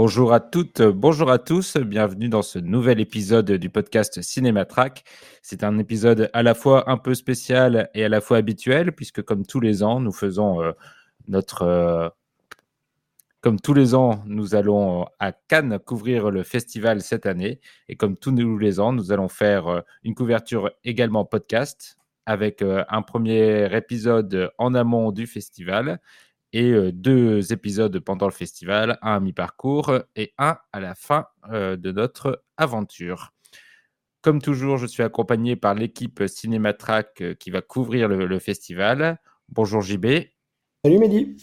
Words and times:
Bonjour 0.00 0.32
à 0.32 0.38
toutes, 0.38 0.80
bonjour 0.80 1.28
à 1.28 1.40
tous, 1.40 1.76
bienvenue 1.76 2.28
dans 2.28 2.42
ce 2.42 2.60
nouvel 2.60 3.00
épisode 3.00 3.50
du 3.50 3.68
podcast 3.68 4.22
Cinématrack. 4.22 5.02
C'est 5.42 5.64
un 5.64 5.76
épisode 5.80 6.30
à 6.32 6.44
la 6.44 6.54
fois 6.54 6.88
un 6.88 6.98
peu 6.98 7.16
spécial 7.16 7.90
et 7.94 8.04
à 8.04 8.08
la 8.08 8.20
fois 8.20 8.36
habituel, 8.36 8.92
puisque 8.92 9.22
comme 9.22 9.44
tous 9.44 9.58
les 9.58 9.82
ans, 9.82 9.98
nous 9.98 10.12
faisons 10.12 10.62
euh, 10.62 10.70
notre... 11.26 11.62
euh, 11.62 12.08
comme 13.40 13.58
tous 13.58 13.74
les 13.74 13.96
ans, 13.96 14.22
nous 14.24 14.54
allons 14.54 15.02
euh, 15.02 15.06
à 15.18 15.32
Cannes 15.32 15.80
couvrir 15.80 16.30
le 16.30 16.44
festival 16.44 17.00
cette 17.02 17.26
année. 17.26 17.60
Et 17.88 17.96
comme 17.96 18.16
tous 18.16 18.30
les 18.56 18.78
ans, 18.78 18.92
nous 18.92 19.10
allons 19.10 19.28
faire 19.28 19.82
une 20.04 20.14
couverture 20.14 20.70
également 20.84 21.24
podcast 21.24 21.98
avec 22.24 22.62
un 22.62 23.02
premier 23.02 23.74
épisode 23.76 24.52
en 24.58 24.74
amont 24.74 25.10
du 25.10 25.26
festival 25.26 25.98
et 26.52 26.70
euh, 26.70 26.92
deux 26.92 27.52
épisodes 27.52 27.98
pendant 28.00 28.26
le 28.26 28.32
festival, 28.32 28.98
un 29.02 29.14
à 29.14 29.20
mi-parcours 29.20 29.92
et 30.16 30.32
un 30.38 30.58
à 30.72 30.80
la 30.80 30.94
fin 30.94 31.26
euh, 31.50 31.76
de 31.76 31.92
notre 31.92 32.42
aventure. 32.56 33.32
Comme 34.22 34.42
toujours, 34.42 34.78
je 34.78 34.86
suis 34.86 35.02
accompagné 35.02 35.56
par 35.56 35.74
l'équipe 35.74 36.22
Cinématrack 36.26 37.36
qui 37.38 37.50
va 37.50 37.62
couvrir 37.62 38.08
le, 38.08 38.26
le 38.26 38.38
festival. 38.38 39.18
Bonjour 39.48 39.80
JB 39.80 40.06
Salut 40.84 40.98
Mehdi. 40.98 41.36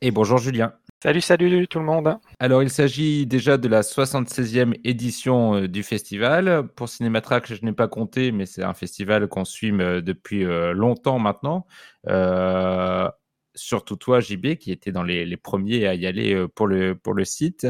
et 0.00 0.10
bonjour 0.10 0.38
Julien. 0.38 0.72
Salut, 1.02 1.20
salut 1.20 1.68
tout 1.68 1.78
le 1.78 1.84
monde. 1.84 2.16
Alors, 2.40 2.62
il 2.62 2.70
s'agit 2.70 3.26
déjà 3.26 3.58
de 3.58 3.68
la 3.68 3.82
76e 3.82 4.80
édition 4.82 5.66
du 5.66 5.82
festival. 5.82 6.68
Pour 6.74 6.88
Cinématrack, 6.88 7.52
je 7.52 7.62
n'ai 7.64 7.72
pas 7.72 7.86
compté, 7.86 8.32
mais 8.32 8.46
c'est 8.46 8.64
un 8.64 8.72
festival 8.72 9.28
qu'on 9.28 9.44
suit 9.44 9.72
depuis 9.72 10.44
longtemps 10.72 11.18
maintenant. 11.18 11.66
Euh, 12.08 13.08
surtout 13.56 13.96
toi, 13.96 14.20
JB, 14.20 14.54
qui 14.56 14.70
était 14.70 14.92
dans 14.92 15.02
les, 15.02 15.26
les 15.26 15.36
premiers 15.36 15.86
à 15.86 15.94
y 15.94 16.06
aller 16.06 16.46
pour 16.54 16.66
le, 16.66 16.94
pour 16.94 17.14
le 17.14 17.24
site. 17.24 17.66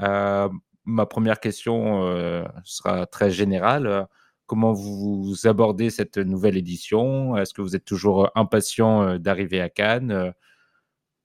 Euh, 0.00 0.48
ma 0.84 1.06
première 1.06 1.40
question 1.40 2.04
euh, 2.04 2.44
sera 2.64 3.06
très 3.06 3.30
générale. 3.30 4.06
Comment 4.46 4.72
vous 4.72 5.34
abordez 5.44 5.90
cette 5.90 6.18
nouvelle 6.18 6.56
édition? 6.56 7.36
Est-ce 7.36 7.54
que 7.54 7.62
vous 7.62 7.76
êtes 7.76 7.84
toujours 7.84 8.30
impatient 8.34 9.18
d'arriver 9.18 9.60
à 9.60 9.68
Cannes? 9.68 10.34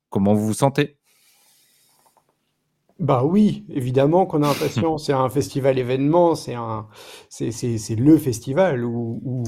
Comment 0.10 0.34
vous 0.34 0.46
vous 0.46 0.54
sentez? 0.54 0.98
Bah 3.00 3.26
oui, 3.26 3.66
évidemment 3.70 4.26
qu'on 4.26 4.44
est 4.44 4.48
impatient. 4.48 4.98
C'est 5.00 5.14
un 5.14 5.28
festival 5.30 5.78
événement, 5.78 6.36
c'est 6.36 6.54
un, 6.54 6.88
c'est, 7.30 7.52
le 7.98 8.18
festival 8.18 8.86
où, 8.86 9.20
où, 9.24 9.44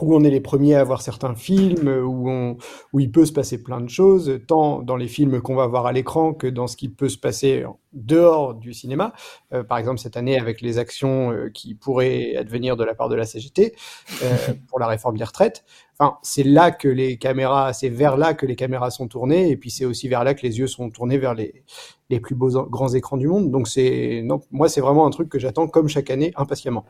où 0.00 0.14
on 0.14 0.24
est 0.24 0.30
les 0.30 0.40
premiers 0.40 0.76
à 0.76 0.84
voir 0.84 1.02
certains 1.02 1.34
films, 1.34 1.88
où 1.88 2.30
on, 2.30 2.56
où 2.92 3.00
il 3.00 3.10
peut 3.10 3.26
se 3.26 3.32
passer 3.32 3.62
plein 3.62 3.80
de 3.80 3.88
choses, 3.88 4.40
tant 4.46 4.80
dans 4.80 4.96
les 4.96 5.08
films 5.08 5.40
qu'on 5.40 5.54
va 5.54 5.66
voir 5.66 5.86
à 5.86 5.92
l'écran 5.92 6.32
que 6.32 6.46
dans 6.46 6.66
ce 6.66 6.76
qui 6.76 6.88
peut 6.88 7.08
se 7.08 7.18
passer 7.18 7.64
en 7.64 7.78
dehors 7.92 8.54
du 8.54 8.72
cinéma. 8.72 9.12
Euh, 9.52 9.64
par 9.64 9.78
exemple, 9.78 9.98
cette 9.98 10.16
année, 10.16 10.38
avec 10.38 10.60
les 10.60 10.78
actions 10.78 11.32
euh, 11.32 11.50
qui 11.50 11.74
pourraient 11.74 12.36
advenir 12.36 12.76
de 12.76 12.84
la 12.84 12.94
part 12.94 13.08
de 13.08 13.14
la 13.14 13.24
CGT 13.24 13.74
euh, 14.22 14.36
pour 14.68 14.78
la 14.78 14.86
réforme 14.86 15.16
des 15.16 15.24
retraites. 15.24 15.64
Enfin, 15.98 16.16
c'est 16.22 16.44
là 16.44 16.70
que 16.70 16.88
les 16.88 17.18
caméras, 17.18 17.72
c'est 17.72 17.88
vers 17.88 18.16
là 18.16 18.32
que 18.32 18.46
les 18.46 18.56
caméras 18.56 18.90
sont 18.90 19.06
tournées, 19.06 19.50
et 19.50 19.56
puis 19.56 19.70
c'est 19.70 19.84
aussi 19.84 20.08
vers 20.08 20.24
là 20.24 20.34
que 20.34 20.42
les 20.42 20.58
yeux 20.58 20.66
sont 20.66 20.88
tournés 20.90 21.18
vers 21.18 21.34
les, 21.34 21.64
les 22.08 22.20
plus 22.20 22.34
beaux 22.34 22.66
grands 22.68 22.94
écrans 22.94 23.18
du 23.18 23.28
monde. 23.28 23.50
Donc 23.50 23.68
c'est, 23.68 24.22
non, 24.24 24.40
moi 24.50 24.68
c'est 24.68 24.80
vraiment 24.80 25.06
un 25.06 25.10
truc 25.10 25.28
que 25.28 25.38
j'attends 25.38 25.68
comme 25.68 25.88
chaque 25.88 26.10
année 26.10 26.32
impatiemment. 26.36 26.86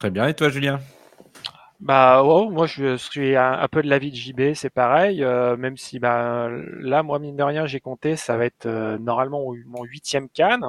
Très 0.00 0.10
bien. 0.10 0.26
Et 0.26 0.34
toi, 0.34 0.48
Julien? 0.48 0.80
Bah, 1.82 2.22
ouais, 2.22 2.48
moi 2.48 2.66
je 2.66 2.96
suis 2.96 3.34
un, 3.36 3.52
un 3.54 3.68
peu 3.68 3.82
de 3.82 3.88
l'avis 3.88 4.12
de 4.12 4.16
JB, 4.16 4.54
c'est 4.54 4.70
pareil, 4.70 5.24
euh, 5.24 5.56
même 5.56 5.76
si 5.76 5.98
bah, 5.98 6.48
là, 6.78 7.02
moi, 7.02 7.18
mine 7.18 7.34
de 7.36 7.42
rien, 7.42 7.66
j'ai 7.66 7.80
compté, 7.80 8.14
ça 8.14 8.36
va 8.36 8.44
être 8.44 8.66
euh, 8.66 8.98
normalement 8.98 9.44
mon 9.66 9.82
huitième 9.84 10.28
Cannes. 10.28 10.64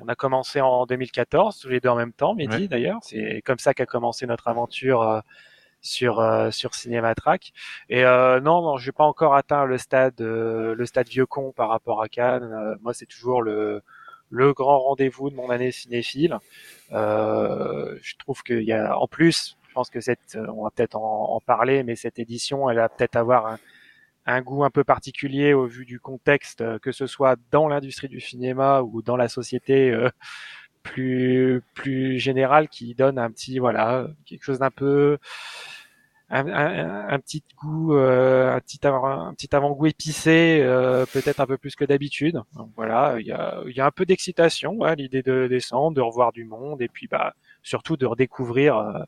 On 0.00 0.08
a 0.08 0.14
commencé 0.16 0.60
en 0.60 0.86
2014, 0.86 1.58
tous 1.60 1.68
les 1.70 1.80
deux 1.80 1.88
en 1.90 1.96
même 1.96 2.12
temps, 2.12 2.34
Mehdi 2.34 2.62
Ouais. 2.62 2.68
d'ailleurs. 2.68 3.00
C'est 3.02 3.42
comme 3.44 3.58
ça 3.58 3.74
qu'a 3.74 3.86
commencé 3.86 4.26
notre 4.26 4.48
aventure 4.48 5.02
euh, 5.02 5.20
sur 5.82 6.20
euh, 6.20 6.50
sur 6.52 6.74
Cinématrack. 6.74 7.52
Et 7.90 8.04
euh, 8.04 8.40
non, 8.40 8.62
non, 8.62 8.76
j'ai 8.78 8.92
pas 8.92 9.04
encore 9.04 9.34
atteint 9.36 9.64
le 9.66 9.78
stade 9.78 10.20
euh, 10.20 10.74
le 10.74 10.86
stade 10.86 11.08
vieux 11.08 11.26
con 11.26 11.52
par 11.52 11.70
rapport 11.70 12.02
à 12.02 12.08
Cannes. 12.08 12.76
Moi, 12.82 12.94
c'est 12.94 13.06
toujours 13.06 13.42
le 13.42 13.82
le 14.30 14.52
grand 14.54 14.80
rendez-vous 14.80 15.30
de 15.30 15.36
mon 15.36 15.50
année 15.50 15.72
cinéphile. 15.72 16.38
Euh, 16.92 17.96
je 18.02 18.14
trouve 18.18 18.42
qu'il 18.42 18.62
y 18.62 18.72
a, 18.72 18.98
en 18.98 19.06
plus, 19.08 19.56
pense 19.76 19.90
que 19.90 20.00
cette, 20.00 20.38
on 20.48 20.64
va 20.64 20.70
peut-être 20.70 20.96
en, 20.96 21.38
parler, 21.44 21.82
mais 21.82 21.96
cette 21.96 22.18
édition, 22.18 22.70
elle 22.70 22.78
va 22.78 22.88
peut-être 22.88 23.16
avoir 23.16 23.58
un, 24.26 24.40
goût 24.40 24.64
un 24.64 24.70
peu 24.70 24.84
particulier 24.84 25.52
au 25.52 25.66
vu 25.66 25.84
du 25.84 26.00
contexte, 26.00 26.62
euh, 26.62 26.78
que 26.78 26.92
ce 26.92 27.06
soit 27.06 27.36
dans 27.50 27.68
l'industrie 27.68 28.08
du 28.08 28.20
cinéma 28.20 28.80
ou 28.82 29.02
dans 29.02 29.16
la 29.16 29.28
société 29.28 29.90
euh, 29.90 30.10
plus 30.82 31.62
plus 31.74 32.18
générale, 32.18 32.68
qui 32.68 32.94
donne 32.94 33.18
un 33.18 33.30
petit, 33.30 33.58
voilà, 33.58 34.08
quelque 34.24 34.44
chose 34.44 34.60
d'un 34.60 34.70
peu 34.70 35.18
un, 36.28 37.18
petit 37.20 37.42
goût, 37.56 37.94
euh, 37.94 38.52
un 38.54 38.60
petit 38.60 39.54
avant-goût 39.54 39.86
épicé, 39.86 40.60
euh, 40.62 41.06
peut-être 41.06 41.40
un 41.40 41.46
peu 41.46 41.56
plus 41.56 41.76
que 41.76 41.84
d'habitude. 41.84 42.42
Voilà, 42.76 43.16
il 43.20 43.26
y 43.26 43.32
a, 43.32 43.86
un 43.86 43.90
peu 43.90 44.04
d'excitation 44.04 44.82
à 44.82 44.94
l'idée 44.94 45.22
de 45.22 45.46
descendre, 45.48 45.96
de 45.96 46.00
revoir 46.00 46.32
du 46.32 46.44
monde, 46.44 46.82
et 46.82 46.88
puis 46.88 47.06
bah 47.08 47.34
surtout 47.62 47.96
de 47.96 48.06
redécouvrir, 48.06 48.76
euh, 48.76 49.02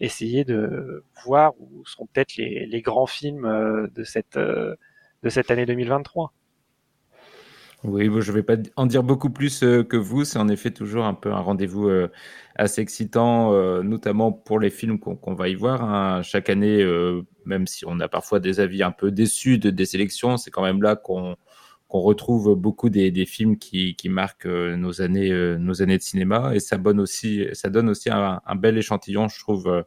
essayer 0.00 0.44
de 0.44 1.04
voir 1.24 1.52
où 1.58 1.84
seront 1.86 2.06
peut-être 2.06 2.36
les, 2.36 2.82
grands 2.82 3.06
films 3.06 3.44
euh, 3.44 3.86
de 3.94 4.04
cette 4.04 4.36
euh, 4.36 4.74
de 5.22 5.28
cette 5.28 5.50
année 5.50 5.66
2023. 5.66 6.32
Oui, 7.84 8.04
je 8.20 8.30
ne 8.30 8.34
vais 8.36 8.42
pas 8.42 8.56
en 8.76 8.86
dire 8.86 9.02
beaucoup 9.02 9.28
plus 9.28 9.62
euh, 9.62 9.84
que 9.84 9.98
vous. 9.98 10.24
C'est 10.24 10.38
en 10.38 10.48
effet 10.48 10.70
toujours 10.70 11.04
un 11.04 11.12
peu 11.12 11.30
un 11.32 11.40
rendez-vous 11.40 11.90
assez 12.54 12.80
excitant, 12.80 13.52
notamment 13.82 14.32
pour 14.32 14.58
les 14.58 14.70
films 14.70 14.98
qu'on 14.98 15.34
va 15.34 15.48
y 15.48 15.54
voir. 15.54 15.82
hein. 15.82 16.22
Chaque 16.22 16.48
année, 16.48 16.82
même 17.44 17.66
si 17.66 17.84
on 17.86 18.00
a 18.00 18.08
parfois 18.08 18.40
des 18.40 18.60
avis 18.60 18.82
un 18.82 18.92
peu 18.92 19.10
déçus 19.10 19.58
de, 19.58 19.68
des 19.68 19.84
sélections, 19.84 20.38
c'est 20.38 20.50
quand 20.50 20.62
même 20.62 20.82
là 20.82 20.96
qu'on 20.96 21.36
qu'on 21.88 22.00
retrouve 22.00 22.54
beaucoup 22.54 22.88
des, 22.88 23.26
films 23.26 23.58
qui, 23.58 23.96
marquent 24.08 24.46
euh, 24.46 24.76
nos 24.76 25.02
années, 25.02 25.30
euh, 25.30 25.58
nos 25.58 25.82
années 25.82 25.98
de 25.98 26.02
cinéma. 26.02 26.54
Et 26.54 26.60
ça, 26.60 26.76
donne 26.76 27.00
aussi, 27.00 27.46
ça 27.52 27.68
donne 27.68 27.88
aussi 27.88 28.10
un, 28.10 28.40
bel 28.56 28.78
échantillon, 28.78 29.28
je 29.28 29.38
trouve, 29.38 29.68
euh, 29.68 29.82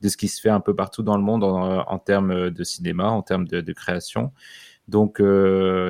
de 0.00 0.08
ce 0.08 0.16
qui 0.16 0.28
se 0.28 0.40
fait 0.40 0.50
un 0.50 0.60
peu 0.60 0.74
partout 0.74 1.02
dans 1.02 1.16
le 1.16 1.22
monde 1.22 1.44
en, 1.44 1.98
termes 1.98 2.50
de 2.50 2.64
cinéma, 2.64 3.08
en 3.08 3.22
termes 3.22 3.46
de, 3.46 3.72
création. 3.72 4.32
Donc, 4.86 5.22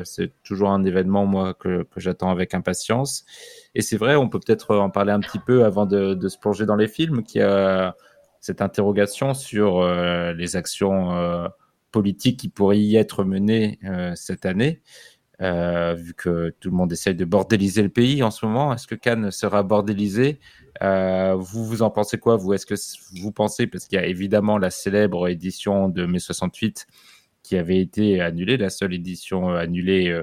c'est 0.04 0.32
toujours 0.44 0.70
un 0.70 0.84
événement, 0.84 1.26
moi, 1.26 1.52
que, 1.54 1.84
j'attends 1.96 2.30
avec 2.30 2.54
impatience. 2.54 3.24
Et 3.74 3.82
c'est 3.82 3.96
vrai, 3.96 4.14
on 4.14 4.28
peut 4.28 4.38
peut-être 4.38 4.76
en 4.76 4.88
parler 4.88 5.10
un 5.10 5.18
petit 5.18 5.40
peu 5.40 5.64
avant 5.64 5.84
de, 5.84 6.28
se 6.28 6.38
plonger 6.38 6.64
dans 6.64 6.76
les 6.76 6.86
films, 6.86 7.24
qui 7.24 7.40
a 7.40 7.96
cette 8.40 8.62
interrogation 8.62 9.34
sur 9.34 9.84
les 9.84 10.54
actions 10.54 11.50
politiques 11.90 12.38
qui 12.38 12.48
pourraient 12.48 12.78
y 12.78 12.94
être 12.94 13.24
menées 13.24 13.80
cette 14.14 14.46
année, 14.46 14.80
euh, 15.42 15.94
vu 15.94 16.14
que 16.14 16.54
tout 16.60 16.70
le 16.70 16.76
monde 16.76 16.92
essaye 16.92 17.14
de 17.14 17.24
bordéliser 17.24 17.82
le 17.82 17.88
pays 17.88 18.22
en 18.22 18.30
ce 18.30 18.46
moment. 18.46 18.72
Est-ce 18.72 18.86
que 18.86 18.94
Cannes 18.94 19.30
sera 19.30 19.62
bordélisé 19.62 20.38
Euh, 20.82 21.34
Vous, 21.34 21.64
vous 21.64 21.82
en 21.82 21.90
pensez 21.90 22.18
quoi 22.18 22.36
Vous, 22.36 22.52
est-ce 22.52 22.66
que 22.66 22.74
vous 23.20 23.32
pensez, 23.32 23.66
parce 23.66 23.86
qu'il 23.86 23.98
y 23.98 24.02
a 24.02 24.06
évidemment 24.06 24.58
la 24.58 24.70
célèbre 24.70 25.28
édition 25.28 25.88
de 25.88 26.06
mai 26.06 26.18
68 26.18 26.86
qui 27.42 27.56
avait 27.56 27.80
été 27.80 28.20
annulée, 28.20 28.56
la 28.56 28.70
seule 28.70 28.94
édition 28.94 29.50
euh, 29.50 29.58
annulée 29.58 30.22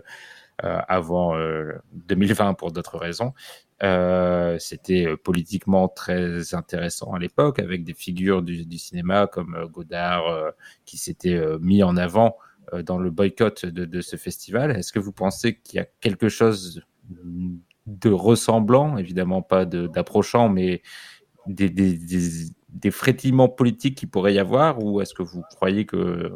avant 0.64 1.36
euh, 1.36 1.74
2020 2.08 2.54
pour 2.54 2.72
d'autres 2.72 2.98
raisons. 3.00 3.34
C'était 4.60 5.18
politiquement 5.18 5.88
très 5.88 6.54
intéressant 6.54 7.14
à 7.14 7.20
l'époque, 7.20 7.58
avec 7.60 7.84
des 7.84 7.96
figures 7.96 8.44
du, 8.44 8.66
du 8.66 8.78
cinéma 8.78 9.26
comme 9.28 9.68
Godard 9.72 10.54
qui 10.86 10.98
s'étaient 10.98 11.36
euh, 11.36 11.58
mis 11.60 11.82
en 11.84 11.98
avant 11.98 12.38
dans 12.86 12.98
le 12.98 13.10
boycott 13.10 13.66
de, 13.66 14.02
ce 14.02 14.16
festival. 14.16 14.72
Est-ce 14.72 14.94
que 14.94 15.00
vous 15.00 15.12
pensez 15.12 15.56
qu'il 15.56 15.78
y 15.78 15.80
a 15.80 15.88
quelque 16.00 16.30
chose 16.30 16.82
de 17.88 18.10
ressemblant, 18.10 18.98
évidemment 18.98 19.42
pas 19.42 19.66
d'approchant, 19.66 20.50
mais 20.50 20.82
des, 21.48 22.92
frétillements 22.92 23.50
politiques 23.50 23.98
qui 23.98 24.06
pourrait 24.06 24.34
y 24.34 24.40
avoir, 24.40 24.84
ou 24.84 25.02
est-ce 25.02 25.14
que 25.14 25.24
vous 25.24 25.42
croyez 25.56 25.86
que 25.86 26.32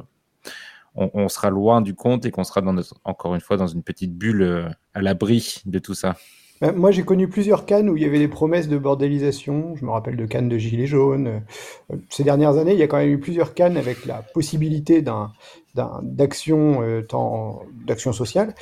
on, 0.96 1.28
sera 1.28 1.50
loin 1.50 1.82
du 1.82 1.94
compte 1.94 2.26
et 2.26 2.32
qu'on 2.32 2.46
sera 2.46 2.62
encore 3.04 3.36
une 3.36 3.42
fois 3.42 3.58
dans 3.58 3.68
une 3.68 3.84
petite 3.84 4.18
bulle 4.18 4.70
à 4.94 5.02
l'abri 5.02 5.62
de 5.66 5.80
tout 5.80 5.94
ça? 5.94 6.16
Euh, 6.64 6.72
moi, 6.74 6.92
j'ai 6.92 7.04
connu 7.04 7.28
plusieurs 7.28 7.66
Cannes 7.66 7.90
où 7.90 7.98
il 7.98 8.04
y 8.04 8.06
avait 8.06 8.20
des 8.20 8.28
promesses 8.28 8.68
de 8.68 8.78
bordélisation. 8.78 9.76
Je 9.76 9.86
me 9.86 9.92
rappelle 9.92 10.16
de 10.16 10.26
Cannes 10.26 10.48
de 10.48 10.58
Gilets 10.58 10.88
jaunes. 10.88 11.42
Euh, 11.92 11.96
ces 12.10 12.24
dernières 12.24 12.58
années, 12.58 12.74
il 12.74 12.80
y 12.80 12.84
a 12.84 12.88
quand 12.88 12.98
même 12.98 13.10
eu 13.10 13.20
plusieurs 13.20 13.54
Cannes 13.54 13.78
avec 13.78 14.06
la 14.06 14.24
possibilité 14.34 15.04
euh, 15.06 15.84
d'action 16.02 18.14
sociale. 18.14 18.56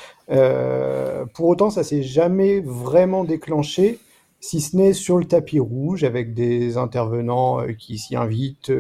pour 1.34 1.48
autant, 1.48 1.70
ça 1.70 1.84
s'est 1.84 2.04
jamais 2.04 2.62
vraiment 2.62 3.24
déclenché, 3.24 4.00
si 4.40 4.60
ce 4.60 4.76
n'est 4.76 4.94
sur 4.94 5.18
le 5.18 5.26
tapis 5.26 5.60
rouge, 5.60 6.04
avec 6.04 6.34
des 6.34 6.78
intervenants 6.78 7.66
qui 7.78 7.98
s'y 7.98 8.16
invitent, 8.16 8.72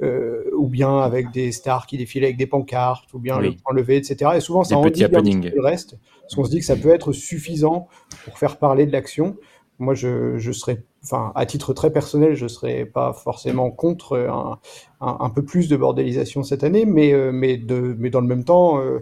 ou 0.00 0.68
bien 0.68 0.98
avec 0.98 1.30
des 1.30 1.52
stars 1.52 1.86
qui 1.86 1.98
défilent 1.98 2.24
avec 2.24 2.36
des 2.36 2.46
pancartes, 2.46 3.12
ou 3.14 3.18
bien 3.18 3.38
le 3.38 3.52
point 3.52 3.74
levé, 3.74 3.96
etc. 3.96 4.32
Et 4.36 4.40
souvent, 4.40 4.64
ça 4.64 4.76
en 4.76 4.88
dit 4.88 5.02
le 5.02 5.62
reste. 5.62 5.96
Parce 6.22 6.34
qu'on 6.34 6.44
se 6.44 6.50
dit 6.50 6.60
que 6.60 6.64
ça 6.64 6.76
peut 6.76 6.90
être 6.90 7.12
suffisant 7.12 7.88
pour 8.24 8.38
faire 8.38 8.58
parler 8.58 8.86
de 8.86 8.92
l'action. 8.92 9.36
Moi, 9.80 9.94
je, 9.94 10.36
je 10.36 10.52
serais, 10.52 10.84
enfin, 11.02 11.32
à 11.34 11.46
titre 11.46 11.72
très 11.72 11.90
personnel, 11.90 12.34
je 12.34 12.46
serais 12.46 12.84
pas 12.84 13.14
forcément 13.14 13.70
contre 13.70 14.18
un, 14.18 14.58
un, 15.00 15.30
peu 15.30 15.42
plus 15.42 15.68
de 15.68 15.76
bordélisation 15.76 16.42
cette 16.42 16.64
année, 16.64 16.84
mais, 16.84 17.12
euh, 17.12 17.32
mais, 17.32 17.56
de, 17.56 17.96
mais 17.98 18.10
dans 18.10 18.20
le 18.20 18.26
même 18.26 18.44
temps, 18.44 18.78
euh, 18.78 19.00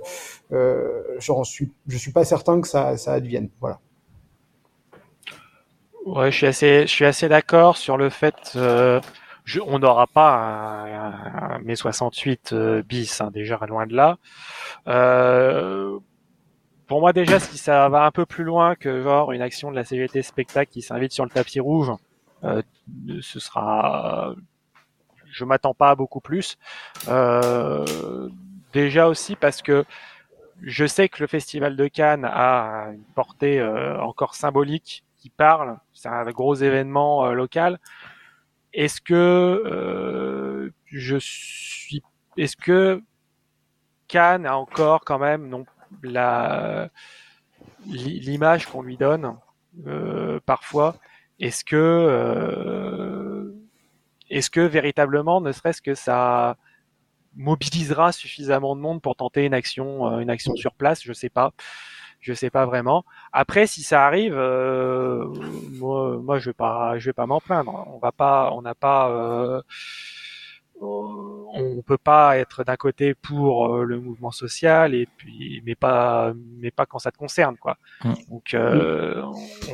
euh, 0.52 1.18
suis, 1.42 1.72
je 1.88 1.98
suis 1.98 2.12
pas 2.12 2.24
certain 2.24 2.60
que 2.60 2.68
ça, 2.68 2.96
ça 2.96 3.12
advienne. 3.12 3.50
Voilà. 3.60 3.80
Ouais, 6.06 6.30
je 6.30 6.36
suis 6.36 6.46
assez, 6.46 6.82
je 6.82 6.92
suis 6.92 7.04
assez 7.04 7.28
d'accord 7.28 7.76
sur 7.76 7.96
le 7.96 8.08
fait. 8.08 8.52
Euh, 8.54 9.00
on 9.66 9.78
n'aura 9.78 10.06
pas 10.06 10.34
un, 10.36 11.54
un, 11.54 11.58
mai 11.60 11.76
68 11.76 12.54
bis, 12.86 13.20
hein, 13.20 13.30
déjà 13.32 13.58
loin 13.66 13.86
de 13.86 13.94
là. 13.94 14.18
Euh, 14.86 15.98
pour 16.86 17.00
moi 17.00 17.12
déjà, 17.12 17.38
si 17.38 17.58
ça 17.58 17.88
va 17.88 18.04
un 18.04 18.10
peu 18.10 18.26
plus 18.26 18.44
loin 18.44 18.74
que 18.74 19.02
genre 19.02 19.32
une 19.32 19.42
action 19.42 19.70
de 19.70 19.76
la 19.76 19.84
CGT 19.84 20.22
spectacle 20.22 20.70
qui 20.70 20.82
s'invite 20.82 21.12
sur 21.12 21.24
le 21.24 21.30
tapis 21.30 21.60
rouge, 21.60 21.92
euh, 22.44 22.62
ce 23.20 23.40
sera, 23.40 24.34
je 25.30 25.44
m'attends 25.44 25.74
pas 25.74 25.90
à 25.90 25.94
beaucoup 25.94 26.20
plus. 26.20 26.56
Euh, 27.08 28.28
déjà 28.72 29.08
aussi 29.08 29.36
parce 29.36 29.62
que 29.62 29.84
je 30.62 30.86
sais 30.86 31.08
que 31.08 31.20
le 31.20 31.26
festival 31.26 31.76
de 31.76 31.86
Cannes 31.86 32.24
a 32.24 32.88
une 32.92 33.04
portée 33.14 33.60
euh, 33.60 34.00
encore 34.00 34.34
symbolique 34.34 35.04
qui 35.16 35.30
parle. 35.30 35.78
C'est 35.92 36.08
un 36.08 36.24
gros 36.30 36.54
événement 36.54 37.26
euh, 37.26 37.32
local. 37.32 37.78
Est-ce 38.72 39.00
que 39.00 39.14
euh, 39.14 40.70
je 40.86 41.16
suis, 41.18 42.02
est-ce 42.36 42.56
que 42.56 43.02
Cannes 44.08 44.46
a 44.46 44.56
encore 44.56 45.04
quand 45.04 45.18
même 45.18 45.48
non 45.48 45.64
la 46.02 46.90
l'image 47.86 48.66
qu'on 48.66 48.82
lui 48.82 48.96
donne 48.96 49.36
euh, 49.86 50.40
parfois? 50.44 50.96
Est-ce 51.40 51.64
que 51.64 51.76
euh, 51.76 53.52
est-ce 54.30 54.50
que 54.50 54.60
véritablement, 54.60 55.40
ne 55.40 55.52
serait-ce 55.52 55.80
que 55.80 55.94
ça 55.94 56.56
mobilisera 57.36 58.12
suffisamment 58.12 58.76
de 58.76 58.80
monde 58.80 59.00
pour 59.00 59.16
tenter 59.16 59.46
une 59.46 59.54
action, 59.54 60.18
une 60.20 60.30
action 60.30 60.54
sur 60.56 60.74
place? 60.74 61.02
Je 61.02 61.12
sais 61.14 61.30
pas, 61.30 61.52
je 62.20 62.32
sais 62.34 62.50
pas 62.50 62.66
vraiment. 62.66 63.04
Après, 63.32 63.66
si 63.66 63.82
ça 63.82 64.06
arrive, 64.06 64.34
moi, 64.34 66.18
moi, 66.18 66.38
je 66.38 66.50
vais 66.50 66.54
pas, 66.54 66.98
je 66.98 67.06
vais 67.06 67.12
pas 67.12 67.26
m'en 67.26 67.40
plaindre. 67.40 67.86
On 67.94 67.98
va 67.98 68.12
pas, 68.12 68.50
on 68.52 68.62
n'a 68.62 68.74
pas 68.74 69.62
on 70.80 71.82
peut 71.82 71.98
pas 71.98 72.38
être 72.38 72.64
d'un 72.64 72.76
côté 72.76 73.14
pour 73.14 73.74
euh, 73.74 73.84
le 73.84 74.00
mouvement 74.00 74.30
social 74.30 74.94
et 74.94 75.08
puis 75.16 75.62
mais 75.64 75.74
pas 75.74 76.32
mais 76.60 76.70
pas 76.70 76.86
quand 76.86 76.98
ça 76.98 77.10
te 77.10 77.18
concerne 77.18 77.56
quoi. 77.56 77.78
Mm. 78.04 78.12
Donc 78.30 78.54
euh, 78.54 79.22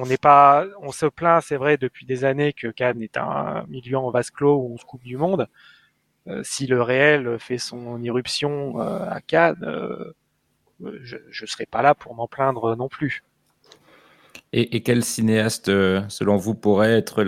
on 0.01 0.07
n'est 0.07 0.17
pas 0.19 0.67
on 0.81 0.93
se 0.93 1.07
plaint 1.07 1.43
c'est 1.43 1.57
vrai 1.57 1.77
depuis 1.77 2.07
des 2.07 2.25
années 2.25 2.53
que 2.53 2.69
Cannes 2.69 3.03
est 3.03 3.17
un 3.17 3.65
milieu 3.69 3.99
en 3.99 4.11
vase 4.11 4.31
clos 4.31 4.57
où 4.57 4.75
on 4.75 4.79
se 4.79 4.85
coupe 4.85 5.05
du 5.05 5.17
monde. 5.17 5.49
Euh, 6.27 6.41
si 6.43 6.67
le 6.67 6.81
réel 6.81 7.39
fait 7.39 7.59
son 7.59 8.03
irruption 8.03 8.79
à 8.79 9.21
Cannes, 9.21 9.65
je 11.03 11.17
ne 11.17 11.47
serai 11.47 11.67
pas 11.67 11.83
là 11.83 11.95
pour 11.95 12.15
m'en 12.15 12.27
plaindre 12.29 12.77
non 12.77 12.89
plus. 12.89 13.25
Et, 14.53 14.77
et, 14.77 14.83
quel 14.83 15.05
cinéaste, 15.05 15.67
selon 15.67 16.37
vous, 16.37 16.55
pourrait 16.55 16.93
être 16.93 17.25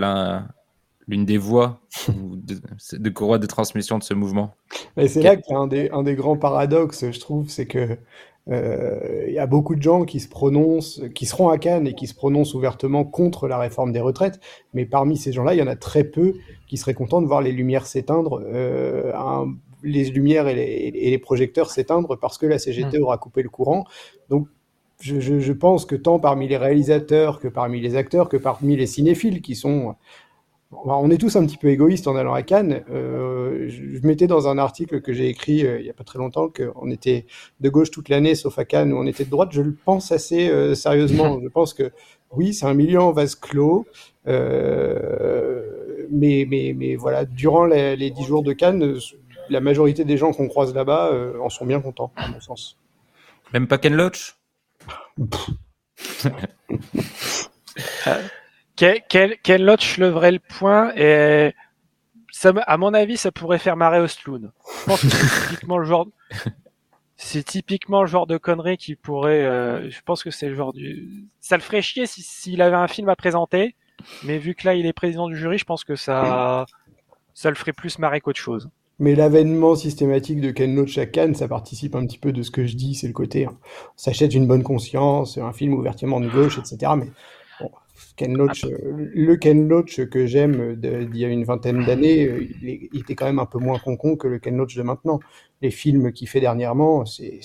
l'une 1.07 1.25
des 1.25 1.37
voies 1.37 1.79
de, 2.07 2.59
de 2.93 3.09
courroie 3.09 3.37
de 3.37 3.45
transmission 3.45 3.97
de 3.97 4.03
ce 4.03 4.13
mouvement? 4.13 4.55
c'est 4.95 5.21
là 5.21 5.35
qu'il 5.35 5.53
y 5.53 5.55
a 5.55 5.59
un 5.59 5.67
des, 5.67 5.89
un 5.91 6.03
des, 6.03 6.15
grands 6.15 6.37
paradoxes, 6.37 7.11
je 7.11 7.19
trouve, 7.19 7.49
c'est 7.49 7.65
que 7.67 7.97
euh, 8.49 9.25
y 9.29 9.39
a 9.39 9.47
beaucoup 9.47 9.75
de 9.75 9.81
gens 9.81 10.05
qui 10.05 10.19
se 10.19 10.29
prononcent, 10.29 11.01
qui 11.13 11.25
seront 11.25 11.49
à 11.49 11.57
Cannes 11.57 11.87
et 11.87 11.93
qui 11.93 12.07
se 12.07 12.15
prononcent 12.15 12.53
ouvertement 12.53 13.03
contre 13.03 13.47
la 13.47 13.57
réforme 13.57 13.91
des 13.91 13.99
retraites, 13.99 14.39
mais 14.73 14.85
parmi 14.85 15.17
ces 15.17 15.33
gens-là, 15.33 15.53
il 15.53 15.57
y 15.57 15.61
en 15.61 15.67
a 15.67 15.75
très 15.75 16.05
peu 16.05 16.33
qui 16.67 16.77
seraient 16.77 16.93
contents 16.93 17.21
de 17.21 17.27
voir 17.27 17.41
les 17.41 17.51
lumières 17.51 17.85
s'éteindre, 17.85 18.41
euh, 18.45 19.11
les 19.87 20.05
lumières 20.05 20.47
et 20.47 20.55
les, 20.55 20.91
et 20.93 21.09
les 21.09 21.17
projecteurs 21.17 21.71
s'éteindre 21.71 22.17
parce 22.19 22.37
que 22.37 22.45
la 22.45 22.59
CGT 22.59 22.99
mmh. 22.99 23.03
aura 23.03 23.17
coupé 23.17 23.41
le 23.41 23.49
courant. 23.49 23.85
Donc 24.29 24.47
je, 24.99 25.19
je, 25.19 25.39
je, 25.39 25.53
pense 25.53 25.85
que 25.85 25.95
tant 25.95 26.19
parmi 26.19 26.47
les 26.47 26.57
réalisateurs 26.57 27.39
que 27.39 27.47
parmi 27.47 27.79
les 27.79 27.95
acteurs, 27.95 28.29
que 28.29 28.37
parmi 28.37 28.75
les 28.75 28.87
cinéphiles 28.87 29.41
qui 29.41 29.55
sont 29.55 29.95
on 30.71 31.09
est 31.09 31.17
tous 31.17 31.35
un 31.35 31.45
petit 31.45 31.57
peu 31.57 31.69
égoïstes 31.69 32.07
en 32.07 32.15
allant 32.15 32.33
à 32.33 32.41
Cannes. 32.43 32.83
Euh, 32.91 33.69
je, 33.69 34.05
mettais 34.05 34.27
dans 34.27 34.47
un 34.47 34.57
article 34.57 35.01
que 35.01 35.13
j'ai 35.13 35.27
écrit 35.29 35.65
euh, 35.65 35.79
il 35.79 35.83
n'y 35.83 35.89
a 35.89 35.93
pas 35.93 36.03
très 36.03 36.19
longtemps 36.19 36.49
qu'on 36.49 36.91
était 36.91 37.25
de 37.61 37.69
gauche 37.69 37.91
toute 37.91 38.09
l'année, 38.09 38.35
sauf 38.35 38.59
à 38.59 38.65
Cannes 38.65 38.91
où 38.93 38.97
on 38.97 39.05
était 39.05 39.23
de 39.25 39.29
droite. 39.29 39.49
Je 39.51 39.61
le 39.61 39.73
pense 39.73 40.11
assez 40.11 40.49
euh, 40.49 40.75
sérieusement. 40.75 41.39
Je 41.43 41.47
pense 41.47 41.73
que 41.73 41.91
oui, 42.31 42.53
c'est 42.53 42.65
un 42.65 42.73
milieu 42.73 42.99
en 43.01 43.11
vase 43.11 43.35
clos. 43.35 43.85
mais, 44.25 44.35
mais, 46.11 46.73
mais 46.75 46.95
voilà, 46.95 47.25
durant 47.25 47.65
les 47.65 48.11
dix 48.11 48.23
jours 48.25 48.43
de 48.43 48.51
Cannes, 48.53 48.97
la 49.49 49.59
majorité 49.59 50.05
des 50.05 50.17
gens 50.17 50.31
qu'on 50.31 50.47
croise 50.47 50.73
là-bas 50.73 51.11
en 51.41 51.49
sont 51.49 51.65
bien 51.65 51.81
contents, 51.81 52.11
à 52.15 52.27
mon 52.27 52.39
sens. 52.39 52.77
Même 53.53 53.67
pas 53.67 53.77
Ken 53.77 53.95
Loach? 53.95 54.35
Quel, 58.75 59.01
quel, 59.41 59.65
Loach 59.65 59.97
leverait 59.97 60.31
le 60.31 60.39
point 60.39 60.93
et 60.95 61.55
ça, 62.31 62.53
à 62.67 62.77
mon 62.77 62.93
avis, 62.93 63.17
ça 63.17 63.31
pourrait 63.31 63.57
faire 63.57 63.75
marrer 63.75 63.99
Ostloon. 63.99 64.51
Je 64.81 64.85
pense 64.85 65.01
que 65.01 65.09
c'est 65.09 65.47
typiquement 65.49 65.79
le 65.79 65.85
genre, 65.85 66.07
c'est 67.15 67.43
typiquement 67.43 68.01
le 68.01 68.07
genre 68.07 68.27
de 68.27 68.37
connerie 68.37 68.77
qui 68.77 68.95
pourrait, 68.95 69.43
euh, 69.43 69.89
je 69.89 69.99
pense 70.01 70.23
que 70.23 70.29
c'est 70.29 70.47
le 70.47 70.55
genre 70.55 70.73
du, 70.73 71.25
ça 71.39 71.57
le 71.57 71.63
ferait 71.63 71.81
chier 71.81 72.05
s'il 72.05 72.61
avait 72.61 72.75
un 72.75 72.87
film 72.87 73.09
à 73.09 73.15
présenter, 73.15 73.75
mais 74.23 74.37
vu 74.37 74.53
que 74.53 74.67
là 74.67 74.75
il 74.75 74.85
est 74.85 74.93
président 74.93 75.27
du 75.27 75.35
jury, 75.35 75.57
je 75.57 75.65
pense 75.65 75.83
que 75.83 75.95
ça, 75.95 76.67
ça 77.33 77.49
le 77.49 77.55
ferait 77.55 77.73
plus 77.73 77.97
marrer 77.97 78.21
qu'autre 78.21 78.39
chose. 78.39 78.69
Mais 78.99 79.13
l'avènement 79.13 79.75
systématique 79.75 80.41
de 80.41 80.51
Ken 80.51 80.75
Loach 80.75 80.97
à 80.97 81.05
Cannes, 81.05 81.35
ça 81.35 81.47
participe 81.47 81.95
un 81.95 82.05
petit 82.05 82.17
peu 82.17 82.31
de 82.31 82.41
ce 82.41 82.49
que 82.49 82.65
je 82.65 82.75
dis, 82.75 82.95
c'est 82.95 83.07
le 83.07 83.13
côté, 83.13 83.45
hein, 83.45 83.55
on 83.61 83.97
s'achète 83.97 84.33
une 84.33 84.47
bonne 84.47 84.63
conscience, 84.63 85.37
un 85.37 85.53
film 85.53 85.73
ouvertement 85.73 86.19
de 86.19 86.27
gauche, 86.27 86.57
etc. 86.57 86.93
Mais 86.97 87.07
Ken 88.15 88.35
Loach, 88.35 88.65
euh, 88.65 89.09
le 89.13 89.35
Ken 89.37 89.67
Loach 89.67 90.03
que 90.09 90.25
j'aime 90.25 90.75
d'il 90.75 91.17
y 91.17 91.25
a 91.25 91.27
une 91.27 91.43
vingtaine 91.43 91.85
d'années, 91.85 92.27
euh, 92.27 92.47
il, 92.63 92.99
était 92.99 93.13
quand 93.13 93.25
même 93.25 93.39
un 93.39 93.45
peu 93.45 93.59
moins 93.59 93.77
concon 93.77 94.15
que 94.15 94.27
le 94.27 94.39
Ken 94.39 94.57
Loach 94.57 94.75
de 94.75 94.81
maintenant. 94.81 95.19
Les 95.61 95.71
films 95.71 96.11
qu'il 96.11 96.27
fait 96.27 96.39
dernièrement, 96.39 97.05
c'est 97.05 97.39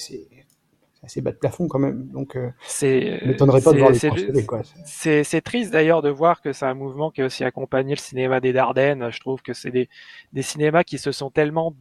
assez 1.02 1.20
bas 1.20 1.32
de 1.32 1.36
plafond 1.36 1.68
quand 1.68 1.78
même. 1.78 2.06
Donc, 2.08 2.36
euh, 2.36 2.50
c'est 2.64 3.20
m'étonnerait 3.24 3.60
pas 3.60 3.72
de 3.72 3.78
voir 3.78 3.90
les 3.90 5.24
C'est 5.24 5.40
triste 5.40 5.72
d'ailleurs 5.72 6.02
de 6.02 6.10
voir 6.10 6.40
que 6.40 6.52
c'est 6.52 6.66
un 6.66 6.74
mouvement 6.74 7.10
qui 7.10 7.22
a 7.22 7.26
aussi 7.26 7.44
accompagné 7.44 7.94
le 7.94 8.00
cinéma 8.00 8.40
des 8.40 8.52
Dardennes. 8.52 9.10
Je 9.10 9.20
trouve 9.20 9.42
que 9.42 9.52
c'est 9.52 9.70
des, 9.70 9.88
des 10.32 10.42
cinémas 10.42 10.84
qui 10.84 10.98
se 10.98 11.12
sont 11.12 11.30
tellement 11.30 11.74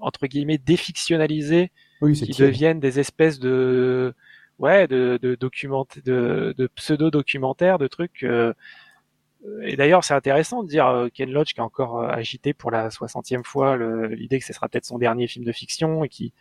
entre 0.00 0.26
guillemets 0.26 0.58
défictionnalisés, 0.58 1.70
oui, 2.00 2.12
qui 2.12 2.40
deviennent 2.40 2.80
des 2.80 3.00
espèces 3.00 3.38
de 3.40 4.14
ouais, 4.58 4.86
de, 4.88 5.18
de, 5.20 5.36
de, 5.36 6.54
de 6.56 6.66
pseudo-documentaires, 6.74 7.78
de 7.78 7.86
trucs. 7.86 8.24
Euh, 8.24 9.62
et 9.62 9.76
d'ailleurs, 9.76 10.04
c'est 10.04 10.14
intéressant 10.14 10.62
de 10.62 10.68
dire 10.68 10.86
euh, 10.88 11.08
Ken 11.12 11.30
Loach 11.30 11.54
qui 11.54 11.60
a 11.60 11.64
encore 11.64 12.00
euh, 12.00 12.08
agité 12.08 12.52
pour 12.52 12.70
la 12.70 12.88
60e 12.88 13.44
fois 13.44 13.76
l'idée 14.08 14.38
que 14.38 14.44
ce 14.44 14.52
sera 14.52 14.68
peut-être 14.68 14.84
son 14.84 14.98
dernier 14.98 15.26
film 15.28 15.44
de 15.44 15.52
fiction 15.52 16.04
et 16.04 16.08
qui 16.08 16.32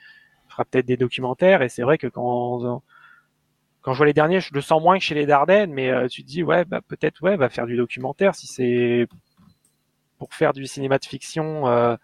fera 0.57 0.65
peut-être 0.65 0.85
des 0.85 0.97
documentaires. 0.97 1.61
Et 1.61 1.69
c'est 1.69 1.83
vrai 1.83 1.97
que 1.97 2.07
quand 2.07 2.81
quand 3.81 3.93
je 3.93 3.97
vois 3.97 4.07
les 4.07 4.13
derniers, 4.13 4.41
je 4.41 4.53
le 4.53 4.61
sens 4.61 4.81
moins 4.81 4.97
que 4.97 5.03
chez 5.03 5.15
les 5.15 5.25
Dardennes, 5.25 5.71
mais 5.71 5.91
tu 6.09 6.23
te 6.23 6.27
dis 6.27 6.43
ouais, 6.43 6.65
bah 6.65 6.81
peut-être 6.87 7.21
ouais, 7.23 7.37
va 7.37 7.49
faire 7.49 7.67
du 7.67 7.77
documentaire 7.77 8.35
si 8.35 8.47
c'est 8.47 9.07
pour 10.17 10.33
faire 10.33 10.53
du 10.53 10.65
cinéma 10.65 10.97
de 10.97 11.05
fiction. 11.05 11.67
Euh, 11.67 11.95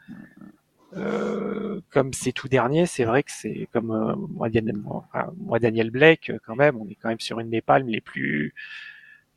euh, 0.96 1.82
comme 1.90 2.14
c'est 2.14 2.32
tout 2.32 2.48
dernier, 2.48 2.86
c'est 2.86 3.06
vrai 3.06 3.24
que 3.24 3.32
c'est 3.32 3.68
comme 3.74 3.92
euh, 3.92 4.14
moi, 4.16 4.50
Daniel, 4.50 5.90
Blake, 5.90 6.30
euh, 6.30 6.38
quand 6.46 6.56
même, 6.56 6.78
on 6.80 6.88
est 6.88 6.96
quand 6.96 7.10
même 7.10 7.20
sur 7.20 7.40
une 7.40 7.50
des 7.50 7.62
palmes 7.62 7.88
les 7.88 8.02
plus 8.02 8.54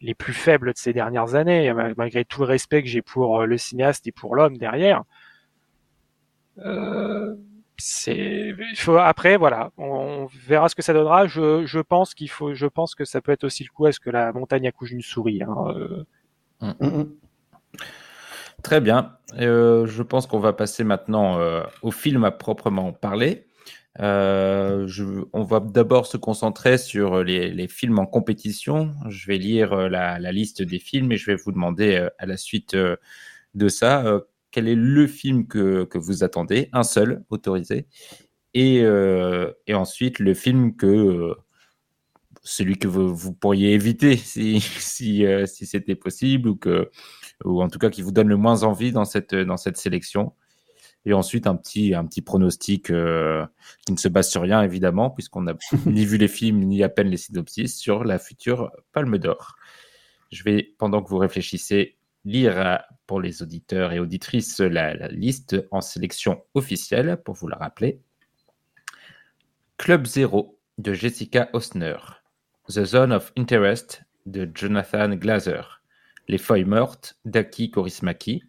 les 0.02 0.14
plus 0.14 0.34
faibles 0.34 0.74
de 0.74 0.78
ces 0.78 0.92
dernières 0.92 1.34
années, 1.34 1.72
malgré 1.96 2.26
tout 2.26 2.40
le 2.42 2.46
respect 2.46 2.82
que 2.82 2.88
j'ai 2.88 3.00
pour 3.00 3.46
le 3.46 3.56
cinéaste 3.56 4.06
et 4.06 4.12
pour 4.12 4.36
l'homme 4.36 4.58
derrière. 4.58 5.04
C'est 7.78 8.54
il 8.58 8.76
faut 8.78 8.96
après 8.96 9.36
voilà 9.36 9.70
on, 9.76 10.26
verra 10.46 10.68
ce 10.68 10.74
que 10.74 10.82
ça 10.82 10.92
donnera. 10.92 11.26
Je, 11.26 11.66
je 11.66 11.80
pense 11.80 12.14
qu'il 12.14 12.30
faut 12.30 12.54
je 12.54 12.66
pense 12.66 12.94
que 12.94 13.04
ça 13.04 13.20
peut 13.20 13.32
être 13.32 13.44
aussi 13.44 13.64
le 13.64 13.70
coup 13.70 13.86
à 13.86 13.92
ce 13.92 14.00
que 14.00 14.10
la 14.10 14.32
montagne 14.32 14.66
accouche 14.66 14.90
d'une 14.90 15.02
souris 15.02 15.42
hein, 15.42 16.04
euh. 16.62 17.04
très 18.62 18.80
bien. 18.80 19.16
Euh, 19.38 19.86
je 19.86 20.02
pense 20.02 20.26
qu'on 20.26 20.38
va 20.38 20.52
passer 20.52 20.84
maintenant 20.84 21.38
euh, 21.38 21.62
au 21.82 21.90
film 21.90 22.24
à 22.24 22.30
proprement 22.30 22.92
parler. 22.92 23.46
Je, 23.98 25.24
on 25.32 25.42
va 25.42 25.60
d'abord 25.60 26.06
se 26.06 26.16
concentrer 26.16 26.76
sur 26.76 27.24
les, 27.24 27.50
les, 27.50 27.68
films 27.68 27.98
en 27.98 28.06
compétition. 28.06 28.92
Je 29.08 29.26
vais 29.26 29.38
lire 29.38 29.74
la, 29.88 30.18
la, 30.18 30.32
liste 30.32 30.62
des 30.62 30.78
films 30.78 31.12
et 31.12 31.16
je 31.16 31.30
vais 31.30 31.36
vous 31.36 31.50
demander 31.50 32.06
à 32.18 32.26
la 32.26 32.36
suite 32.36 32.76
de 32.76 33.68
ça 33.68 34.20
quel 34.56 34.68
est 34.68 34.74
le 34.74 35.06
film 35.06 35.46
que, 35.46 35.84
que 35.84 35.98
vous 35.98 36.24
attendez, 36.24 36.70
un 36.72 36.82
seul 36.82 37.22
autorisé, 37.28 37.88
et, 38.54 38.80
euh, 38.80 39.52
et 39.66 39.74
ensuite 39.74 40.18
le 40.18 40.32
film 40.32 40.76
que 40.76 40.86
euh, 40.86 41.34
celui 42.42 42.78
que 42.78 42.88
vous, 42.88 43.14
vous, 43.14 43.34
pourriez 43.34 43.74
éviter 43.74 44.16
si, 44.16 44.60
si, 44.60 45.26
euh, 45.26 45.44
si 45.44 45.66
c'était 45.66 45.94
possible 45.94 46.48
ou 46.48 46.56
que 46.56 46.90
ou 47.44 47.60
en 47.60 47.68
tout 47.68 47.78
cas 47.78 47.90
qui 47.90 48.00
vous 48.00 48.12
donne 48.12 48.28
le 48.28 48.38
moins 48.38 48.62
envie 48.62 48.92
dans 48.92 49.04
cette 49.04 49.34
dans 49.34 49.58
cette 49.58 49.76
sélection. 49.76 50.32
Et 51.04 51.12
ensuite 51.12 51.46
un 51.46 51.54
petit 51.54 51.92
un 51.94 52.06
petit 52.06 52.22
pronostic 52.22 52.90
euh, 52.90 53.44
qui 53.84 53.92
ne 53.92 53.98
se 53.98 54.08
base 54.08 54.30
sur 54.30 54.40
rien 54.40 54.62
évidemment 54.62 55.10
puisqu'on 55.10 55.42
n'a 55.42 55.54
ni 55.84 56.06
vu 56.06 56.16
les 56.16 56.28
films 56.28 56.60
ni 56.60 56.82
à 56.82 56.88
peine 56.88 57.08
les 57.08 57.18
synopsis 57.18 57.76
sur 57.76 58.04
la 58.04 58.18
future 58.18 58.72
Palme 58.92 59.18
d'Or. 59.18 59.54
Je 60.32 60.42
vais 60.44 60.74
pendant 60.78 61.02
que 61.02 61.10
vous 61.10 61.18
réfléchissez 61.18 61.98
lire 62.26 62.82
pour 63.06 63.20
les 63.20 63.40
auditeurs 63.40 63.92
et 63.92 64.00
auditrices 64.00 64.58
la, 64.58 65.08
liste 65.08 65.56
en 65.70 65.80
sélection 65.80 66.42
officielle 66.54 67.22
pour 67.24 67.36
vous 67.36 67.46
la 67.46 67.56
rappeler. 67.56 68.00
Club 69.78 70.06
Zero 70.06 70.58
de 70.78 70.92
Jessica 70.92 71.48
Osner. 71.52 71.96
The 72.68 72.84
Zone 72.84 73.12
of 73.12 73.32
Interest 73.38 74.02
de 74.26 74.50
Jonathan 74.52 75.10
Glazer. 75.10 75.82
Les 76.26 76.38
Feuilles 76.38 76.64
Mortes 76.64 77.16
d'Aki 77.24 77.70
Korismaki. 77.70 78.42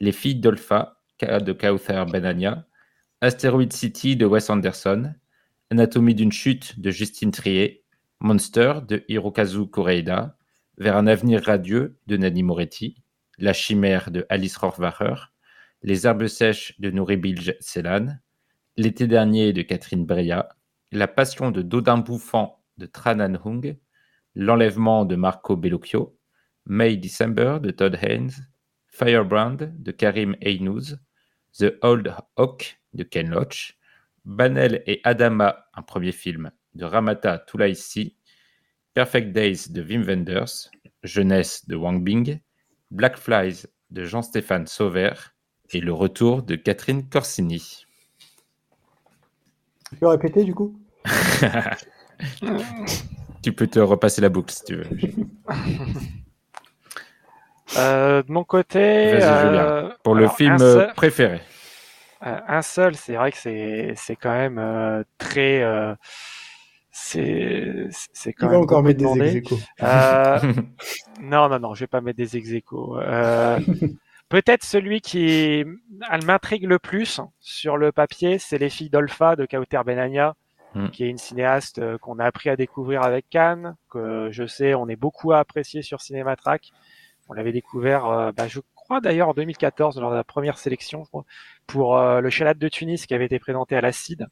Les 0.00 0.12
Filles 0.12 0.36
d'Olpha 0.36 0.96
de 1.20 1.52
Kauthar 1.52 2.06
Benania. 2.06 2.66
Asteroid 3.20 3.72
City 3.72 4.16
de 4.16 4.24
Wes 4.24 4.48
Anderson. 4.48 5.12
Anatomie 5.70 6.14
d'une 6.14 6.32
chute 6.32 6.80
de 6.80 6.90
Justine 6.90 7.32
Trier. 7.32 7.84
Monster 8.20 8.80
de 8.88 9.04
Hirokazu 9.08 9.66
Koreeda. 9.66 10.34
Vers 10.78 10.96
un 10.96 11.06
avenir 11.06 11.44
radieux 11.44 11.98
de 12.06 12.16
Nani 12.16 12.42
Moretti. 12.42 12.96
La 13.40 13.52
chimère 13.52 14.10
de 14.10 14.26
Alice 14.30 14.56
Rohrwacher, 14.56 15.14
Les 15.82 16.08
herbes 16.08 16.26
sèches 16.26 16.74
de 16.80 16.90
Nouribilge 16.90 17.54
Celan, 17.60 18.18
L'été 18.76 19.06
dernier 19.06 19.52
de 19.52 19.62
Catherine 19.62 20.04
Breillat, 20.04 20.48
La 20.90 21.06
passion 21.06 21.52
de 21.52 21.62
Dodin 21.62 21.98
Bouffant 21.98 22.64
de 22.78 22.86
Tranan 22.86 23.38
Hung, 23.44 23.78
L'enlèvement 24.34 25.04
de 25.04 25.14
Marco 25.14 25.56
Bellocchio, 25.56 26.18
May 26.66 26.96
December 26.96 27.58
de 27.62 27.70
Todd 27.70 27.96
Haynes, 28.02 28.32
Firebrand 28.88 29.56
de 29.56 29.92
Karim 29.92 30.34
Eynouz, 30.40 30.98
The 31.56 31.74
Old 31.82 32.12
Hawk 32.36 32.80
de 32.94 33.04
Ken 33.04 33.30
Loach, 33.30 33.78
Banel 34.24 34.82
et 34.86 35.00
Adama, 35.04 35.68
un 35.74 35.82
premier 35.82 36.10
film 36.10 36.50
de 36.74 36.84
Ramata 36.84 37.38
Toulaïsi, 37.38 38.16
Perfect 38.94 39.30
Days 39.30 39.70
de 39.70 39.80
Wim 39.80 40.02
Wenders, 40.02 40.72
Jeunesse 41.04 41.68
de 41.68 41.76
Wang 41.76 42.02
Bing, 42.02 42.40
Black 42.90 43.16
Flies 43.16 43.66
de 43.90 44.04
Jean-Stéphane 44.04 44.66
Sauvert 44.66 45.34
et 45.70 45.80
le 45.80 45.92
retour 45.92 46.42
de 46.42 46.56
Catherine 46.56 47.08
Corsini. 47.08 47.86
Tu 49.90 49.96
peux 49.96 50.08
répéter 50.08 50.44
du 50.44 50.54
coup? 50.54 50.78
Tu 53.42 53.52
peux 53.52 53.68
te 53.68 53.78
repasser 53.78 54.20
la 54.20 54.28
boucle 54.28 54.52
si 54.52 54.64
tu 54.64 54.74
veux. 54.74 54.86
Euh, 57.76 58.22
de 58.22 58.32
mon 58.32 58.44
côté, 58.44 59.18
euh, 59.22 59.90
pour 60.02 60.14
le 60.14 60.26
film 60.28 60.58
seul, 60.58 60.92
préféré. 60.94 61.40
Euh, 62.26 62.40
un 62.48 62.62
seul, 62.62 62.96
c'est 62.96 63.14
vrai 63.14 63.30
que 63.30 63.38
c'est 63.38 64.16
quand 64.16 64.32
même 64.32 64.58
euh, 64.58 65.04
très 65.18 65.62
c'est 67.00 67.86
c'est 68.12 68.32
quand 68.32 68.46
Il 68.46 68.50
même 68.50 68.58
va 68.58 68.62
encore 68.64 68.82
mettre 68.82 69.00
demandé. 69.00 69.30
des 69.30 69.36
ex 69.38 69.52
euh, 69.82 70.38
non 71.22 71.48
non 71.48 71.58
non 71.58 71.74
je 71.74 71.80
vais 71.80 71.86
pas 71.86 72.00
mettre 72.00 72.18
des 72.18 72.36
ex 72.36 72.50
euh, 72.72 73.58
peut-être 74.28 74.64
celui 74.64 75.00
qui 75.00 75.64
elle 76.10 76.24
m'intrigue 76.24 76.64
le 76.64 76.78
plus 76.78 77.20
sur 77.40 77.76
le 77.76 77.92
papier 77.92 78.38
c'est 78.38 78.58
les 78.58 78.68
filles 78.68 78.90
d'Olpha 78.90 79.36
de 79.36 79.46
Kauter 79.46 79.80
Benania 79.86 80.34
mm. 80.74 80.88
qui 80.88 81.04
est 81.04 81.08
une 81.08 81.18
cinéaste 81.18 81.78
euh, 81.78 81.98
qu'on 81.98 82.18
a 82.18 82.24
appris 82.24 82.50
à 82.50 82.56
découvrir 82.56 83.02
avec 83.02 83.28
Cannes 83.30 83.76
que 83.90 84.28
je 84.30 84.46
sais 84.46 84.74
on 84.74 84.88
est 84.88 84.96
beaucoup 84.96 85.32
à 85.32 85.38
apprécier 85.38 85.82
sur 85.82 86.00
Cinématrack 86.00 86.72
on 87.28 87.32
l'avait 87.32 87.52
découvert 87.52 88.06
euh, 88.06 88.32
bah, 88.32 88.48
je 88.48 88.60
crois 88.74 89.00
d'ailleurs 89.00 89.28
en 89.28 89.34
2014 89.34 90.00
lors 90.00 90.10
de 90.10 90.16
la 90.16 90.24
première 90.24 90.58
sélection 90.58 91.04
crois, 91.04 91.24
pour 91.66 91.96
euh, 91.96 92.20
le 92.20 92.28
Chalat 92.28 92.54
de 92.54 92.68
Tunis 92.68 93.06
qui 93.06 93.14
avait 93.14 93.26
été 93.26 93.38
présenté 93.38 93.76
à 93.76 93.80
l'Acide 93.80 94.26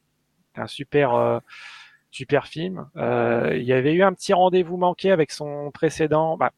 un 0.59 0.67
super 0.67 1.41
super 2.17 2.47
film. 2.47 2.89
Euh, 2.97 3.55
il 3.55 3.63
y 3.63 3.73
avait 3.73 3.93
eu 3.93 4.01
un 4.01 4.11
petit 4.11 4.33
rendez-vous 4.33 4.77
manqué 4.77 5.11
avec 5.11 5.31
son 5.31 5.69
précédent, 5.71 6.35
bah, 6.35 6.51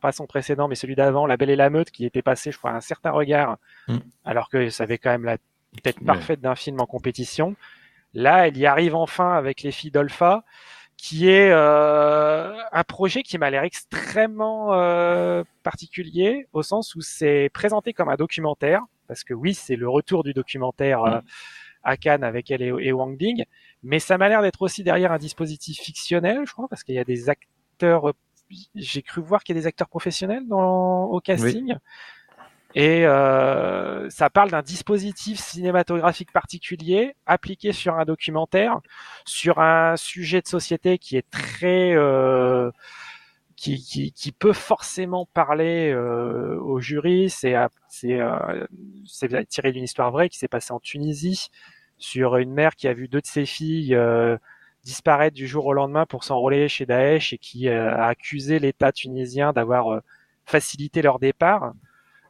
pas, 0.00 0.12
son 0.12 0.26
précédent, 0.26 0.68
mais 0.68 0.76
celui 0.76 0.94
d'avant, 0.94 1.26
La 1.26 1.36
Belle 1.36 1.50
et 1.50 1.56
la 1.56 1.70
Meute, 1.70 1.90
qui 1.90 2.04
était 2.06 2.22
passé, 2.22 2.52
je 2.52 2.58
crois, 2.58 2.70
un 2.70 2.80
certain 2.80 3.10
regard, 3.10 3.58
mm. 3.88 3.96
alors 4.24 4.48
que 4.48 4.70
ça 4.70 4.84
avait 4.84 4.98
quand 4.98 5.10
même 5.10 5.24
la 5.24 5.38
tête 5.82 5.98
parfaite 6.04 6.40
d'un 6.40 6.54
film 6.54 6.80
en 6.80 6.86
compétition. 6.86 7.56
Là, 8.14 8.46
elle 8.46 8.56
y 8.56 8.66
arrive 8.66 8.94
enfin 8.94 9.32
avec 9.32 9.62
Les 9.62 9.72
Filles 9.72 9.90
d'Olpha, 9.90 10.44
qui 10.96 11.28
est 11.28 11.50
euh, 11.50 12.56
un 12.70 12.84
projet 12.84 13.24
qui 13.24 13.36
m'a 13.36 13.50
l'air 13.50 13.64
extrêmement 13.64 14.72
euh, 14.74 15.42
particulier, 15.64 16.46
au 16.52 16.62
sens 16.62 16.94
où 16.94 17.00
c'est 17.00 17.50
présenté 17.52 17.92
comme 17.92 18.08
un 18.08 18.14
documentaire, 18.14 18.82
parce 19.08 19.24
que 19.24 19.34
oui, 19.34 19.54
c'est 19.54 19.76
le 19.76 19.88
retour 19.88 20.22
du 20.22 20.32
documentaire. 20.32 21.02
Mm. 21.02 21.14
Euh, 21.14 21.20
à 21.86 21.96
Cannes 21.96 22.24
avec 22.24 22.50
elle 22.50 22.62
et, 22.62 22.72
et 22.80 22.92
Wang 22.92 23.16
Bing, 23.16 23.44
mais 23.86 24.00
ça 24.00 24.18
m'a 24.18 24.28
l'air 24.28 24.42
d'être 24.42 24.62
aussi 24.62 24.82
derrière 24.82 25.12
un 25.12 25.18
dispositif 25.18 25.78
fictionnel, 25.78 26.42
je 26.44 26.52
crois, 26.52 26.66
parce 26.68 26.82
qu'il 26.82 26.96
y 26.96 26.98
a 26.98 27.04
des 27.04 27.30
acteurs. 27.30 28.12
J'ai 28.74 29.02
cru 29.02 29.20
voir 29.22 29.44
qu'il 29.44 29.54
y 29.54 29.58
a 29.58 29.62
des 29.62 29.66
acteurs 29.68 29.88
professionnels 29.88 30.46
dans, 30.48 31.04
au 31.04 31.20
casting. 31.20 31.74
Oui. 31.74 31.78
Et 32.74 33.06
euh, 33.06 34.10
ça 34.10 34.28
parle 34.28 34.50
d'un 34.50 34.60
dispositif 34.60 35.38
cinématographique 35.38 36.32
particulier 36.32 37.14
appliqué 37.24 37.72
sur 37.72 37.94
un 37.94 38.04
documentaire, 38.04 38.80
sur 39.24 39.60
un 39.60 39.96
sujet 39.96 40.42
de 40.42 40.48
société 40.48 40.98
qui 40.98 41.16
est 41.16 41.30
très 41.30 41.94
euh, 41.94 42.70
qui, 43.54 43.82
qui, 43.82 44.12
qui, 44.12 44.32
peut 44.32 44.52
forcément 44.52 45.26
parler 45.32 45.90
euh, 45.90 46.60
au 46.60 46.80
jury. 46.80 47.30
C'est 47.30 47.54
c'est 47.88 48.20
euh, 48.20 48.66
tiré 49.48 49.72
d'une 49.72 49.84
histoire 49.84 50.10
vraie 50.10 50.28
qui 50.28 50.38
s'est 50.38 50.48
passée 50.48 50.72
en 50.72 50.80
Tunisie 50.80 51.48
sur 51.98 52.36
une 52.36 52.52
mère 52.52 52.76
qui 52.76 52.88
a 52.88 52.94
vu 52.94 53.08
deux 53.08 53.20
de 53.20 53.26
ses 53.26 53.46
filles 53.46 53.94
euh, 53.94 54.36
disparaître 54.84 55.34
du 55.34 55.46
jour 55.46 55.66
au 55.66 55.72
lendemain 55.72 56.06
pour 56.06 56.24
s'enrôler 56.24 56.68
chez 56.68 56.86
Daesh 56.86 57.32
et 57.32 57.38
qui 57.38 57.68
euh, 57.68 57.90
a 57.90 58.06
accusé 58.06 58.58
l'État 58.58 58.92
tunisien 58.92 59.52
d'avoir 59.52 59.92
euh, 59.92 60.00
facilité 60.44 61.02
leur 61.02 61.18
départ. 61.18 61.72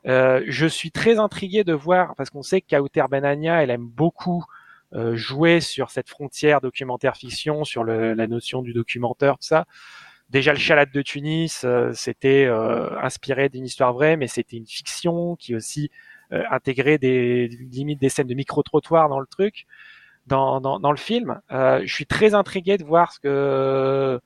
Euh, 0.06 0.42
je 0.46 0.66
suis 0.66 0.90
très 0.90 1.18
intrigué 1.18 1.64
de 1.64 1.73
voir, 1.73 2.14
parce 2.14 2.30
qu'on 2.30 2.42
sait 2.42 2.61
que 2.61 3.08
Benania, 3.08 3.62
elle 3.62 3.70
aime 3.70 3.87
beaucoup 3.87 4.44
euh, 4.94 5.16
jouer 5.16 5.61
sur 5.61 5.90
cette 5.90 6.08
frontière 6.08 6.61
documentaire-fiction, 6.61 7.64
sur 7.64 7.82
le, 7.82 8.14
la 8.14 8.26
notion 8.26 8.62
du 8.62 8.73
documentaire, 8.73 9.35
tout 9.35 9.46
ça. 9.46 9.66
Déjà, 10.30 10.52
le 10.52 10.58
Chalat 10.58 10.87
de 10.87 11.02
Tunis, 11.02 11.62
euh, 11.64 11.92
c'était 11.92 12.49
inspiré 13.02 13.49
d'une 13.49 13.64
histoire 13.64 13.92
vraie, 13.92 14.16
mais 14.16 14.28
c'était 14.28 14.56
une 14.56 14.66
fiction 14.66 15.37
qui 15.37 15.54
aussi 15.54 15.90
intégrer 16.30 16.99
des 16.99 17.49
limites 17.49 18.00
des 18.00 18.09
scènes 18.09 18.26
de 18.26 18.35
micro-trottoir 18.35 19.09
dans 19.09 19.21
le 19.21 19.26
truc, 19.26 19.66
dans, 20.26 20.61
dans, 20.61 20.78
dans 20.80 20.90
le 20.90 20.97
film. 20.97 21.40
Euh, 21.50 21.80
je 21.85 21.92
suis 21.92 22.06
très 22.06 22.35
intrigué 22.35 22.76
de 22.76 22.85
voir 22.85 23.12
ce 23.12 23.21
que 23.21 24.21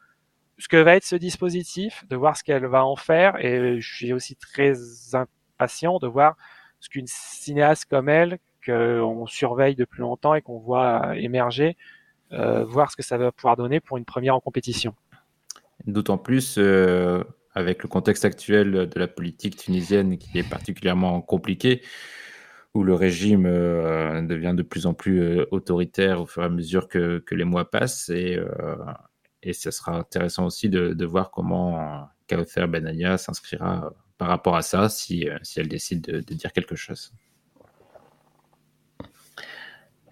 ce 0.58 0.68
que 0.68 0.76
va 0.76 0.94
être 0.96 1.04
ce 1.04 1.16
dispositif, 1.16 2.04
de 2.10 2.16
voir 2.16 2.36
ce 2.36 2.44
qu'elle 2.44 2.66
va 2.66 2.84
en 2.84 2.96
faire, 2.96 3.42
et 3.42 3.80
je 3.80 3.94
suis 3.94 4.12
aussi 4.12 4.36
très 4.36 4.74
impatient 5.14 5.98
de 5.98 6.06
voir 6.06 6.36
ce 6.80 6.90
qu'une 6.90 7.06
cinéaste 7.06 7.86
comme 7.88 8.10
elle, 8.10 8.38
qu'on 8.66 9.26
surveille 9.26 9.74
depuis 9.74 10.00
longtemps 10.00 10.34
et 10.34 10.42
qu'on 10.42 10.58
voit 10.58 11.16
émerger, 11.16 11.78
euh, 12.32 12.62
voir 12.66 12.90
ce 12.90 12.96
que 12.96 13.02
ça 13.02 13.16
va 13.16 13.32
pouvoir 13.32 13.56
donner 13.56 13.80
pour 13.80 13.96
une 13.96 14.04
première 14.04 14.34
en 14.34 14.40
compétition. 14.40 14.94
D'autant 15.86 16.18
plus 16.18 16.56
euh, 16.58 17.24
avec 17.54 17.82
le 17.82 17.88
contexte 17.88 18.24
actuel 18.24 18.88
de 18.88 18.98
la 18.98 19.08
politique 19.08 19.56
tunisienne 19.56 20.18
qui 20.18 20.38
est 20.38 20.48
particulièrement 20.48 21.20
compliqué, 21.20 21.82
où 22.74 22.84
le 22.84 22.94
régime 22.94 23.46
euh, 23.46 24.22
devient 24.22 24.54
de 24.56 24.62
plus 24.62 24.86
en 24.86 24.94
plus 24.94 25.20
euh, 25.20 25.46
autoritaire 25.50 26.20
au 26.20 26.26
fur 26.26 26.42
et 26.42 26.46
à 26.46 26.48
mesure 26.48 26.88
que, 26.88 27.22
les 27.30 27.44
mois 27.44 27.70
passent. 27.70 28.08
Et, 28.10 28.36
euh, 28.36 28.76
ce 29.52 29.70
sera 29.70 29.96
intéressant 29.96 30.46
aussi 30.46 30.68
de, 30.68 31.04
voir 31.04 31.30
comment 31.30 32.08
Kauthar 32.28 32.68
Benania 32.68 33.18
s'inscrira 33.18 33.92
par 34.18 34.28
rapport 34.28 34.54
à 34.54 34.62
ça, 34.62 34.88
si, 34.88 35.26
elle 35.56 35.68
décide 35.68 36.02
de, 36.02 36.20
de 36.20 36.34
dire 36.34 36.52
quelque 36.52 36.76
chose. 36.76 37.12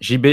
JB. 0.00 0.26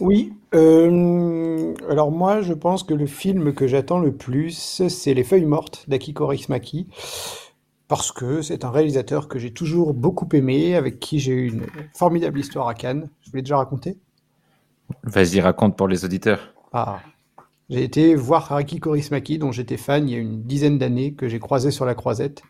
Oui. 0.00 0.32
euh, 0.54 1.74
alors 1.88 2.10
moi, 2.10 2.40
je 2.40 2.52
pense 2.52 2.82
que 2.82 2.94
le 2.94 3.06
film 3.06 3.52
que 3.52 3.66
j'attends 3.66 3.98
le 3.98 4.12
plus, 4.12 4.86
c'est 4.88 5.14
Les 5.14 5.24
Feuilles 5.24 5.44
Mortes 5.44 5.84
d'Akiko 5.88 6.24
Kaurismäki, 6.26 6.86
parce 7.88 8.12
que 8.12 8.42
c'est 8.42 8.64
un 8.64 8.70
réalisateur 8.70 9.28
que 9.28 9.38
j'ai 9.38 9.52
toujours 9.52 9.94
beaucoup 9.94 10.28
aimé, 10.32 10.74
avec 10.74 11.00
qui 11.00 11.18
j'ai 11.18 11.32
eu 11.32 11.48
une 11.48 11.66
formidable 11.94 12.38
histoire 12.38 12.68
à 12.68 12.74
Cannes. 12.74 13.10
Je 13.22 13.30
vous 13.30 13.36
l'ai 13.36 13.42
déjà 13.42 13.56
raconté. 13.56 13.98
Vas-y, 15.02 15.40
raconte 15.40 15.76
pour 15.76 15.88
les 15.88 16.04
auditeurs. 16.04 16.54
Ah. 16.72 17.00
J'ai 17.70 17.84
été 17.84 18.14
voir 18.14 18.52
Aki 18.52 18.80
Kaurismäki, 18.80 19.38
dont 19.38 19.52
j'étais 19.52 19.76
fan 19.76 20.08
il 20.08 20.12
y 20.12 20.16
a 20.16 20.20
une 20.20 20.42
dizaine 20.42 20.78
d'années, 20.78 21.14
que 21.14 21.28
j'ai 21.28 21.38
croisé 21.38 21.70
sur 21.70 21.84
la 21.84 21.94
croisette. 21.94 22.42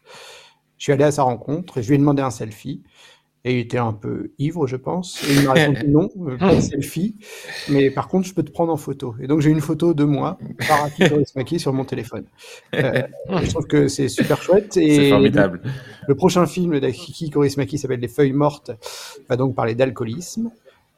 Je 0.76 0.84
suis 0.84 0.92
allé 0.92 1.04
à 1.04 1.10
sa 1.10 1.24
rencontre 1.24 1.78
et 1.78 1.82
je 1.82 1.88
lui 1.88 1.96
ai 1.96 1.98
demandé 1.98 2.22
un 2.22 2.30
selfie. 2.30 2.84
Et 3.44 3.54
il 3.54 3.58
était 3.60 3.78
un 3.78 3.92
peu 3.92 4.32
ivre, 4.38 4.66
je 4.66 4.76
pense. 4.76 5.22
Et 5.24 5.34
il 5.34 5.42
m'a 5.44 5.52
répondu 5.52 5.86
non, 5.88 6.08
euh, 6.26 6.36
pas 6.36 6.54
de 6.54 6.60
selfie. 6.60 7.16
Mais 7.68 7.90
par 7.90 8.08
contre, 8.08 8.26
je 8.26 8.34
peux 8.34 8.42
te 8.42 8.50
prendre 8.50 8.72
en 8.72 8.76
photo. 8.76 9.14
Et 9.20 9.26
donc, 9.26 9.40
j'ai 9.40 9.50
une 9.50 9.60
photo 9.60 9.94
de 9.94 10.04
moi 10.04 10.38
par 10.66 10.88
Aki 11.36 11.58
sur 11.60 11.72
mon 11.72 11.84
téléphone. 11.84 12.24
Euh, 12.74 13.02
je 13.42 13.50
trouve 13.50 13.66
que 13.66 13.88
c'est 13.88 14.08
super 14.08 14.42
chouette. 14.42 14.76
Et 14.76 14.94
C'est 14.94 15.08
formidable. 15.10 15.62
Le 16.06 16.14
prochain 16.14 16.46
film 16.46 16.80
d'Aki 16.80 17.30
Kaurismäki 17.30 17.78
s'appelle 17.78 18.00
Les 18.00 18.08
Feuilles 18.08 18.32
Mortes, 18.32 18.72
va 19.28 19.36
donc 19.36 19.54
parler 19.54 19.74
d'alcoolisme. 19.74 20.50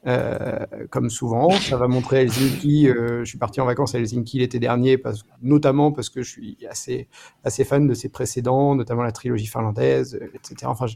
Euh, 0.07 0.65
comme 0.89 1.11
souvent, 1.11 1.51
ça 1.51 1.77
va 1.77 1.87
montrer 1.87 2.23
Helsinki. 2.23 2.89
euh, 2.89 3.21
je 3.23 3.29
suis 3.29 3.37
parti 3.39 3.61
en 3.61 3.67
vacances 3.67 3.95
à 3.95 3.99
Helsinki 3.99 4.39
l'été 4.39 4.59
dernier, 4.59 4.97
parce, 4.97 5.25
notamment 5.43 5.93
parce 5.93 6.09
que 6.09 6.23
je 6.23 6.31
suis 6.31 6.57
assez, 6.71 7.07
assez 7.45 7.65
fan 7.65 7.87
de 7.87 7.93
ses 7.93 8.09
précédents, 8.09 8.75
notamment 8.75 9.03
la 9.03 9.13
trilogie 9.13 9.47
finlandaise, 9.47 10.15
euh, 10.21 10.27
etc. 10.35 10.71
Enfin, 10.71 10.87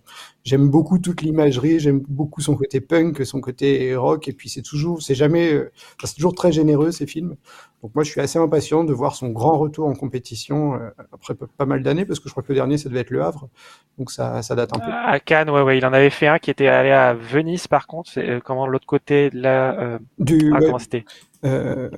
j'aime 0.43 0.69
beaucoup 0.71 0.99
toute 0.99 1.21
l'imagerie, 1.21 1.81
j'aime 1.81 2.01
beaucoup 2.09 2.41
son 2.41 2.57
côté 2.57 2.81
punk, 2.81 3.25
son 3.27 3.41
côté 3.43 3.95
rock, 3.95 4.27
et 4.29 4.33
puis 4.33 4.49
c'est 4.49 4.63
toujours, 4.63 5.03
c'est 5.03 5.15
jamais, 5.15 5.53
euh, 5.53 5.71
c'est 6.03 6.15
toujours 6.15 6.35
très 6.35 6.51
généreux 6.53 6.91
ces 6.91 7.07
films. 7.07 7.37
Donc 7.85 7.95
moi, 7.95 8.03
je 8.03 8.11
suis 8.11 8.21
assez 8.23 8.39
impatient 8.39 8.83
de 8.83 8.95
voir 8.95 9.15
son 9.15 9.29
grand 9.29 9.59
retour 9.59 9.87
en 9.87 9.93
compétition 9.93 10.73
euh, 10.73 10.89
après 11.13 11.35
pas 11.35 11.67
mal 11.67 11.83
d'années, 11.83 12.07
parce 12.07 12.19
que 12.19 12.31
je 12.31 12.33
crois 12.33 12.43
que 12.43 12.49
le 12.49 12.55
dernier, 12.55 12.79
ça 12.79 12.89
devait 12.89 13.01
être 13.01 13.11
Le 13.11 13.23
Havre, 13.23 13.51
donc 13.99 14.11
ça, 14.11 14.41
ça 14.41 14.55
date 14.55 14.75
un 14.75 14.79
peu. 14.79 14.91
À 14.91 15.21
Cannes, 15.21 15.51
ouais, 15.51 15.61
ouais, 15.61 15.77
il 15.77 15.85
en 15.85 15.93
avait 15.93 16.09
fait 16.09 16.27
un 16.27 16.39
qui 16.39 16.51
était 16.51 16.67
allé 16.67 16.91
à 16.91 17.13
Venise, 17.13 17.67
par 17.67 17.87
contre. 17.87 18.11
C'est 18.11 18.27
euh, 18.27 18.41
comment 18.43 18.67
l'autre 18.67 18.87
côté 18.87 19.29
de 19.29 19.39
la, 19.39 19.79
euh, 19.79 19.99
Du, 20.19 20.51
ah, 20.51 20.61
ouais, 20.61 20.65
comment 20.65 20.79
c'était? 20.79 21.05
Euh, 21.45 21.91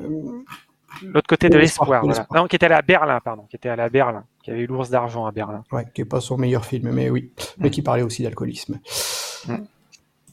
L'autre 1.05 1.29
côté 1.29 1.51
de 1.51 1.57
l'espoir, 1.57 2.03
voilà. 2.03 2.27
Non, 2.35 2.49
qui 2.49 2.57
était 2.57 2.67
allé 2.67 2.75
à 2.75 2.83
Berlin, 2.83 3.21
pardon, 3.21 3.45
qui 3.49 3.55
était 3.55 3.69
allé 3.69 3.83
à 3.83 3.89
Berlin, 3.89 4.25
qui 4.43 4.51
avait 4.51 4.63
eu 4.63 4.67
l'ours 4.67 4.91
d'argent 4.91 5.25
à 5.25 5.31
Berlin. 5.31 5.63
Ouais, 5.71 5.87
qui 5.95 6.01
est 6.01 6.05
pas 6.05 6.21
son 6.21 6.37
meilleur 6.37 6.65
film, 6.65 6.91
mais 6.91 7.11
oui, 7.11 7.31
mais 7.59 7.71
qui 7.71 7.83
parlait 7.83 8.03
aussi 8.03 8.25
d'alcoolisme. 8.25 8.81
Mm. 9.47 9.59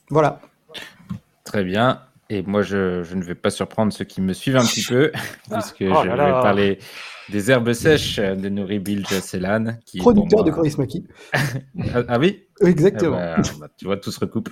Voilà. 0.09 0.41
Très 1.43 1.63
bien. 1.63 2.01
Et 2.33 2.41
moi, 2.41 2.61
je, 2.63 3.03
je 3.03 3.15
ne 3.15 3.21
vais 3.23 3.35
pas 3.35 3.49
surprendre 3.51 3.93
ceux 3.93 4.05
qui 4.05 4.19
me 4.21 4.33
suivent 4.33 4.57
un 4.57 4.65
petit 4.65 4.83
peu, 4.83 5.11
puisque 5.51 5.81
Oh 5.89 6.01
je 6.03 6.07
là 6.09 6.15
vais 6.15 6.31
là. 6.31 6.41
parler 6.41 6.79
des 7.29 7.51
herbes 7.51 7.71
sèches 7.73 8.17
de 8.19 8.49
Nouri 8.49 8.79
Bilge 8.79 9.07
Ceylan. 9.07 9.77
Qui, 9.85 9.99
Producteur 9.99 10.39
moi- 10.39 10.49
de 10.49 10.51
Kaurismäki. 10.55 11.05
Ah, 11.95 12.01
ah 12.07 12.19
oui? 12.19 12.43
Exactement. 12.61 13.17
Ah 13.19 13.35
bah, 13.37 13.49
bah, 13.59 13.67
Tu 13.77 13.85
vois, 13.85 13.97
tout 13.97 14.11
se 14.11 14.19
recoupe. 14.19 14.49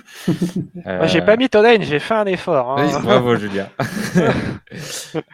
Moi, 0.84 1.06
j'ai 1.06 1.22
pas 1.22 1.36
mis 1.36 1.48
Todain, 1.48 1.80
j'ai 1.80 1.98
fait 1.98 2.14
un 2.14 2.26
effort. 2.26 2.78
hein. 2.78 2.86
Oui, 2.86 3.02
bravo 3.02 3.36
Julien. 3.36 3.68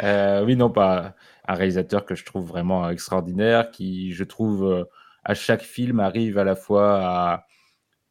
Euh, 0.02 0.44
oui, 0.44 0.56
non, 0.56 0.70
pas 0.70 1.14
un 1.46 1.54
réalisateur 1.54 2.04
que 2.04 2.14
je 2.14 2.24
trouve 2.24 2.46
vraiment 2.46 2.88
extraordinaire, 2.90 3.70
qui, 3.70 4.12
je 4.12 4.24
trouve, 4.24 4.64
euh, 4.64 4.84
à 5.24 5.34
chaque 5.34 5.62
film 5.62 6.00
arrive 6.00 6.38
à 6.38 6.44
la 6.44 6.54
fois 6.56 7.00
à 7.02 7.44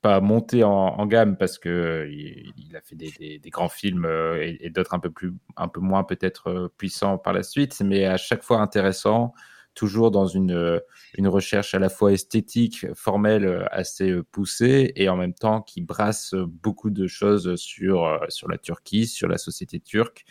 pas 0.08 0.22
monter 0.22 0.64
en, 0.64 1.06
gamme 1.06 1.36
parce 1.36 1.60
que 1.60 2.08
il, 2.10 2.76
a 2.78 2.82
fait 2.82 2.96
des, 2.96 3.50
grands 3.50 3.68
films 3.68 4.06
euh, 4.06 4.56
et, 4.62 4.70
d'autres 4.70 4.93
un 4.93 5.00
peu 5.00 5.12
plus, 5.12 5.34
un 5.58 5.67
peu 5.67 5.82
moins 5.82 6.06
peut-être 6.06 6.48
euh, 6.48 6.70
puissants 6.78 7.17
par 7.17 7.34
la 7.34 7.43
suite, 7.43 7.82
mais 7.82 8.06
à 8.06 8.15
chaque 8.15 8.41
fois 8.41 8.62
intéressant, 8.62 9.34
toujours 9.74 10.10
dans 10.10 10.26
une, 10.28 10.54
euh, 10.54 10.80
une 11.17 11.28
recherche 11.28 11.76
à 11.76 11.80
la 11.80 11.89
fois 11.89 12.13
esthétique, 12.13 12.86
formelle, 12.93 13.67
assez 13.72 14.22
poussée, 14.32 14.93
et 14.96 15.10
en 15.10 15.17
même 15.17 15.34
temps 15.34 15.62
qui 15.62 15.82
brasse 15.82 16.34
beaucoup 16.34 16.89
de 16.89 17.06
choses 17.08 17.56
sur, 17.58 18.20
sur 18.30 18.48
la 18.48 18.58
Turquie, 18.58 19.08
sur 19.08 19.28
la 19.28 19.38
société 19.38 19.82
turque. 19.82 20.24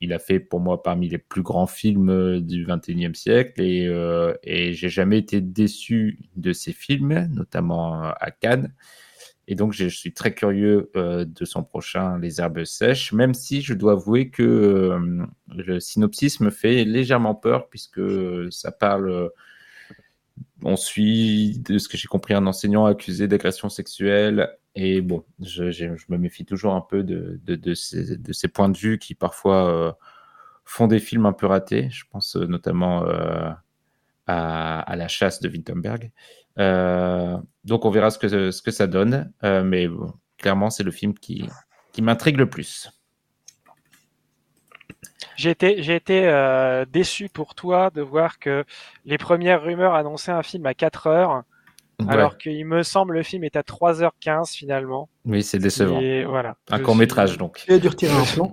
Il 0.00 0.12
a 0.12 0.18
fait 0.18 0.40
pour 0.40 0.60
moi 0.60 0.82
parmi 0.82 1.08
les 1.08 1.18
plus 1.18 1.42
grands 1.42 1.66
films 1.66 2.10
euh, 2.10 2.40
du 2.40 2.66
21e 2.66 3.14
siècle 3.14 3.62
et, 3.62 3.86
euh, 3.86 4.34
et 4.42 4.72
j'ai 4.72 4.88
jamais 4.88 5.18
été 5.18 5.40
déçu 5.40 6.18
de 6.36 6.52
ses 6.52 6.72
films, 6.72 7.28
notamment 7.32 8.04
euh, 8.04 8.10
à 8.20 8.30
Cannes. 8.30 8.74
Et 9.48 9.54
donc 9.54 9.72
je 9.72 9.86
suis 9.86 10.12
très 10.12 10.34
curieux 10.34 10.90
de 10.96 11.44
son 11.44 11.62
prochain 11.62 12.18
Les 12.18 12.40
Herbes 12.40 12.64
Sèches, 12.64 13.12
même 13.12 13.32
si 13.32 13.62
je 13.62 13.74
dois 13.74 13.92
avouer 13.92 14.28
que 14.28 14.98
le 15.54 15.78
synopsis 15.78 16.40
me 16.40 16.50
fait 16.50 16.84
légèrement 16.84 17.36
peur 17.36 17.68
puisque 17.68 18.00
ça 18.50 18.72
parle 18.72 19.30
on 20.62 20.74
suit, 20.74 21.60
de 21.60 21.78
ce 21.78 21.88
que 21.88 21.96
j'ai 21.96 22.08
compris, 22.08 22.34
un 22.34 22.46
enseignant 22.46 22.86
accusé 22.86 23.28
d'agression 23.28 23.68
sexuelle. 23.68 24.56
Et 24.78 25.00
bon, 25.00 25.24
je, 25.40 25.86
me 26.10 26.18
méfie 26.18 26.44
toujours 26.44 26.74
un 26.74 26.82
peu 26.82 27.02
de, 27.02 27.74
ces, 27.74 28.48
points 28.48 28.68
de 28.68 28.76
vue 28.76 28.98
qui 28.98 29.14
parfois 29.14 29.70
euh, 29.70 29.92
font 30.66 30.86
des 30.86 30.98
films 30.98 31.24
un 31.24 31.32
peu 31.32 31.46
ratés. 31.46 31.88
Je 31.90 32.04
pense 32.10 32.36
euh, 32.36 32.46
notamment 32.46 33.04
euh, 33.06 33.50
à, 34.26 34.94
La 34.96 35.08
chasse 35.08 35.40
de 35.40 35.48
Wittenberg. 35.48 36.12
Donc 36.58 37.84
on 37.86 37.90
verra 37.90 38.10
ce 38.10 38.18
que, 38.18 38.70
ça 38.70 38.86
donne. 38.86 39.32
Mais 39.42 39.88
clairement, 40.36 40.68
c'est 40.68 40.84
le 40.84 40.90
film 40.90 41.14
qui, 41.14 41.48
m'intrigue 41.98 42.36
le 42.36 42.50
plus. 42.50 42.90
J'ai 45.36 45.52
été, 45.52 46.84
déçu 46.92 47.30
pour 47.30 47.54
toi 47.54 47.88
de 47.88 48.02
voir 48.02 48.38
que 48.38 48.66
les 49.06 49.16
premières 49.16 49.62
rumeurs 49.62 49.94
annonçaient 49.94 50.32
un 50.32 50.42
film 50.42 50.66
à 50.66 50.74
4 50.74 51.06
heures, 51.06 51.44
Ouais. 51.98 52.12
alors 52.12 52.36
qu'il 52.36 52.64
me 52.66 52.82
semble 52.82 53.14
le 53.14 53.22
film 53.22 53.42
est 53.44 53.56
à 53.56 53.62
3h15 53.62 54.54
finalement. 54.54 55.08
Oui, 55.24 55.42
c'est 55.42 55.58
décevant. 55.58 55.98
Et 56.00 56.24
voilà. 56.24 56.56
Un 56.70 56.78
court 56.80 56.94
métrage 56.96 57.30
suis- 57.30 57.38
donc. 57.38 57.64
Dû 57.68 57.88
retirer 57.88 58.12
un 58.14 58.24
plan. 58.24 58.52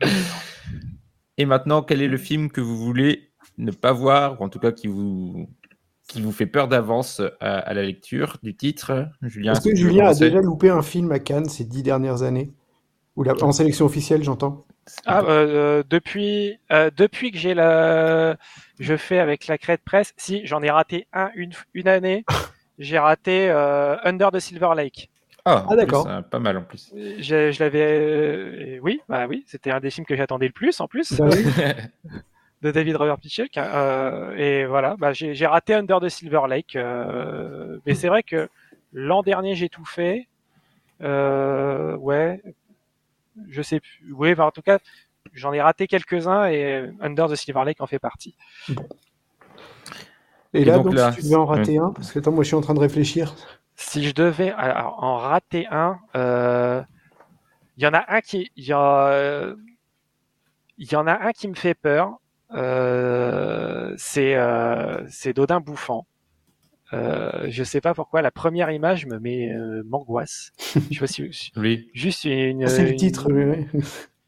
Et 1.36 1.44
maintenant, 1.46 1.82
quel 1.82 2.02
est 2.02 2.08
le 2.08 2.16
film 2.16 2.50
que 2.50 2.60
vous 2.60 2.76
voulez 2.76 3.30
ne 3.58 3.70
pas 3.70 3.92
voir, 3.92 4.40
ou 4.40 4.44
en 4.44 4.48
tout 4.48 4.58
cas 4.58 4.72
qui 4.72 4.86
vous, 4.86 5.48
qui 6.08 6.20
vous 6.20 6.32
fait 6.32 6.46
peur 6.46 6.68
d'avance 6.68 7.20
à, 7.40 7.58
à 7.58 7.74
la 7.74 7.82
lecture 7.82 8.38
du 8.42 8.56
titre 8.56 9.08
Julien, 9.22 9.52
Est-ce 9.52 9.60
que 9.68 9.74
Julien 9.76 10.06
a 10.08 10.14
déjà 10.14 10.40
loupé 10.40 10.70
un 10.70 10.82
film 10.82 11.12
à 11.12 11.18
Cannes 11.18 11.48
ces 11.48 11.64
dix 11.64 11.82
dernières 11.82 12.22
années? 12.22 12.52
Ou 13.16 13.22
la- 13.24 13.34
en 13.42 13.52
sélection 13.52 13.84
officielle, 13.84 14.22
j'entends? 14.24 14.64
Ah, 15.06 15.22
euh, 15.22 15.82
depuis, 15.88 16.58
euh, 16.72 16.90
depuis 16.96 17.30
que 17.30 17.38
j'ai 17.38 17.54
la, 17.54 18.36
je 18.80 18.96
fais 18.96 19.18
avec 19.18 19.46
la 19.46 19.58
crête 19.58 19.80
presse. 19.84 20.12
Si 20.16 20.46
j'en 20.46 20.62
ai 20.62 20.70
raté 20.70 21.06
un 21.12 21.30
une, 21.34 21.52
une 21.74 21.88
année, 21.88 22.24
j'ai 22.78 22.98
raté 22.98 23.50
euh, 23.50 23.96
Under 24.04 24.30
the 24.30 24.38
Silver 24.40 24.70
Lake. 24.76 25.10
Ah, 25.44 25.64
Ah, 25.70 25.76
d'accord. 25.76 26.06
euh, 26.08 26.20
pas 26.22 26.38
mal 26.38 26.56
en 26.58 26.62
plus. 26.62 26.92
Je, 26.94 27.50
je 27.52 27.62
l'avais, 27.62 27.86
euh, 27.98 28.78
oui, 28.82 29.00
bah 29.08 29.26
oui, 29.28 29.44
c'était 29.46 29.70
un 29.70 29.80
des 29.80 29.90
films 29.90 30.04
que 30.06 30.16
j'attendais 30.16 30.46
le 30.46 30.52
plus 30.52 30.78
en 30.80 30.88
plus 30.88 31.12
Bah 31.14 31.26
oui. 31.30 31.44
de 32.62 32.70
David 32.70 32.96
Robert 32.96 33.18
euh, 33.56 34.36
et 34.36 34.66
voilà, 34.66 34.96
bah, 34.98 35.12
j'ai 35.12 35.34
j'ai 35.34 35.46
raté 35.46 35.74
Under 35.74 36.00
the 36.00 36.08
Silver 36.08 36.42
Lake. 36.48 36.74
euh, 36.76 37.78
mais 37.86 37.94
c'est 37.94 38.08
vrai 38.08 38.22
que 38.22 38.48
l'an 38.92 39.22
dernier 39.22 39.54
j'ai 39.54 39.68
tout 39.68 39.84
fait. 39.84 40.26
Euh, 41.02 41.96
ouais, 41.96 42.42
je 43.48 43.62
sais 43.62 43.80
plus. 43.80 44.12
Oui, 44.12 44.34
en 44.38 44.50
tout 44.50 44.62
cas, 44.62 44.78
j'en 45.32 45.52
ai 45.52 45.60
raté 45.60 45.86
quelques-uns 45.86 46.46
et 46.46 46.90
Under 47.00 47.28
the 47.28 47.34
Silver 47.34 47.64
Lake 47.64 47.80
en 47.80 47.86
fait 47.86 47.98
partie. 47.98 48.34
Et 50.54 50.62
Et 50.62 50.64
là, 50.64 50.74
donc 50.76 50.84
donc, 50.84 50.94
là, 50.94 51.12
si 51.12 51.18
tu 51.18 51.24
devais 51.24 51.36
en 51.36 51.46
rater 51.46 51.78
un, 51.78 51.90
parce 51.92 52.12
que 52.12 52.18
attends, 52.18 52.32
moi 52.32 52.42
je 52.42 52.48
suis 52.48 52.56
en 52.56 52.60
train 52.60 52.74
de 52.74 52.80
réfléchir. 52.80 53.34
Si 53.76 54.04
je 54.04 54.12
devais 54.12 54.50
alors, 54.52 55.02
en 55.02 55.16
rater 55.18 55.66
un, 55.70 55.98
euh, 56.16 56.82
il 57.76 57.84
y 57.84 57.86
en 57.86 57.94
a 57.94 58.04
un 58.08 58.20
qui, 58.20 58.50
il 58.56 58.64
y, 58.64 58.72
a- 58.72 59.54
il 60.78 60.90
y 60.92 60.96
en 60.96 61.06
a 61.06 61.12
un 61.26 61.32
qui 61.32 61.48
me 61.48 61.54
fait 61.54 61.74
peur. 61.74 62.18
Euh, 62.54 63.94
c'est 63.98 64.34
euh, 64.36 65.06
c'est 65.10 65.34
Dodin 65.34 65.60
bouffant. 65.60 66.06
Euh, 66.94 67.46
je 67.48 67.64
sais 67.64 67.80
pas 67.82 67.92
pourquoi 67.94 68.22
la 68.22 68.30
première 68.30 68.70
image 68.70 69.06
me 69.06 69.18
met 69.18 69.50
euh, 69.52 69.82
m'angoisse. 69.84 70.52
Je 70.90 70.94
sais 70.94 71.00
pas 71.00 71.06
si 71.06 71.32
si- 71.32 71.52
Oui, 71.56 71.90
juste 71.92 72.24
une. 72.24 72.64
Ah, 72.64 72.68
c'est 72.68 72.84
le 72.84 72.90
une- 72.92 72.96
titre. 72.96 73.30
oui, 73.30 73.44
oui. 73.44 73.82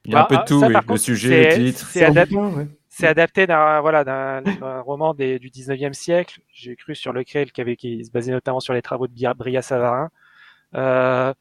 il 0.05 0.13
y 0.13 0.15
a 0.15 0.19
un 0.19 0.23
Bah, 0.23 0.27
peu 0.29 0.35
de 0.37 0.41
ah, 0.41 0.45
tout, 0.47 0.61
ça, 0.61 0.67
oui. 0.69 0.75
le 0.89 0.97
sujet, 0.99 1.45
le 1.45 1.51
c'est- 1.53 1.65
titre. 1.73 1.87
c'est 1.91 2.05
adap- 2.05 2.29
bien, 2.29 2.49
ouais. 2.49 2.67
C'est 2.89 3.07
adapté 3.07 3.47
d'un 3.47 3.81
voilà 3.81 4.05
d'un 4.05 4.43
roman 4.83 5.15
des, 5.15 5.39
du 5.39 5.49
19e 5.49 5.95
siècle. 5.95 6.41
J'ai 6.53 6.77
cru 6.77 6.95
sur 6.95 7.13
lequel 7.15 7.51
qui 7.53 7.61
avait 7.63 7.77
qui 7.77 8.05
se 8.05 8.11
basait 8.11 8.33
notamment 8.33 8.61
sur 8.61 8.75
les 8.75 8.83
travaux 8.83 9.07
de 9.07 9.33
Bria, 9.35 9.63
Savarin. 9.63 10.11
Euh, 10.75 11.33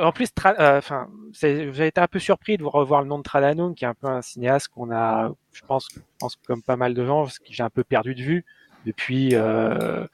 en 0.00 0.12
plus, 0.12 0.28
euh, 0.46 0.78
enfin, 0.78 1.08
c'est- 1.32 1.72
j'ai 1.72 1.86
été 1.86 2.00
un 2.00 2.06
peu 2.08 2.18
surpris 2.18 2.56
de 2.58 2.64
revoir 2.64 3.02
le 3.02 3.08
nom 3.08 3.18
de 3.18 3.22
Tradanum, 3.22 3.74
qui 3.74 3.84
est 3.84 3.88
un 3.88 3.94
peu 3.94 4.06
un 4.08 4.20
cinéaste 4.22 4.68
qu'on 4.68 4.90
a, 4.90 5.32
je 5.52 5.62
pense, 5.64 5.88
je 5.94 6.00
pense 6.18 6.36
comme 6.46 6.62
pas 6.62 6.76
mal 6.76 6.92
de 6.94 7.04
gens, 7.06 7.22
parce 7.22 7.38
que 7.38 7.46
j'ai 7.50 7.62
un 7.62 7.70
peu 7.70 7.84
perdu 7.84 8.14
de 8.14 8.22
vue 8.22 8.44
depuis 8.86 9.34
euh, 9.34 10.06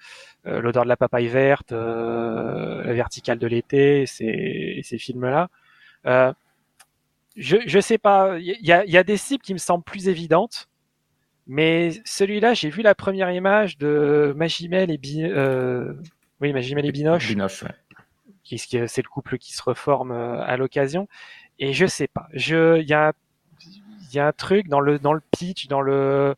euh, 0.46 0.60
l'odeur 0.60 0.82
de 0.84 0.88
la 0.88 0.96
papaye 0.96 1.28
verte, 1.28 1.72
euh, 1.72 2.82
la 2.82 2.92
verticale 2.94 3.38
de 3.38 3.46
l'été, 3.46 4.06
ces, 4.06 4.80
ces 4.82 4.98
films-là. 4.98 5.48
Je 7.36 7.56
je 7.66 7.80
sais 7.80 7.96
pas, 7.98 8.38
il 8.38 8.58
y 8.60 8.72
a, 8.72 8.84
y 8.84 8.96
a 8.98 9.02
des 9.04 9.16
cibles 9.16 9.42
qui 9.42 9.54
me 9.54 9.58
semblent 9.58 9.84
plus 9.84 10.08
évidentes, 10.08 10.68
mais 11.46 11.92
celui-là, 12.04 12.52
j'ai 12.52 12.68
vu 12.68 12.82
la 12.82 12.94
première 12.94 13.30
image 13.30 13.78
de 13.78 14.34
Magimel 14.36 14.90
et 14.90 14.98
Bi 14.98 15.22
euh, 15.24 15.94
oui 16.42 16.52
Magimel 16.52 16.84
et 16.84 16.92
Binoche, 16.92 17.28
Binoche, 17.28 17.62
ouais. 17.62 18.56
c'est 18.86 19.02
le 19.02 19.08
couple 19.08 19.38
qui 19.38 19.54
se 19.54 19.62
reforme 19.62 20.12
à 20.12 20.56
l'occasion, 20.58 21.08
et 21.58 21.72
je 21.72 21.86
sais 21.86 22.08
pas, 22.08 22.28
je 22.34 22.80
il 22.80 22.88
y 22.88 22.92
a 22.92 23.08
un- 23.08 23.12
il 24.10 24.16
y 24.16 24.18
a 24.18 24.26
un 24.26 24.32
truc 24.32 24.68
dans 24.68 24.80
le 24.80 24.98
dans 24.98 25.14
le 25.14 25.22
pitch, 25.30 25.68
dans 25.68 25.80
le 25.80 26.34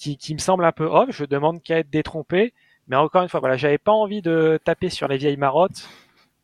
qui, 0.00 0.16
qui 0.16 0.34
me 0.34 0.40
semble 0.40 0.64
un 0.64 0.72
peu 0.72 0.86
off. 0.86 1.08
Je 1.10 1.24
demande 1.24 1.62
qu'à 1.62 1.78
être 1.80 1.90
détrompé, 1.90 2.54
mais 2.88 2.96
encore 2.96 3.22
une 3.22 3.28
fois, 3.28 3.40
voilà, 3.40 3.56
j'avais 3.56 3.78
pas 3.78 3.92
envie 3.92 4.22
de 4.22 4.58
taper 4.64 4.88
sur 4.90 5.08
les 5.08 5.18
vieilles 5.18 5.36
marottes. 5.36 5.88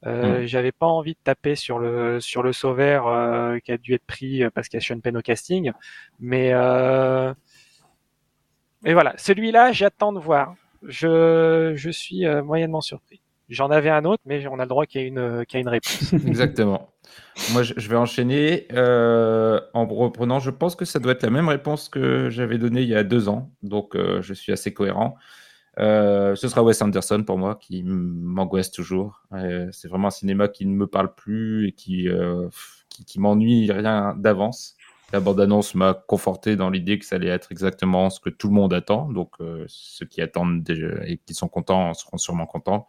Euh, 0.06 0.46
J'avais 0.46 0.72
pas 0.72 0.86
envie 0.86 1.14
de 1.14 1.18
taper 1.24 1.56
sur 1.56 1.78
le 1.78 2.20
sur 2.20 2.42
le 2.42 2.52
sauveur 2.52 3.08
euh, 3.08 3.58
qui 3.60 3.72
a 3.72 3.78
dû 3.78 3.94
être 3.94 4.04
pris 4.06 4.44
euh, 4.44 4.50
parce 4.54 4.68
qu'il 4.68 4.78
y 4.78 4.82
a 4.82 4.86
Sean 4.86 5.00
Penn 5.00 5.16
au 5.16 5.22
casting, 5.22 5.72
mais 6.20 6.50
euh, 6.52 7.32
mais 8.82 8.92
voilà, 8.92 9.14
celui-là, 9.16 9.72
j'attends 9.72 10.12
de 10.12 10.20
voir. 10.20 10.54
Je 10.82 11.72
je 11.76 11.90
suis 11.90 12.26
euh, 12.26 12.42
moyennement 12.42 12.80
surpris. 12.80 13.20
J'en 13.48 13.70
avais 13.70 13.90
un 13.90 14.04
autre, 14.04 14.22
mais 14.26 14.46
on 14.48 14.58
a 14.58 14.62
le 14.62 14.68
droit 14.68 14.86
qu'il 14.86 15.00
y 15.00 15.04
ait 15.04 15.08
une 15.08 15.44
qu'il 15.46 15.58
y 15.58 15.60
ait 15.60 15.62
une 15.62 15.68
réponse. 15.68 16.12
Exactement. 16.26 16.90
Moi, 17.52 17.62
je, 17.62 17.74
je 17.76 17.88
vais 17.88 17.96
enchaîner 17.96 18.66
euh, 18.72 19.60
en 19.74 19.86
reprenant. 19.86 20.40
Je 20.40 20.50
pense 20.50 20.74
que 20.74 20.84
ça 20.84 20.98
doit 20.98 21.12
être 21.12 21.22
la 21.22 21.30
même 21.30 21.48
réponse 21.48 21.88
que 21.88 22.28
j'avais 22.30 22.58
donnée 22.58 22.82
il 22.82 22.88
y 22.88 22.96
a 22.96 23.04
deux 23.04 23.28
ans, 23.28 23.52
donc 23.62 23.94
euh, 23.94 24.20
je 24.22 24.34
suis 24.34 24.52
assez 24.52 24.74
cohérent. 24.74 25.16
Euh, 25.78 26.34
ce 26.36 26.48
sera 26.48 26.62
Wes 26.62 26.80
Anderson 26.80 27.22
pour 27.24 27.38
moi, 27.38 27.56
qui 27.56 27.82
m'angoisse 27.84 28.70
toujours. 28.70 29.22
Euh, 29.32 29.68
c'est 29.72 29.88
vraiment 29.88 30.08
un 30.08 30.12
cinéma 30.12 30.48
qui 30.48 30.66
ne 30.66 30.74
me 30.74 30.86
parle 30.86 31.14
plus 31.14 31.68
et 31.68 31.72
qui, 31.72 32.08
euh, 32.08 32.48
qui, 32.88 33.04
qui 33.04 33.20
m'ennuie 33.20 33.70
rien 33.70 34.14
d'avance. 34.16 34.75
La 35.12 35.20
bande-annonce 35.20 35.74
m'a 35.74 35.94
conforté 35.94 36.56
dans 36.56 36.68
l'idée 36.68 36.98
que 36.98 37.04
ça 37.04 37.16
allait 37.16 37.28
être 37.28 37.52
exactement 37.52 38.10
ce 38.10 38.18
que 38.20 38.28
tout 38.28 38.48
le 38.48 38.54
monde 38.54 38.74
attend. 38.74 39.08
Donc, 39.12 39.34
euh, 39.40 39.64
ceux 39.68 40.04
qui 40.06 40.20
attendent 40.20 40.62
déjà 40.62 40.88
et 41.06 41.18
qui 41.24 41.32
sont 41.34 41.48
contents 41.48 41.94
seront 41.94 42.18
sûrement 42.18 42.46
contents. 42.46 42.88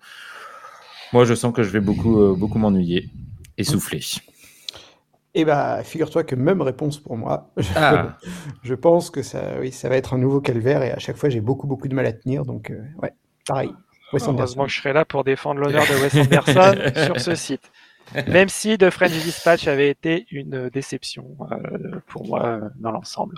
Moi, 1.14 1.26
je 1.26 1.36
sens 1.36 1.54
que 1.54 1.64
je 1.64 1.70
vais 1.70 1.80
beaucoup, 1.80 2.20
euh, 2.20 2.36
beaucoup 2.36 2.58
m'ennuyer 2.58 3.10
et 3.58 3.64
souffler. 3.64 4.02
Eh 5.36 5.46
bah, 5.46 5.84
figure-toi 5.84 6.24
que 6.24 6.34
même 6.34 6.62
réponse 6.64 6.98
pour 6.98 7.16
moi. 7.16 7.52
Je, 7.58 7.70
Ah. 7.76 8.18
je 8.64 8.74
pense 8.74 9.12
que 9.12 9.22
ça, 9.22 9.60
oui, 9.60 9.72
ça 9.72 9.88
va 9.88 9.96
être 9.96 10.16
un 10.16 10.18
nouveau 10.18 10.42
calvaire 10.42 10.82
et 10.82 10.92
à 10.92 10.98
chaque 10.98 11.16
fois 11.18 11.30
j'ai 11.30 11.42
beaucoup 11.42 11.68
beaucoup 11.68 11.88
de 11.88 11.94
mal 11.94 12.08
à 12.08 12.14
tenir. 12.14 12.44
Donc 12.44 12.72
euh, 12.72 12.82
ouais, 13.04 13.14
pareil. 13.48 13.70
Wes. 14.14 14.24
Heureusement 14.28 14.66
que 14.66 14.72
je 14.72 14.80
serai 14.80 14.94
là 14.94 15.06
pour 15.06 15.24
défendre 15.24 15.60
l'honneur 15.60 15.84
de 15.84 16.02
Wes 16.02 16.16
Anderson 16.16 16.76
sur 17.06 17.20
ce 17.20 17.36
site. 17.36 17.72
Même 18.28 18.50
si 18.50 18.78
The 18.78 18.90
French 18.90 19.12
Dispatch 19.12 19.68
avait 19.68 19.90
été 19.90 20.26
une 20.32 20.70
déception 20.70 21.38
euh, 21.52 22.00
pour 22.08 22.26
moi 22.26 22.46
euh, 22.46 22.70
dans 22.78 22.92
l'ensemble. 22.92 23.36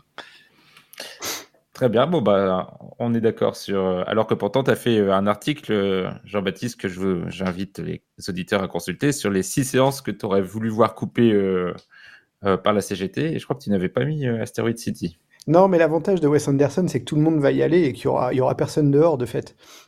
Très 1.74 1.88
bien, 1.88 2.08
bon 2.08 2.22
bah 2.22 2.78
on 2.98 3.14
est 3.14 3.22
d'accord 3.22 3.56
sur. 3.56 3.80
euh, 3.80 4.04
Alors 4.08 4.28
que 4.28 4.34
pourtant 4.34 4.64
tu 4.64 4.72
as 4.72 4.76
fait 4.76 5.00
un 5.10 5.28
article, 5.28 6.12
Jean-Baptiste, 6.26 6.80
que 6.80 6.88
je 6.90 7.00
veux- 7.00 7.30
j'invite 7.30 7.80
les 7.80 8.04
auditeurs 8.28 8.64
à 8.64 8.68
consulter 8.68 9.12
sur 9.14 9.30
les 9.32 9.44
six 9.44 9.64
séances 9.64 10.02
que 10.02 10.12
tu 10.12 10.26
aurais 10.26 10.42
voulu 10.42 10.70
voir 10.70 10.96
coupées 10.96 11.32
euh, 11.32 11.74
euh, 12.46 12.58
par 12.58 12.74
la 12.74 12.82
CGT. 12.82 13.34
Et 13.36 13.40
je 13.40 13.46
crois 13.46 13.56
que 13.58 13.64
tu 13.64 13.70
n'avais 13.72 13.90
pas 13.90 14.06
mis 14.06 14.28
Asteroid 14.28 14.76
City. 14.78 15.20
Non, 15.50 15.68
mais 15.68 15.80
l'avantage 15.80 16.22
de 16.22 16.28
Wes 16.28 16.48
Anderson, 16.48 16.86
c'est 16.88 17.00
que 17.00 17.06
tout 17.06 17.16
le 17.16 17.22
monde 17.24 17.40
va 17.40 17.52
y 17.52 17.64
aller 17.64 17.82
et 17.86 17.94
qu'il 17.94 18.06
y 18.06 18.08
aura, 18.08 18.32
il 18.34 18.38
y 18.38 18.42
aura 18.42 18.56
personne 18.56 18.92
dehors 18.92 19.18
de 19.18 19.26
fait. 19.26 19.56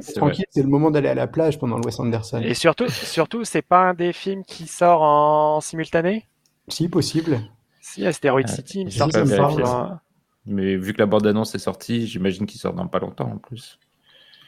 C'est 0.00 0.12
tranquille, 0.14 0.44
c'est 0.50 0.62
le 0.62 0.68
moment 0.68 0.90
d'aller 0.92 1.08
à 1.08 1.14
la 1.14 1.26
plage 1.26 1.58
pendant 1.58 1.76
le 1.78 1.84
Wes 1.84 1.98
Anderson. 1.98 2.40
Et 2.42 2.54
surtout, 2.54 2.88
surtout, 2.88 3.44
c'est 3.44 3.60
pas 3.62 3.80
un 3.90 3.94
des 3.94 4.12
films 4.12 4.44
qui 4.44 4.68
sort 4.68 5.02
en 5.02 5.60
simultané? 5.60 6.28
Si 6.68 6.88
possible. 6.88 7.40
Si, 7.80 8.06
Asteroid 8.06 8.42
Euh, 8.42 8.46
City, 8.46 8.82
il 8.82 8.92
sort, 8.92 9.10
ça. 9.12 10.00
Mais 10.46 10.76
vu 10.76 10.92
que 10.94 10.98
la 11.00 11.06
bande-annonce 11.06 11.54
est 11.56 11.58
sortie, 11.58 12.06
j'imagine 12.06 12.46
qu'il 12.46 12.60
sort 12.60 12.72
dans 12.72 12.86
pas 12.86 13.00
longtemps 13.00 13.32
en 13.32 13.38
plus. 13.38 13.78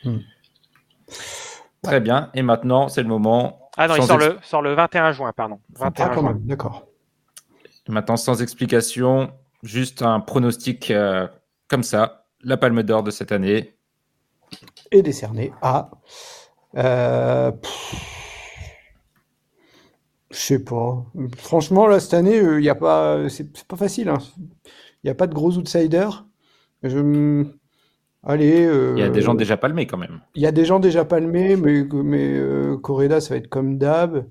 Hmm. 0.05 0.19
Très 1.83 2.01
bien, 2.01 2.31
et 2.35 2.43
maintenant 2.43 2.89
c'est 2.89 3.03
le 3.03 3.09
moment. 3.09 3.69
Ah 3.77 3.89
non, 3.89 3.97
il 3.97 4.03
sans 4.03 4.07
sort 4.07 4.23
ex- 4.23 4.35
le, 4.35 4.39
sort 4.43 4.63
le 4.63 4.75
21 4.75 5.11
juin, 5.13 5.33
pardon. 5.35 5.59
Ah, 5.81 5.87
21 5.87 6.09
quand 6.09 6.21
juin. 6.21 6.33
même, 6.35 6.43
d'accord. 6.43 6.87
Maintenant, 7.89 8.17
sans 8.17 8.41
explication, 8.43 9.33
juste 9.63 10.03
un 10.03 10.21
pronostic 10.21 10.91
euh, 10.91 11.27
comme 11.69 11.83
ça. 11.83 12.27
La 12.43 12.57
Palme 12.57 12.83
d'Or 12.83 13.03
de 13.03 13.11
cette 13.11 13.33
année. 13.33 13.77
Et 14.91 15.03
décerné 15.03 15.53
à. 15.63 15.91
Euh, 16.77 17.53
je 20.31 20.37
sais 20.37 20.65
pas. 20.65 21.05
Franchement, 21.37 21.87
là, 21.87 22.01
cette 22.01 22.15
année, 22.15 22.37
il 22.39 22.65
y 22.65 22.69
a 22.71 22.75
pas, 22.75 23.29
c'est 23.29 23.65
pas 23.65 23.77
facile. 23.77 24.09
hein. 24.09 24.19
Il 25.05 25.07
n'y 25.07 25.11
a 25.11 25.15
pas 25.15 25.27
de 25.27 25.35
gros 25.35 25.57
outsiders. 25.57 26.27
Je... 26.83 27.45
Allez. 28.25 28.69
Il 28.97 28.99
y 28.99 29.03
a 29.03 29.09
des 29.09 29.21
gens 29.21 29.35
euh, 29.35 29.39
déjà 29.39 29.57
palmés 29.57 29.87
quand 29.87 29.99
même. 29.99 30.21
Il 30.35 30.43
y 30.43 30.47
a 30.47 30.53
des 30.53 30.65
gens 30.65 30.79
déjà 30.79 31.05
palmés, 31.05 31.57
mais, 31.57 31.85
mais 31.93 32.33
euh, 32.35 32.77
Correda, 32.77 33.21
ça 33.21 33.35
va 33.35 33.37
être 33.39 33.49
comme 33.49 33.79
d'hab. 33.79 34.27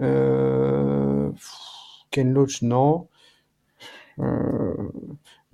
Euh, 0.00 1.30
Ken 2.10 2.32
Loach, 2.32 2.62
non. 2.62 3.08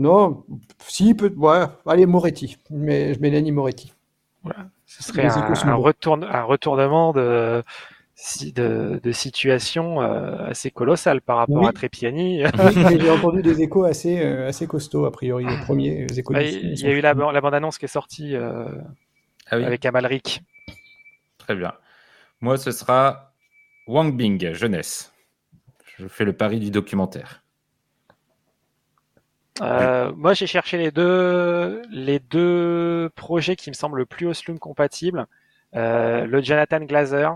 Euh, 0.01 0.03
non, 0.03 0.45
si, 0.79 1.15
peut 1.15 1.33
ouais, 1.37 1.65
allez, 1.87 2.07
Moretti. 2.07 2.57
Mais, 2.71 3.15
je 3.15 3.21
Mélanie 3.21 3.53
Moretti. 3.53 3.93
Ce 4.87 5.03
serait 5.03 5.27
un, 5.27 5.37
échos 5.37 5.67
un 5.67 5.77
bons. 5.77 5.83
retourne- 5.83 6.25
un 6.25 6.43
retournement 6.43 7.13
de, 7.13 7.63
de, 8.55 9.01
de 9.03 9.13
situation 9.13 10.01
euh, 10.01 10.47
assez 10.49 10.71
colossal 10.71 11.21
par 11.21 11.37
rapport 11.37 11.63
Oui. 11.63 11.69
à 11.69 11.73
Trépiani. 11.73 12.45
Oui, 12.45 12.51
j'ai 13.01 13.11
entendu 13.11 13.43
des 13.43 13.63
échos 13.63 13.85
assez, 13.85 14.21
euh, 14.21 14.49
assez 14.49 14.67
costauds, 14.67 15.05
a 15.05 15.13
priori, 15.13 15.45
les 15.45 15.59
premiers 15.59 16.07
échos 16.17 16.35
Ouais, 16.35 16.45
du 16.45 16.59
film 16.59 16.73
Il 16.73 16.81
y 16.81 16.87
a 16.87 16.93
eu 16.93 17.01
la, 17.01 17.15
bande-annonce 17.15 17.79
qui 17.79 17.85
est 17.85 17.89
sortie 17.89 18.35
euh, 18.35 18.65
Ah 19.51 19.59
oui, 19.59 19.65
avec 19.65 19.85
Amalric. 19.85 20.43
très 21.39 21.55
bien. 21.55 21.75
Moi, 22.41 22.57
ce 22.57 22.71
sera 22.71 23.33
Wang 23.87 24.17
Bing, 24.17 24.53
jeunesse. 24.55 25.13
Je 25.99 26.09
fais 26.09 26.25
le 26.25 26.33
pari 26.33 26.59
du 26.61 26.71
documentaire. 26.71 27.43
Euh, 29.61 30.13
moi, 30.17 30.35
j'ai 30.35 30.47
cherché 30.47 30.79
les 30.79 30.91
deux, 30.91 31.83
les 31.91 32.19
deux 32.19 33.11
projets 33.15 33.57
qui 33.57 33.71
me 33.71 33.75
semblent 33.75 33.99
le 33.99 34.07
plus 34.07 34.27
Osloom 34.27 34.59
compatibles. 34.59 35.27
Euh, 35.75 36.27
le 36.27 36.43
Jonathan 36.43 36.81
Glazer, 36.81 37.35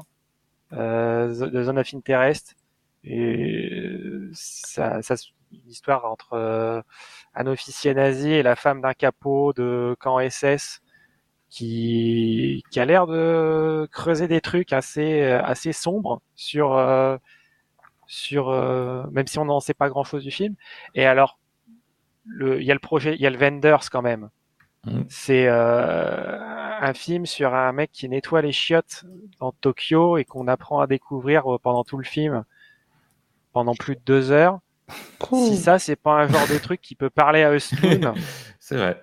euh, 0.73 1.33
The 1.35 1.53
The 1.53 1.63
Zone 1.65 1.79
of 1.79 1.95
Interest, 1.95 2.57
et 3.05 3.71
euh, 3.73 4.31
ça, 4.35 5.03
ça 5.03 5.17
une 5.53 5.71
histoire 5.71 6.05
entre 6.07 6.35
euh, 6.35 6.83
un 7.35 7.47
officier 7.47 7.95
nazi 7.95 8.31
et 8.33 8.43
la 8.43 8.57
femme 8.57 8.81
d'un 8.81 8.95
capot 8.95 9.53
de 9.53 9.97
camp 10.01 10.19
SS 10.21 10.83
qui, 11.51 12.65
qui 12.71 12.81
a 12.81 12.85
l'air 12.87 13.07
de 13.07 13.89
creuser 13.93 14.29
des 14.29 14.41
trucs 14.41 14.73
assez, 14.73 15.23
assez 15.25 15.73
sombres 15.73 16.23
sur, 16.37 16.75
euh, 16.77 17.17
sur, 18.07 18.51
euh, 18.51 19.05
même 19.13 19.27
si 19.27 19.39
on 19.39 19.45
n'en 19.47 19.61
sait 19.61 19.75
pas 19.75 19.89
grand 19.89 20.05
chose 20.05 20.25
du 20.25 20.31
film. 20.31 20.55
Et 20.95 21.07
alors, 21.07 21.39
le, 22.27 22.61
il 22.61 22.67
y 22.67 22.71
a 22.71 22.75
le 22.75 22.81
projet, 22.81 23.15
il 23.15 23.21
y 23.21 23.27
a 23.27 23.31
le 23.31 23.37
Vendors 23.39 23.91
quand 23.91 24.03
même. 24.03 24.31
Mhm. 24.87 25.05
C'est 25.09 25.47
euh, 25.49 26.39
un 26.81 26.93
film 26.95 27.25
sur 27.27 27.55
un 27.55 27.73
mec 27.73 27.91
qui 27.93 28.09
nettoie 28.09 28.43
les 28.43 28.53
chiottes 28.53 29.05
dans 29.41 29.53
Tokyo 29.53 30.19
et 30.19 30.25
qu'on 30.25 30.47
apprend 30.49 30.81
à 30.81 30.87
découvrir 30.87 31.55
euh, 31.55 31.59
pendant 31.59 31.85
tout 31.85 31.97
le 31.97 32.05
film, 32.05 32.45
pendant 33.53 33.75
plus 33.75 33.97
de 33.97 34.01
deux 34.05 34.31
heures. 34.31 34.61
Si 35.33 35.57
ça, 35.57 35.79
c'est 35.79 35.97
pas 35.97 36.13
un 36.25 36.29
genre 36.29 36.47
de 36.49 36.59
truc 36.59 36.83
qui 36.83 36.95
peut 36.95 37.09
parler 37.09 37.43
à 37.43 37.51
Östlund, 37.53 38.13
C'est 38.61 38.77
vrai. 38.77 39.03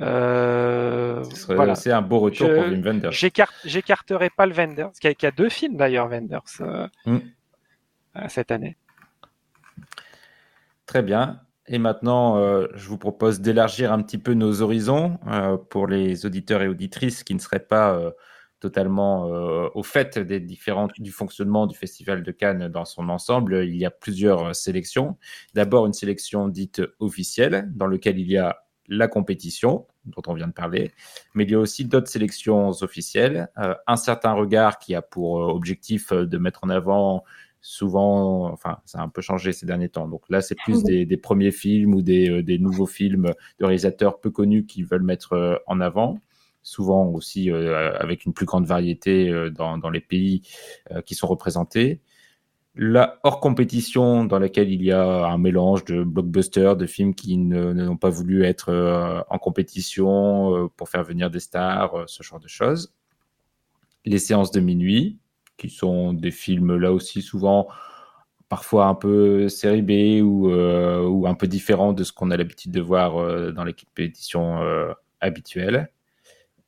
euh, 0.00 1.22
Ce 1.24 1.36
serait- 1.36 1.54
voilà. 1.56 1.74
C'est 1.74 1.92
un 1.92 2.00
beau 2.00 2.20
retour 2.20 2.48
Je- 2.48 2.54
pour 2.54 2.64
Wim 2.64 2.82
Wenders. 2.82 3.12
J'écarte, 3.12 3.54
j'écarterai 3.66 4.30
pas 4.30 4.46
le 4.46 4.54
Vendors, 4.54 4.88
parce 4.88 4.98
qu'il 5.00 5.08
y 5.08 5.10
a, 5.10 5.14
qu'il 5.14 5.26
y 5.26 5.28
a 5.28 5.32
deux 5.32 5.50
films 5.50 5.76
d'ailleurs 5.76 6.08
Vendors 6.08 6.44
euh, 6.60 6.88
Mm. 7.04 7.18
euh, 8.16 8.20
cette 8.28 8.50
année. 8.50 8.76
Très 10.86 11.02
bien. 11.02 11.40
Et 11.68 11.78
maintenant, 11.78 12.38
euh, 12.38 12.66
je 12.74 12.88
vous 12.88 12.96
propose 12.96 13.40
d'élargir 13.40 13.92
un 13.92 14.02
petit 14.02 14.18
peu 14.18 14.32
nos 14.32 14.62
horizons 14.62 15.18
euh, 15.26 15.58
pour 15.58 15.86
les 15.86 16.24
auditeurs 16.24 16.62
et 16.62 16.68
auditrices 16.68 17.22
qui 17.24 17.34
ne 17.34 17.38
seraient 17.38 17.58
pas 17.58 17.94
euh, 17.94 18.10
totalement 18.60 19.26
au 19.76 19.84
fait 19.84 20.18
des 20.18 20.40
différents, 20.40 20.88
du 20.98 21.12
fonctionnement 21.12 21.68
du 21.68 21.76
Festival 21.76 22.24
de 22.24 22.32
Cannes 22.32 22.66
dans 22.66 22.84
son 22.84 23.08
ensemble. 23.08 23.64
Il 23.64 23.76
y 23.76 23.86
a 23.86 23.90
plusieurs 23.92 24.56
sélections. 24.56 25.16
D'abord, 25.54 25.86
une 25.86 25.92
sélection 25.92 26.48
dite 26.48 26.82
officielle, 26.98 27.70
dans 27.72 27.86
laquelle 27.86 28.18
il 28.18 28.28
y 28.28 28.36
a 28.36 28.64
la 28.88 29.06
compétition, 29.06 29.86
dont 30.06 30.22
on 30.26 30.34
vient 30.34 30.48
de 30.48 30.52
parler, 30.52 30.90
mais 31.34 31.44
il 31.44 31.52
y 31.52 31.54
a 31.54 31.60
aussi 31.60 31.84
d'autres 31.84 32.08
sélections 32.08 32.70
officielles. 32.80 33.48
Un 33.86 33.96
certain 33.96 34.32
regard 34.32 34.80
qui 34.80 34.96
a 34.96 35.02
pour 35.02 35.34
objectif 35.34 36.12
de 36.12 36.38
mettre 36.38 36.64
en 36.64 36.68
avant 36.68 37.22
souvent, 37.60 38.50
enfin, 38.52 38.78
ça 38.84 39.00
a 39.00 39.02
un 39.02 39.08
peu 39.08 39.20
changé 39.20 39.52
ces 39.52 39.66
derniers 39.66 39.88
temps. 39.88 40.08
Donc 40.08 40.22
là, 40.28 40.40
c'est 40.40 40.54
plus 40.54 40.82
des, 40.82 41.06
des, 41.06 41.16
premiers 41.16 41.50
films 41.50 41.94
ou 41.94 42.02
des, 42.02 42.42
des, 42.42 42.58
nouveaux 42.58 42.86
films 42.86 43.32
de 43.58 43.64
réalisateurs 43.64 44.20
peu 44.20 44.30
connus 44.30 44.64
qui 44.66 44.82
veulent 44.82 45.02
mettre 45.02 45.62
en 45.66 45.80
avant 45.80 46.18
souvent 46.62 47.06
aussi 47.06 47.50
avec 47.50 48.26
une 48.26 48.34
plus 48.34 48.44
grande 48.44 48.66
variété 48.66 49.32
dans, 49.50 49.78
dans, 49.78 49.88
les 49.88 50.00
pays 50.00 50.42
qui 51.06 51.14
sont 51.14 51.26
représentés. 51.26 52.02
La 52.80 53.18
hors 53.24 53.40
compétition, 53.40 54.24
dans 54.24 54.38
laquelle 54.38 54.70
il 54.70 54.84
y 54.84 54.92
a 54.92 55.26
un 55.26 55.36
mélange 55.36 55.84
de 55.84 56.04
blockbusters, 56.04 56.76
de 56.76 56.86
films 56.86 57.12
qui 57.12 57.36
n'ont 57.36 57.96
pas 57.96 58.08
voulu 58.08 58.44
être 58.44 58.68
euh, 58.68 59.20
en 59.30 59.38
compétition 59.38 60.54
euh, 60.54 60.68
pour 60.76 60.88
faire 60.88 61.02
venir 61.02 61.28
des 61.28 61.40
stars, 61.40 61.96
euh, 61.96 62.04
ce 62.06 62.22
genre 62.22 62.38
de 62.38 62.46
choses. 62.46 62.94
Les 64.04 64.20
séances 64.20 64.52
de 64.52 64.60
minuit, 64.60 65.18
qui 65.58 65.68
sont 65.68 66.14
des 66.14 66.30
films 66.30 66.76
là 66.76 66.92
aussi 66.92 67.22
souvent 67.22 67.68
parfois 68.48 68.86
un 68.86 68.94
peu 68.94 69.48
série 69.50 69.82
B 69.82 70.22
ou, 70.24 70.48
ou 70.50 71.26
un 71.26 71.34
peu 71.34 71.46
différents 71.46 71.92
de 71.92 72.04
ce 72.04 72.12
qu'on 72.12 72.30
a 72.30 72.36
l'habitude 72.38 72.72
de 72.72 72.80
voir 72.80 73.52
dans 73.52 73.64
les 73.64 73.74
compétitions 73.74 74.60
habituelles 75.20 75.90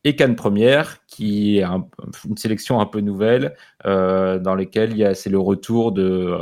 et 0.05 0.17
Cannes 0.17 0.37
Première, 0.37 1.05
qui 1.07 1.59
est 1.59 1.65
une 1.65 2.37
sélection 2.37 2.81
un 2.81 2.87
peu 2.87 3.01
nouvelle, 3.01 3.55
euh, 3.85 4.39
dans 4.39 4.55
lesquelles 4.55 5.15
c'est 5.15 5.31
le 5.31 5.39
retour 5.39 5.93
de, 5.93 6.39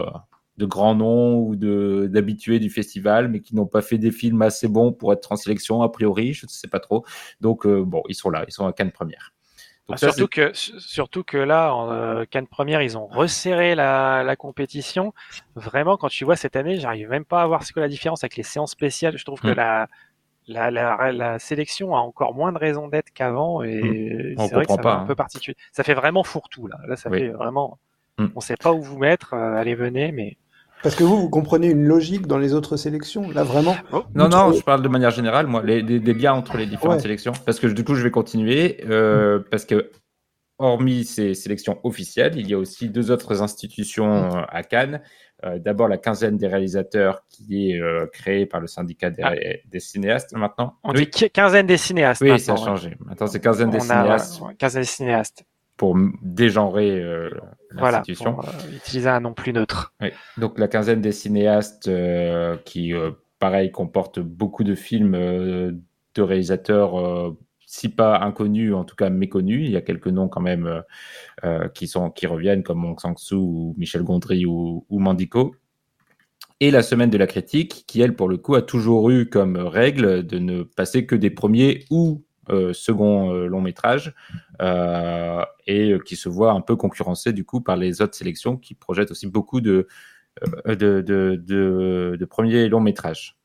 de 0.59 0.67
grands 0.67 0.95
noms 0.95 1.39
ou 1.39 1.57
d'habitués 1.57 2.61
du 2.61 2.71
festival, 2.71 3.29
mais 3.29 3.41
qui 3.41 3.57
n'ont 3.57 3.67
pas 3.67 3.83
fait 3.83 3.99
des 3.99 4.13
films 4.13 4.43
assez 4.43 4.69
bons 4.69 4.93
pour 4.93 5.13
être 5.13 5.33
en 5.33 5.37
sélection, 5.37 5.83
a 5.83 5.89
priori, 5.91 6.35
je 6.35 6.47
ne 6.47 6.51
sais 6.51 6.69
pas 6.69 6.81
trop. 6.81 7.05
Donc, 7.41 7.67
euh, 7.67 7.83
bon, 7.85 8.03
ils 8.09 8.15
sont 8.15 8.31
là, 8.31 8.45
ils 8.47 8.53
sont 8.53 8.67
à 8.67 8.73
Cannes 8.73 8.93
Première. 8.93 9.33
Donc 9.89 9.99
ah, 10.03 10.13
surtout, 10.13 10.29
que, 10.29 10.51
surtout 10.53 11.25
que 11.25 11.39
là, 11.39 11.75
en 11.75 11.91
euh, 11.91 12.25
Cannes 12.27 12.47
Première, 12.47 12.83
ils 12.83 12.99
ont 12.99 13.07
resserré 13.07 13.75
la, 13.75 14.23
la, 14.23 14.37
compétition. 14.37 15.15
Vraiment, 15.55 15.97
quand 15.97 16.09
tu 16.09 16.27
vois 16.27 16.37
cette 16.37 16.57
année, 16.57 16.79
j'arrive 16.79 17.09
même 17.09 17.25
pas 17.25 17.41
à 17.41 17.47
voir 17.47 17.63
ce 17.63 17.73
que 17.73 17.81
la 17.81 17.89
différence 17.89 18.23
avec 18.23 18.37
les 18.37 18.43
séances 18.43 18.73
spéciales. 18.73 19.17
Je 19.17 19.25
trouve 19.25 19.41
que 19.41 19.49
hmm. 19.49 19.55
la, 19.55 19.89
la, 20.47 20.71
la, 20.71 21.13
la, 21.13 21.39
sélection 21.39 21.97
a 21.97 22.01
encore 22.01 22.35
moins 22.35 22.53
de 22.53 22.59
raison 22.59 22.89
d'être 22.89 23.11
qu'avant 23.15 23.63
et 23.63 24.35
mmh. 24.37 24.41
c'est 24.47 24.55
vrai 24.55 24.67
que 24.67 24.73
ça 24.73 24.79
un 24.79 25.07
peu 25.07 25.13
hein. 25.13 25.15
particulier. 25.15 25.57
Ça 25.73 25.85
fait 25.85 25.95
vraiment 25.95 26.23
fourre-tout 26.23 26.67
là. 26.67 26.79
Là, 26.87 26.97
ça 26.97 27.09
fait 27.09 27.29
vraiment. 27.29 27.79
Mmh. 28.19 28.27
On 28.35 28.41
sait 28.41 28.57
pas 28.57 28.73
où 28.73 28.83
vous 28.83 28.99
mettre. 28.99 29.33
Euh, 29.33 29.55
allez, 29.55 29.75
venez, 29.75 30.13
mais. 30.13 30.37
Parce 30.83 30.95
que 30.95 31.05
vous, 31.05 31.21
vous 31.21 31.31
comprenez 31.31 31.69
une 31.69 31.85
logique 31.85 32.27
dans 32.27 32.39
les 32.39 32.55
autres 32.55 32.77
sélections, 32.77 33.31
là 33.31 33.43
vraiment 33.43 33.77
oh. 33.93 34.05
Non, 34.15 34.29
non, 34.29 34.53
je 34.53 34.63
parle 34.63 34.83
de 34.83 34.89
manière 34.89 35.11
générale, 35.11 35.47
moi, 35.47 35.63
les, 35.63 35.83
des 35.83 36.15
liens 36.15 36.35
entre 36.35 36.57
les 36.57 36.67
différentes 36.67 37.01
sélections. 37.01 37.33
Parce 37.45 37.59
que 37.59 37.67
du 37.67 37.85
coup, 37.85 37.95
je 37.95 38.03
vais 38.03 38.11
continuer, 38.11 38.85
euh, 38.89 39.41
parce 39.51 39.65
que 39.65 39.91
hormis 40.59 41.05
ces 41.05 41.35
sélections 41.35 41.79
officielles, 41.85 42.37
il 42.37 42.49
y 42.49 42.55
a 42.55 42.59
aussi 42.59 42.91
deux 42.91 43.11
autres 43.11 43.43
institutions 43.43 44.29
mmh. 44.29 44.47
à 44.49 44.63
Cannes 44.63 45.01
euh, 45.45 45.61
d'abord 45.61 45.87
la 45.87 45.99
quinzaine 45.99 46.37
des 46.37 46.49
réalisateurs 46.49 47.23
qui 47.29 47.71
est 47.71 47.81
euh, 47.81 48.07
créée 48.13 48.45
par 48.45 48.61
le 48.61 48.67
syndicat 48.67 49.11
des, 49.11 49.23
ah. 49.23 49.35
des 49.67 49.79
cinéastes 49.79 50.33
maintenant. 50.33 50.75
On 50.83 50.93
dit 50.93 51.09
quinzaine 51.09 51.67
des 51.67 51.77
cinéastes. 51.77 52.23
Oui, 52.23 52.41
ça 52.41 52.55
a 52.55 52.57
changé. 52.57 52.97
Maintenant, 53.05 53.29
c'est 53.29 53.39
quinzaine 53.39 53.71
des 53.71 53.79
cinéastes. 53.79 54.41
quinzaine 54.59 54.83
des 54.83 54.89
cinéastes. 54.89 55.45
Pour 55.79 55.97
dégenrer 56.21 57.01
euh, 57.01 57.31
l'institution. 57.73 58.33
Voilà, 58.33 58.53
pour 58.53 58.71
utiliser 58.75 59.09
un 59.09 59.21
nom 59.21 59.33
plus 59.33 59.55
neutre. 59.55 59.95
Oui. 60.03 60.09
Donc 60.37 60.59
la 60.59 60.69
quinzaine 60.69 61.01
des 61.01 61.13
cinéastes 61.13 61.91
qui, 62.67 62.93
pareil, 63.39 63.71
comporte 63.71 64.21
beaucoup 64.21 64.65
de 64.65 64.75
films 64.75 65.13
de 65.13 66.23
réalisateurs 66.23 67.35
si 67.69 67.91
pas 67.91 68.19
inconnus, 68.21 68.75
en 68.75 68.85
tout 68.85 68.97
cas 68.97 69.11
méconnus. 69.11 69.67
Il 69.67 69.71
y 69.71 69.77
a 69.77 69.83
quelques 69.83 70.09
noms 70.09 70.29
quand 70.29 70.41
même 70.41 70.67
euh, 70.67 70.81
euh, 71.45 71.69
qui, 71.69 71.87
sont, 71.87 72.11
qui 72.11 72.27
reviennent, 72.27 72.63
comme 72.63 72.79
Mong 72.79 72.99
Sang-soo 72.99 73.37
ou 73.37 73.75
Michel 73.77 74.03
Gondry 74.03 74.47
ou, 74.47 74.87
ou 74.89 74.99
Mandico. 74.99 75.55
Et 76.61 76.71
la 76.71 76.83
semaine 76.83 77.11
de 77.11 77.19
la 77.19 77.27
critique, 77.27 77.85
qui 77.87 78.01
elle, 78.01 78.17
pour 78.17 78.31
le 78.31 78.39
coup, 78.39 78.55
a 78.55 78.63
toujours 78.63 79.11
eu 79.11 79.29
comme 79.29 79.59
règle 79.59 80.27
de 80.27 80.39
ne 80.39 80.63
passer 80.63 81.05
que 81.05 81.15
des 81.15 81.29
premiers 81.29 81.85
ou 81.91 82.25
euh, 82.51 82.73
seconds 82.73 83.33
longs 83.33 83.61
métrages, 83.61 84.15
et 85.67 85.95
qui 86.05 86.17
se 86.17 86.29
voit 86.29 86.53
un 86.53 86.61
peu 86.61 86.77
concurrencé 86.77 87.33
du 87.33 87.45
coup 87.45 87.61
par 87.61 87.77
les 87.77 88.03
autres 88.03 88.15
sélections 88.15 88.57
qui 88.57 88.75
projettent 88.75 89.11
aussi 89.11 89.27
beaucoup 89.27 89.61
de, 89.61 89.87
de, 90.67 91.03
de, 92.17 92.25
premiers 92.25 92.69
longs 92.69 92.81
métrages. 92.81 93.39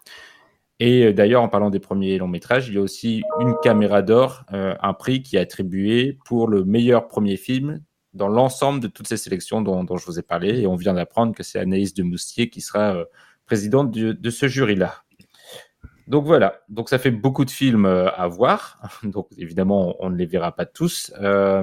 Et 0.79 1.05
euh, 1.05 1.13
d'ailleurs, 1.13 1.41
en 1.41 1.49
parlant 1.49 1.69
des 1.69 1.79
premiers 1.79 2.17
longs 2.17 2.27
métrages, 2.27 2.67
il 2.67 2.75
y 2.75 2.77
a 2.77 2.81
aussi 2.81 3.23
une 3.39 3.55
caméra 3.63 4.01
d'or, 4.01 4.43
euh, 4.53 4.75
un 4.81 4.93
prix 4.93 5.21
qui 5.21 5.37
est 5.37 5.39
attribué 5.39 6.17
pour 6.25 6.47
le 6.47 6.65
meilleur 6.65 7.07
premier 7.07 7.37
film 7.37 7.81
dans 8.13 8.27
l'ensemble 8.27 8.79
de 8.79 8.87
toutes 8.87 9.07
ces 9.07 9.17
sélections 9.17 9.61
dont, 9.61 9.97
je 9.97 10.05
vous 10.05 10.19
ai 10.19 10.23
parlé. 10.23 10.59
Et 10.59 10.67
on 10.67 10.75
vient 10.75 10.93
d'apprendre 10.93 11.33
que 11.33 11.41
c'est 11.41 11.59
Anaïs 11.59 11.93
de 11.93 12.03
Moustier 12.03 12.49
qui 12.49 12.61
sera 12.61 12.95
euh, 12.95 13.05
présidente 13.45 13.91
de, 13.91 14.29
ce 14.29 14.47
jury-là. 14.47 14.95
Donc 16.07 16.25
voilà, 16.25 16.61
donc 16.69 16.89
ça 16.89 16.99
fait 16.99 17.11
beaucoup 17.11 17.45
de 17.45 17.51
films 17.51 17.85
à 17.85 18.27
voir. 18.27 18.79
Donc 19.03 19.27
évidemment, 19.37 19.95
on 19.99 20.09
ne 20.09 20.17
les 20.17 20.25
verra 20.25 20.53
pas 20.53 20.65
tous, 20.65 21.13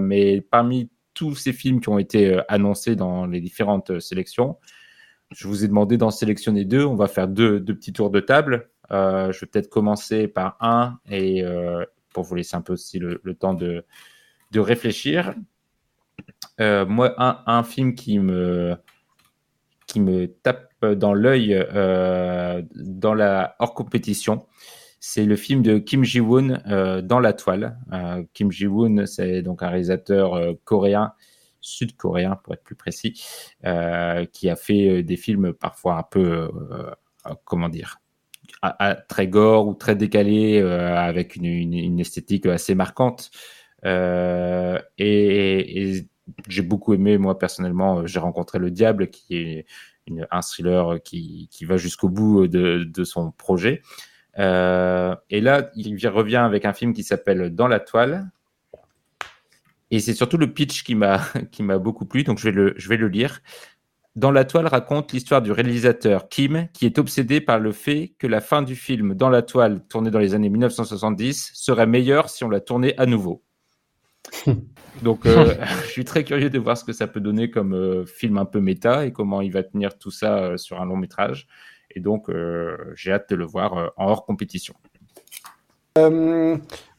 mais 0.00 0.40
parmi 0.40 0.90
tous 1.14 1.34
ces 1.34 1.52
films 1.52 1.80
qui 1.80 1.88
ont 1.90 1.98
été 1.98 2.40
annoncés 2.48 2.96
dans 2.96 3.26
les 3.26 3.40
différentes 3.40 4.00
sélections, 4.00 4.56
je 5.30 5.46
vous 5.46 5.64
ai 5.64 5.68
demandé 5.68 5.96
d'en 5.96 6.10
sélectionner 6.10 6.64
deux. 6.64 6.84
On 6.84 6.96
va 6.96 7.06
faire 7.06 7.28
deux, 7.28 7.62
petits 7.64 7.92
tours 7.92 8.10
de 8.10 8.20
table. 8.20 8.68
Euh, 8.90 9.32
je 9.32 9.40
vais 9.40 9.46
peut-être 9.46 9.70
commencer 9.70 10.26
par 10.26 10.56
un 10.60 10.98
et 11.08 11.44
euh, 11.44 11.84
pour 12.12 12.24
vous 12.24 12.34
laisser 12.34 12.56
un 12.56 12.60
peu 12.60 12.72
aussi 12.72 12.98
le, 12.98 13.20
temps 13.34 13.54
de, 13.54 13.84
de 14.50 14.60
réfléchir. 14.60 15.34
Euh, 16.60 16.84
moi, 16.84 17.14
un, 17.18 17.62
film 17.62 17.94
qui 17.94 18.18
me, 18.18 18.76
qui 19.92 20.00
me 20.00 20.26
tape 20.26 20.84
dans 20.84 21.14
l'œil 21.14 21.54
dans 22.74 23.14
la 23.14 23.56
hors 23.58 23.74
compétition, 23.74 24.46
c'est 24.98 25.24
le 25.24 25.36
film 25.36 25.62
de 25.62 25.78
Kim 25.78 26.04
Ji-woon 26.04 27.02
dans 27.02 27.20
la 27.20 27.32
toile. 27.32 27.78
Kim 28.34 28.50
Ji-woon, 28.50 29.06
c'est 29.06 29.42
donc 29.42 29.62
un 29.62 29.68
réalisateur 29.68 30.38
coréen 30.64 31.12
sud-coréen 31.62 32.36
pour 32.42 32.54
être 32.54 32.64
plus 32.64 32.76
précis, 32.76 33.22
qui 34.32 34.48
a 34.48 34.56
fait 34.56 35.02
des 35.02 35.16
films 35.16 35.52
parfois 35.52 35.96
un 35.96 36.02
peu, 36.02 36.50
comment 37.44 37.68
dire, 37.68 38.00
très 39.08 39.28
gore 39.28 39.68
ou 39.68 39.74
très 39.74 39.96
décalé, 39.96 40.60
euh, 40.60 40.96
avec 40.96 41.36
une, 41.36 42.00
esthétique 42.00 42.46
assez 42.46 42.74
marquante. 42.74 43.30
Euh, 43.84 44.78
et, 44.98 46.04
j'ai 46.48 46.62
beaucoup 46.62 46.94
aimé, 46.94 47.18
moi 47.18 47.38
personnellement, 47.38 48.06
j'ai 48.06 48.18
rencontré 48.18 48.58
le 48.58 48.70
diable, 48.70 49.08
qui 49.08 49.36
est 49.36 49.66
une, 50.06 50.26
un 50.30 50.40
thriller 50.40 51.02
qui, 51.02 51.48
qui 51.50 51.64
va 51.64 51.76
jusqu'au 51.76 52.08
bout 52.08 52.48
de, 52.48 52.84
de, 52.84 53.04
son 53.04 53.32
projet. 53.32 53.82
Euh, 54.38 55.14
et 55.30 55.40
là, 55.40 55.70
il 55.74 56.06
revient 56.08 56.36
avec 56.36 56.64
un 56.64 56.72
film 56.72 56.92
qui 56.92 57.02
s'appelle 57.02 57.54
Dans 57.54 57.68
la 57.68 57.80
toile. 57.80 58.30
Et 59.90 59.98
c'est 59.98 60.14
surtout 60.14 60.36
le 60.36 60.52
pitch 60.52 60.84
qui 60.84 60.94
m'a 60.94 61.20
qui 61.50 61.62
m'a 61.62 61.78
beaucoup 61.78 62.06
plu, 62.06 62.22
donc 62.22 62.38
je 62.38 62.44
vais 62.44 62.52
le 62.52 62.74
je 62.76 62.88
vais 62.88 62.96
le 62.96 63.08
lire. 63.08 63.40
Dans 64.16 64.32
la 64.32 64.44
toile 64.44 64.66
raconte 64.66 65.12
l'histoire 65.12 65.40
du 65.40 65.52
réalisateur 65.52 66.28
Kim 66.28 66.68
qui 66.72 66.84
est 66.84 66.98
obsédé 66.98 67.40
par 67.40 67.60
le 67.60 67.70
fait 67.72 68.14
que 68.18 68.26
la 68.26 68.40
fin 68.40 68.62
du 68.62 68.74
film 68.74 69.14
Dans 69.14 69.30
la 69.30 69.42
toile, 69.42 69.86
tourné 69.88 70.10
dans 70.10 70.18
les 70.18 70.34
années 70.34 70.48
1970, 70.48 71.52
serait 71.54 71.86
meilleure 71.86 72.28
si 72.28 72.42
on 72.44 72.48
la 72.48 72.60
tournait 72.60 72.98
à 72.98 73.06
nouveau. 73.06 73.44
Donc 75.02 75.26
euh, 75.26 75.54
je 75.84 75.90
suis 75.90 76.04
très 76.04 76.24
curieux 76.24 76.50
de 76.50 76.58
voir 76.58 76.76
ce 76.76 76.84
que 76.84 76.92
ça 76.92 77.06
peut 77.06 77.20
donner 77.20 77.50
comme 77.50 77.74
euh, 77.74 78.04
film 78.04 78.38
un 78.38 78.44
peu 78.44 78.60
méta 78.60 79.06
et 79.06 79.12
comment 79.12 79.40
il 79.40 79.52
va 79.52 79.62
tenir 79.62 79.98
tout 79.98 80.10
ça 80.10 80.38
euh, 80.38 80.56
sur 80.56 80.80
un 80.80 80.84
long 80.84 80.96
métrage. 80.96 81.46
Et 81.94 82.00
donc 82.00 82.30
j'ai 82.94 83.10
hâte 83.10 83.30
de 83.30 83.34
le 83.34 83.44
voir 83.44 83.92
en 83.96 84.06
hors 84.06 84.24
compétition. 84.24 84.74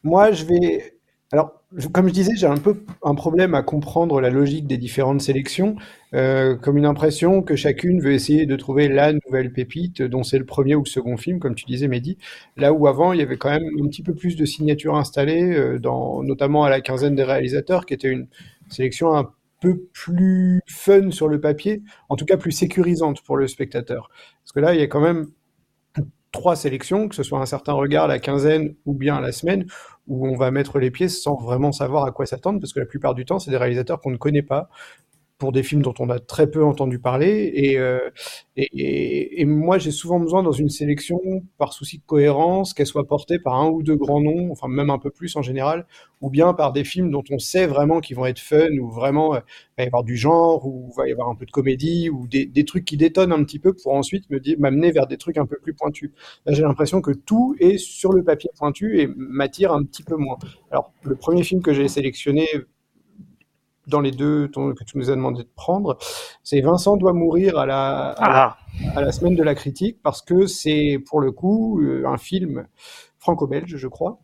moi 0.02 0.32
je 0.32 0.44
vais... 0.44 0.98
Alors 1.32 1.62
comme 1.92 2.08
je 2.08 2.12
disais, 2.12 2.32
j'ai 2.36 2.46
un 2.46 2.58
peu 2.58 2.84
un 3.02 3.14
problème 3.14 3.54
à 3.54 3.62
comprendre 3.62 4.20
la 4.20 4.28
logique 4.28 4.66
des 4.66 4.76
différentes 4.76 5.22
sélections, 5.22 5.76
euh, 6.12 6.56
comme 6.56 6.76
une 6.76 6.84
impression 6.84 7.42
que 7.42 7.56
chacune 7.56 8.02
veut 8.02 8.12
essayer 8.12 8.44
de 8.44 8.54
trouver 8.56 8.88
la 8.88 9.14
nouvelle 9.14 9.50
pépite, 9.50 10.02
dont 10.02 10.22
c'est 10.22 10.38
le 10.38 10.44
premier 10.44 10.74
ou 10.74 10.82
le 10.84 10.88
second 10.88 11.16
film, 11.16 11.38
comme 11.38 11.54
tu 11.54 11.64
disais, 11.64 11.88
Mehdi. 11.88 12.18
Là 12.58 12.74
où 12.74 12.86
avant, 12.86 13.14
il 13.14 13.20
y 13.20 13.22
avait 13.22 13.38
quand 13.38 13.48
même 13.48 13.64
un 13.82 13.88
petit 13.88 14.02
peu 14.02 14.14
plus 14.14 14.36
de 14.36 14.44
signatures 14.44 14.94
installées, 14.96 15.56
euh, 15.56 15.78
dans, 15.78 16.22
notamment 16.22 16.64
à 16.64 16.70
la 16.70 16.82
quinzaine 16.82 17.14
des 17.14 17.24
réalisateurs, 17.24 17.86
qui 17.86 17.94
était 17.94 18.10
une 18.10 18.26
sélection 18.68 19.16
un 19.16 19.30
peu 19.60 19.78
plus 19.94 20.60
fun 20.66 21.10
sur 21.10 21.28
le 21.28 21.40
papier, 21.40 21.82
en 22.10 22.16
tout 22.16 22.26
cas 22.26 22.36
plus 22.36 22.52
sécurisante 22.52 23.22
pour 23.22 23.38
le 23.38 23.46
spectateur. 23.46 24.10
Parce 24.44 24.52
que 24.52 24.60
là, 24.60 24.74
il 24.74 24.80
y 24.80 24.82
a 24.82 24.88
quand 24.88 25.00
même 25.00 25.28
trois 26.32 26.56
sélections, 26.56 27.08
que 27.08 27.14
ce 27.14 27.22
soit 27.22 27.40
un 27.40 27.46
certain 27.46 27.74
regard 27.74 28.08
la 28.08 28.18
quinzaine 28.18 28.74
ou 28.86 28.94
bien 28.94 29.20
la 29.20 29.32
semaine, 29.32 29.66
où 30.06 30.26
on 30.26 30.36
va 30.36 30.50
mettre 30.50 30.78
les 30.78 30.90
pieds 30.90 31.08
sans 31.08 31.36
vraiment 31.36 31.72
savoir 31.72 32.04
à 32.04 32.12
quoi 32.12 32.26
s'attendre, 32.26 32.60
parce 32.60 32.72
que 32.72 32.80
la 32.80 32.86
plupart 32.86 33.14
du 33.14 33.24
temps, 33.24 33.38
c'est 33.38 33.50
des 33.50 33.56
réalisateurs 33.56 34.00
qu'on 34.00 34.10
ne 34.10 34.16
connaît 34.16 34.42
pas, 34.42 34.68
pour 35.42 35.50
des 35.50 35.64
films 35.64 35.82
dont 35.82 35.94
on 35.98 36.08
a 36.08 36.20
très 36.20 36.48
peu 36.48 36.64
entendu 36.64 37.00
parler. 37.00 37.50
Et, 37.52 37.76
euh, 37.76 37.98
et, 38.54 39.44
moi, 39.44 39.76
j'ai 39.76 39.90
souvent 39.90 40.20
besoin 40.20 40.44
dans 40.44 40.52
une 40.52 40.68
sélection, 40.68 41.18
par 41.58 41.72
souci 41.72 41.98
de 41.98 42.04
cohérence, 42.06 42.74
qu'elle 42.74 42.86
soit 42.86 43.08
portée 43.08 43.40
par 43.40 43.56
un 43.56 43.68
ou 43.68 43.82
deux 43.82 43.96
grands 43.96 44.20
noms, 44.20 44.52
enfin 44.52 44.68
même 44.68 44.88
un 44.88 45.00
peu 45.00 45.10
plus 45.10 45.34
en 45.34 45.42
général, 45.42 45.84
ou 46.20 46.30
bien 46.30 46.54
par 46.54 46.72
des 46.72 46.84
films 46.84 47.10
dont 47.10 47.24
on 47.28 47.40
sait 47.40 47.66
vraiment 47.66 47.98
qu'ils 47.98 48.14
vont 48.14 48.26
être 48.26 48.38
fun, 48.38 48.70
ou 48.80 48.88
vraiment 48.88 49.34
euh, 49.34 49.40
va 49.76 49.82
y 49.82 49.86
avoir 49.88 50.04
du 50.04 50.16
genre, 50.16 50.64
ou 50.64 50.92
va 50.96 51.08
y 51.08 51.12
avoir 51.12 51.28
un 51.28 51.34
peu 51.34 51.44
de 51.44 51.50
comédie, 51.50 52.08
ou 52.08 52.28
des, 52.28 52.46
des 52.46 52.64
trucs 52.64 52.84
qui 52.84 52.96
détonnent 52.96 53.32
un 53.32 53.42
petit 53.42 53.58
peu 53.58 53.72
pour 53.72 53.94
ensuite 53.94 54.26
m'amener 54.60 54.92
vers 54.92 55.08
des 55.08 55.16
trucs 55.16 55.38
un 55.38 55.46
peu 55.46 55.58
plus 55.60 55.74
pointus. 55.74 56.12
Là, 56.46 56.52
j'ai 56.52 56.62
l'impression 56.62 57.00
que 57.00 57.10
tout 57.10 57.56
est 57.58 57.78
sur 57.78 58.12
le 58.12 58.22
papier 58.22 58.50
pointu 58.56 59.00
et 59.00 59.08
m'attire 59.16 59.72
un 59.72 59.82
petit 59.82 60.04
peu 60.04 60.14
moins. 60.14 60.38
Alors, 60.70 60.92
le 61.02 61.16
premier 61.16 61.42
film 61.42 61.62
que 61.62 61.72
j'ai 61.72 61.88
sélectionné 61.88 62.46
dans 63.86 64.00
les 64.00 64.10
deux 64.10 64.48
que 64.48 64.84
tu 64.84 64.98
nous 64.98 65.10
as 65.10 65.14
demandé 65.14 65.42
de 65.42 65.48
prendre, 65.54 65.98
c'est 66.42 66.60
Vincent 66.60 66.96
doit 66.96 67.12
mourir 67.12 67.58
à 67.58 67.66
la, 67.66 68.10
à, 68.10 68.28
la, 68.28 68.56
Ah, 68.94 68.98
à 68.98 69.00
la 69.02 69.12
semaine 69.12 69.36
de 69.36 69.42
la 69.42 69.54
critique 69.54 69.98
parce 70.02 70.22
que 70.22 70.46
c'est 70.46 70.98
pour 71.06 71.20
le 71.20 71.32
coup 71.32 71.80
euh, 71.80 72.04
un 72.06 72.18
film 72.18 72.66
franco-belge, 73.18 73.76
je 73.76 73.88
crois, 73.88 74.20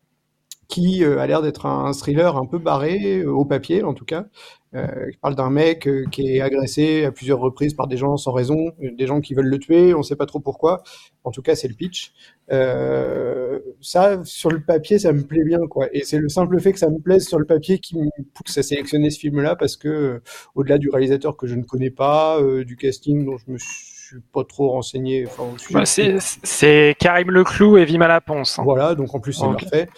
qui 0.68 1.02
euh, 1.02 1.18
a 1.18 1.26
l'air 1.26 1.42
d'être 1.42 1.66
un 1.66 1.92
thriller 1.92 2.36
un 2.36 2.46
peu 2.46 2.58
barré, 2.58 3.20
euh, 3.20 3.30
au 3.30 3.44
papier 3.44 3.82
en 3.82 3.94
tout 3.94 4.04
cas, 4.04 4.26
euh, 4.74 5.10
qui 5.10 5.16
parle 5.18 5.34
d'un 5.34 5.50
mec 5.50 5.88
euh, 5.88 6.04
qui 6.10 6.36
est 6.36 6.40
agressé 6.40 7.04
à 7.04 7.12
plusieurs 7.12 7.40
reprises 7.40 7.74
par 7.74 7.86
des 7.86 7.96
gens 7.96 8.16
sans 8.16 8.32
raison, 8.32 8.72
des 8.80 9.06
gens 9.06 9.20
qui 9.20 9.34
veulent 9.34 9.46
le 9.46 9.58
tuer, 9.58 9.94
on 9.94 10.02
sait 10.02 10.16
pas 10.16 10.26
trop 10.26 10.40
pourquoi. 10.40 10.82
En 11.24 11.30
tout 11.30 11.42
cas, 11.42 11.54
c'est 11.54 11.68
le 11.68 11.74
pitch. 11.74 12.12
Euh, 12.50 13.58
ça, 13.82 14.24
sur 14.24 14.50
le 14.50 14.60
papier, 14.60 14.98
ça 14.98 15.12
me 15.12 15.22
plaît 15.22 15.44
bien, 15.44 15.58
quoi. 15.68 15.88
Et 15.92 16.02
c'est 16.04 16.18
le 16.18 16.28
simple 16.28 16.58
fait 16.60 16.72
que 16.72 16.78
ça 16.78 16.88
me 16.88 16.98
plaise 16.98 17.26
sur 17.26 17.38
le 17.38 17.44
papier 17.44 17.78
qui 17.78 17.96
me 17.98 18.08
pousse 18.34 18.56
à 18.56 18.62
sélectionner 18.62 19.10
ce 19.10 19.18
film-là, 19.18 19.54
parce 19.56 19.76
que 19.76 19.88
euh, 19.88 20.22
au-delà 20.54 20.78
du 20.78 20.88
réalisateur 20.88 21.36
que 21.36 21.46
je 21.46 21.54
ne 21.54 21.64
connais 21.64 21.90
pas, 21.90 22.40
euh, 22.40 22.64
du 22.64 22.76
casting 22.76 23.26
dont 23.26 23.36
je 23.36 23.52
me 23.52 23.58
suis 23.58 23.87
pas 24.32 24.44
trop 24.44 24.70
renseigné, 24.70 25.26
enfin, 25.26 25.44
au 25.44 25.58
sujet 25.58 25.74
bah, 25.74 26.20
c'est 26.42 26.96
Karim 26.98 27.30
Leclou 27.30 27.76
et 27.78 27.84
Vima 27.84 28.08
Laponce. 28.08 28.58
hein. 28.58 28.62
voilà, 28.64 28.94
donc 28.94 29.14
en 29.14 29.20
plus 29.20 29.32
c'est 29.32 29.46
parfait. 29.46 29.88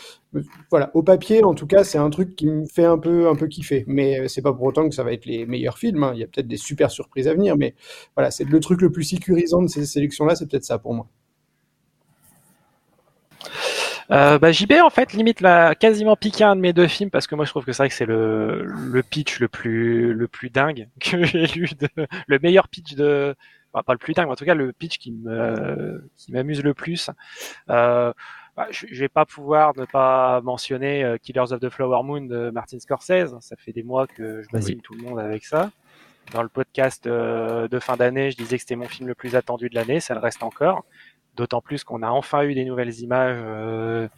Voilà, 0.70 0.90
au 0.94 1.02
papier, 1.02 1.42
en 1.42 1.54
tout 1.54 1.66
cas, 1.66 1.82
c'est 1.82 1.98
un 1.98 2.08
truc 2.08 2.36
qui 2.36 2.46
me 2.46 2.64
fait 2.64 2.84
un 2.84 2.98
peu, 2.98 3.28
un 3.28 3.34
peu 3.34 3.48
kiffer. 3.48 3.84
Mais 3.88 4.20
euh, 4.20 4.28
c'est 4.28 4.42
pas 4.42 4.52
pour 4.52 4.62
autant 4.62 4.88
que 4.88 4.94
ça 4.94 5.02
va 5.02 5.12
être 5.12 5.26
les 5.26 5.44
meilleurs 5.44 5.76
films. 5.76 6.04
hein. 6.04 6.12
Il 6.14 6.20
y 6.20 6.22
a 6.22 6.26
peut-être 6.26 6.46
des 6.46 6.56
super 6.56 6.90
surprises 6.90 7.26
à 7.26 7.34
venir, 7.34 7.56
mais 7.56 7.74
voilà, 8.14 8.30
c'est 8.30 8.44
le 8.44 8.60
truc 8.60 8.80
le 8.80 8.92
plus 8.92 9.02
sécurisant 9.02 9.60
de 9.62 9.66
ces 9.66 9.84
sélections-là, 9.84 10.36
c'est 10.36 10.48
peut-être 10.48 10.64
ça 10.64 10.78
pour 10.78 10.94
moi. 10.94 11.08
Euh, 14.12 14.38
bah, 14.38 14.52
JB, 14.52 14.72
en 14.84 14.90
fait, 14.90 15.12
limite, 15.12 15.40
l'a 15.40 15.74
quasiment 15.74 16.16
piqué 16.16 16.44
un 16.44 16.56
de 16.56 16.60
mes 16.60 16.72
deux 16.72 16.88
films 16.88 17.10
parce 17.10 17.26
que 17.26 17.34
moi, 17.34 17.44
je 17.44 17.50
trouve 17.50 17.64
que 17.64 17.72
c'est 17.72 17.82
vrai 17.82 17.88
que 17.88 17.94
c'est 17.94 18.06
le, 18.06 18.64
le 18.64 19.02
pitch 19.02 19.40
le 19.40 19.48
plus, 19.48 20.12
le 20.12 20.28
plus 20.28 20.50
dingue 20.50 20.88
que 21.00 21.24
j'ai 21.24 21.46
lu 21.46 21.70
de, 21.78 21.88
le 22.26 22.38
meilleur 22.40 22.68
pitch 22.68 22.94
de, 22.94 23.34
enfin, 23.72 23.82
pas 23.82 23.92
le 23.92 23.98
plus 23.98 24.14
dingue, 24.14 24.26
mais 24.26 24.32
en 24.32 24.36
tout 24.36 24.44
cas, 24.44 24.54
le 24.54 24.72
pitch 24.72 24.98
qui 24.98 25.12
me, 25.12 26.08
qui 26.16 26.32
m'amuse 26.32 26.62
le 26.62 26.74
plus. 26.74 27.10
Euh, 27.68 28.12
bah, 28.56 28.66
je, 28.70 28.86
je 28.90 29.00
vais 29.00 29.08
pas 29.08 29.24
pouvoir 29.24 29.76
ne 29.76 29.84
pas 29.84 30.40
mentionner 30.40 31.04
euh, 31.04 31.16
Killers 31.18 31.52
of 31.52 31.60
the 31.60 31.70
Flower 31.70 32.02
Moon 32.02 32.22
de 32.22 32.50
Martin 32.50 32.78
Scorsese. 32.78 33.34
Ça 33.40 33.56
fait 33.56 33.72
des 33.72 33.82
mois 33.82 34.06
que 34.06 34.42
je 34.42 34.48
brûle 34.48 34.82
tout 34.82 34.94
le 34.94 35.02
monde 35.02 35.18
avec 35.18 35.44
ça. 35.44 35.70
Dans 36.32 36.42
le 36.42 36.48
podcast 36.48 37.06
euh, 37.06 37.68
de 37.68 37.78
fin 37.78 37.96
d'année, 37.96 38.30
je 38.30 38.36
disais 38.36 38.56
que 38.56 38.62
c'était 38.62 38.76
mon 38.76 38.88
film 38.88 39.08
le 39.08 39.14
plus 39.14 39.34
attendu 39.34 39.68
de 39.68 39.74
l'année. 39.74 40.00
Ça 40.00 40.14
le 40.14 40.20
reste 40.20 40.42
encore. 40.42 40.84
D'autant 41.36 41.60
plus 41.60 41.84
qu'on 41.84 42.02
a 42.02 42.08
enfin 42.08 42.42
eu 42.42 42.54
des 42.54 42.64
nouvelles 42.64 43.00
images 43.00 43.38
euh, 43.40 44.08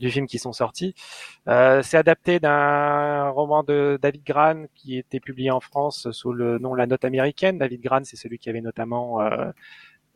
du 0.00 0.10
film 0.10 0.26
qui 0.26 0.38
sont 0.38 0.52
sorties. 0.52 0.94
Euh, 1.48 1.82
c'est 1.82 1.96
adapté 1.96 2.40
d'un 2.40 3.28
roman 3.30 3.62
de 3.62 3.98
David 4.00 4.24
Gran 4.24 4.64
qui 4.74 4.98
était 4.98 5.20
publié 5.20 5.50
en 5.50 5.60
France 5.60 6.10
sous 6.12 6.32
le 6.32 6.58
nom 6.58 6.74
La 6.74 6.86
Note 6.86 7.04
américaine. 7.04 7.58
David 7.58 7.80
Gran, 7.82 8.04
c'est 8.04 8.16
celui 8.16 8.38
qui 8.38 8.50
avait 8.50 8.60
notamment 8.60 9.20
euh, 9.22 9.50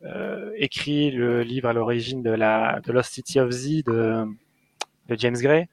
euh, 0.03 0.51
écrit 0.57 1.11
le 1.11 1.43
livre 1.43 1.69
à 1.69 1.73
l'origine 1.73 2.23
de 2.23 2.31
la 2.31 2.79
de 2.81 2.91
Lost 2.91 3.13
City 3.13 3.39
of 3.39 3.51
Z 3.51 3.83
de, 3.85 4.25
de 5.07 5.15
James 5.17 5.37
Gray. 5.37 5.67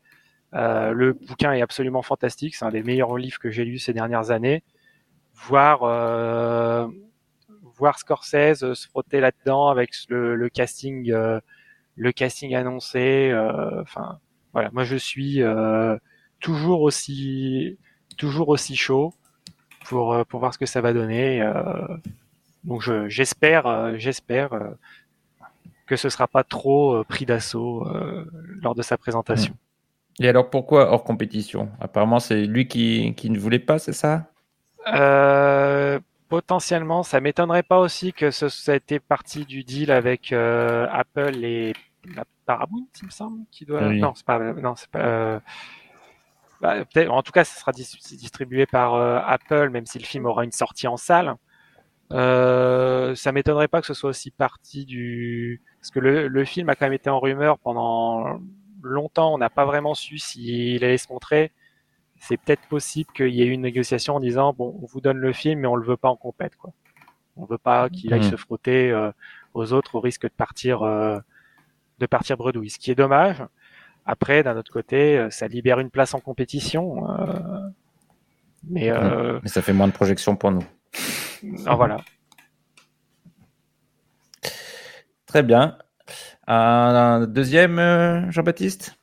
Euh, 0.54 0.92
le 0.92 1.12
bouquin 1.12 1.52
est 1.52 1.62
absolument 1.62 2.02
fantastique. 2.02 2.56
C'est 2.56 2.64
un 2.64 2.70
des 2.70 2.82
meilleurs 2.82 3.16
livres 3.16 3.38
que 3.38 3.50
j'ai 3.50 3.64
lus 3.64 3.78
ces 3.78 3.92
dernières 3.92 4.30
années. 4.30 4.62
Voir 5.34 5.82
euh, 5.84 6.88
voir 7.76 7.98
Scorsese 7.98 8.74
se 8.74 8.88
frotter 8.88 9.20
là-dedans 9.20 9.68
avec 9.68 9.90
le, 10.08 10.34
le 10.34 10.48
casting 10.48 11.10
euh, 11.12 11.40
le 11.98 12.12
casting 12.12 12.54
annoncé 12.56 13.30
euh, 13.32 13.82
enfin 13.82 14.20
voilà. 14.54 14.70
Moi 14.72 14.84
je 14.84 14.96
suis 14.96 15.42
euh, 15.42 15.96
toujours 16.40 16.82
aussi 16.82 17.78
toujours 18.18 18.50
aussi 18.50 18.76
chaud 18.76 19.14
pour 19.86 20.14
euh, 20.14 20.24
pour 20.24 20.40
voir 20.40 20.54
ce 20.54 20.58
que 20.58 20.66
ça 20.66 20.80
va 20.82 20.92
donner 20.94 21.42
donc 22.64 22.82
je- 22.82 23.08
j'espère 23.08 23.96
j'espère 23.98 24.50
que 25.86 25.96
ce 25.96 26.08
sera 26.08 26.28
pas 26.28 26.44
trop 26.44 27.02
pris 27.04 27.26
d'assaut 27.26 27.84
lors 28.62 28.74
de 28.74 28.82
sa 28.82 28.96
présentation. 28.96 29.56
Et 30.20 30.28
alors 30.28 30.48
pourquoi 30.48 30.92
hors 30.92 31.02
compétition? 31.02 31.70
Apparemment, 31.80 32.20
c'est 32.20 32.44
lui 32.46 32.68
qui, 32.68 33.14
qui 33.16 33.30
ne 33.30 33.38
voulait 33.38 33.58
pas, 33.58 33.80
c'est 33.80 33.92
ça? 33.92 34.30
Euh, 34.88 36.00
potentiellement, 36.28 37.02
ça 37.02 37.20
m'étonnerait 37.20 37.62
pas 37.62 37.78
aussi 37.78 38.12
que 38.12 38.30
ce, 38.30 38.48
ça 38.48 38.72
a 38.72 38.76
été 38.76 39.00
partie 39.00 39.44
du 39.44 39.64
deal 39.64 39.90
avec 39.90 40.32
euh, 40.32 40.86
Apple 40.90 41.44
et 41.44 41.74
la 42.14 42.24
Paramount, 42.46 42.86
il 43.00 43.06
me 43.06 43.10
semble, 43.10 43.44
qui 43.50 43.64
doit. 43.64 43.88
Oui. 43.88 44.00
Non, 44.00 44.14
c'est 44.14 44.24
pas. 44.26 44.38
Non, 44.54 44.74
c'est 44.76 44.88
pas. 44.90 45.00
euh, 45.00 45.40
bah, 46.60 46.84
peut-être- 46.84 47.10
en 47.10 47.22
tout 47.22 47.32
cas, 47.32 47.44
ça 47.44 47.58
sera 47.60 47.72
dis- 47.72 47.98
distribué 48.18 48.66
par 48.66 48.94
euh, 48.94 49.20
Apple, 49.24 49.70
même 49.70 49.86
si 49.86 49.98
le 49.98 50.04
film 50.04 50.26
aura 50.26 50.44
une 50.44 50.52
sortie 50.52 50.88
en 50.88 50.96
salle. 50.96 51.34
Euh, 52.12 53.14
ça 53.14 53.32
m'étonnerait 53.32 53.68
pas 53.68 53.80
que 53.82 53.86
ce 53.86 53.92
soit 53.94 54.10
aussi 54.10 54.30
partie 54.30 54.86
du 54.86 55.60
parce 55.78 55.90
que 55.90 56.00
le, 56.00 56.26
le 56.28 56.44
film 56.46 56.70
a 56.70 56.74
quand 56.74 56.86
même 56.86 56.94
été 56.94 57.10
en 57.10 57.20
rumeur 57.20 57.58
pendant 57.58 58.40
longtemps. 58.82 59.34
On 59.34 59.38
n'a 59.38 59.50
pas 59.50 59.66
vraiment 59.66 59.94
su 59.94 60.18
s'il 60.18 60.82
allait 60.84 60.98
se 60.98 61.12
montrer 61.12 61.52
c'est 62.20 62.36
peut-être 62.36 62.66
possible 62.68 63.08
qu'il 63.14 63.28
y 63.28 63.42
ait 63.42 63.46
eu 63.46 63.50
une 63.52 63.60
négociation 63.60 64.16
en 64.16 64.20
disant 64.20 64.52
bon, 64.52 64.76
on 64.82 64.86
vous 64.86 65.00
donne 65.00 65.18
le 65.18 65.32
film, 65.32 65.60
mais 65.60 65.68
on 65.68 65.76
le 65.76 65.86
veut 65.86 65.96
pas 65.96 66.08
en 66.08 66.16
compète, 66.16 66.56
quoi. 66.56 66.72
On 67.36 67.44
veut 67.44 67.58
pas 67.58 67.88
qu'il 67.90 68.12
aille 68.12 68.18
Mhm. 68.24 68.30
se 68.30 68.34
frotter 68.36 68.90
euh, 68.90 69.12
aux 69.54 69.72
autres 69.72 69.94
au 69.94 70.00
risque 70.00 70.22
de 70.24 70.28
partir 70.28 70.82
euh, 70.82 71.20
de 71.98 72.06
partir 72.06 72.36
bredouille, 72.36 72.70
ce 72.70 72.78
qui 72.78 72.90
est 72.90 72.94
dommage. 72.94 73.42
Après, 74.06 74.42
d'un 74.42 74.56
autre 74.56 74.72
côté, 74.72 75.18
euh, 75.18 75.30
ça 75.30 75.48
libère 75.48 75.80
une 75.80 75.90
place 75.90 76.14
en 76.14 76.20
compétition. 76.20 77.08
euh, 77.10 77.38
mais 78.68 78.90
euh, 78.90 79.38
Mais 79.42 79.48
ça 79.48 79.62
fait 79.62 79.72
moins 79.72 79.88
de 79.88 79.92
projections 79.92 80.36
pour 80.36 80.50
nous. 80.52 80.64
ah, 81.66 81.76
voilà. 81.76 81.98
Très 85.26 85.42
bien. 85.42 85.76
Un 86.46 87.26
deuxième, 87.28 88.30
Jean-Baptiste? 88.30 88.96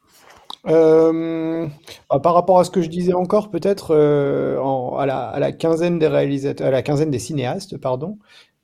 Euh, 0.68 1.68
bah, 2.10 2.20
par 2.20 2.34
rapport 2.34 2.60
à 2.60 2.64
ce 2.64 2.72
que 2.72 2.82
je 2.82 2.90
disais 2.90 3.14
encore, 3.14 3.52
peut-être 3.52 3.92
euh, 3.96 4.58
en- 4.60 4.98
à 4.98 5.06
la, 5.06 5.28
à 5.30 5.40
la 5.40 5.52
quinzaine 5.52 6.00
des 6.00 6.08
réalisateurs, 6.08 6.68
à 6.68 6.72
la 6.72 6.82
quinzaine 6.82 7.12
des 7.12 7.20
cinéastes, 7.20 7.78
pardon, 7.78 8.18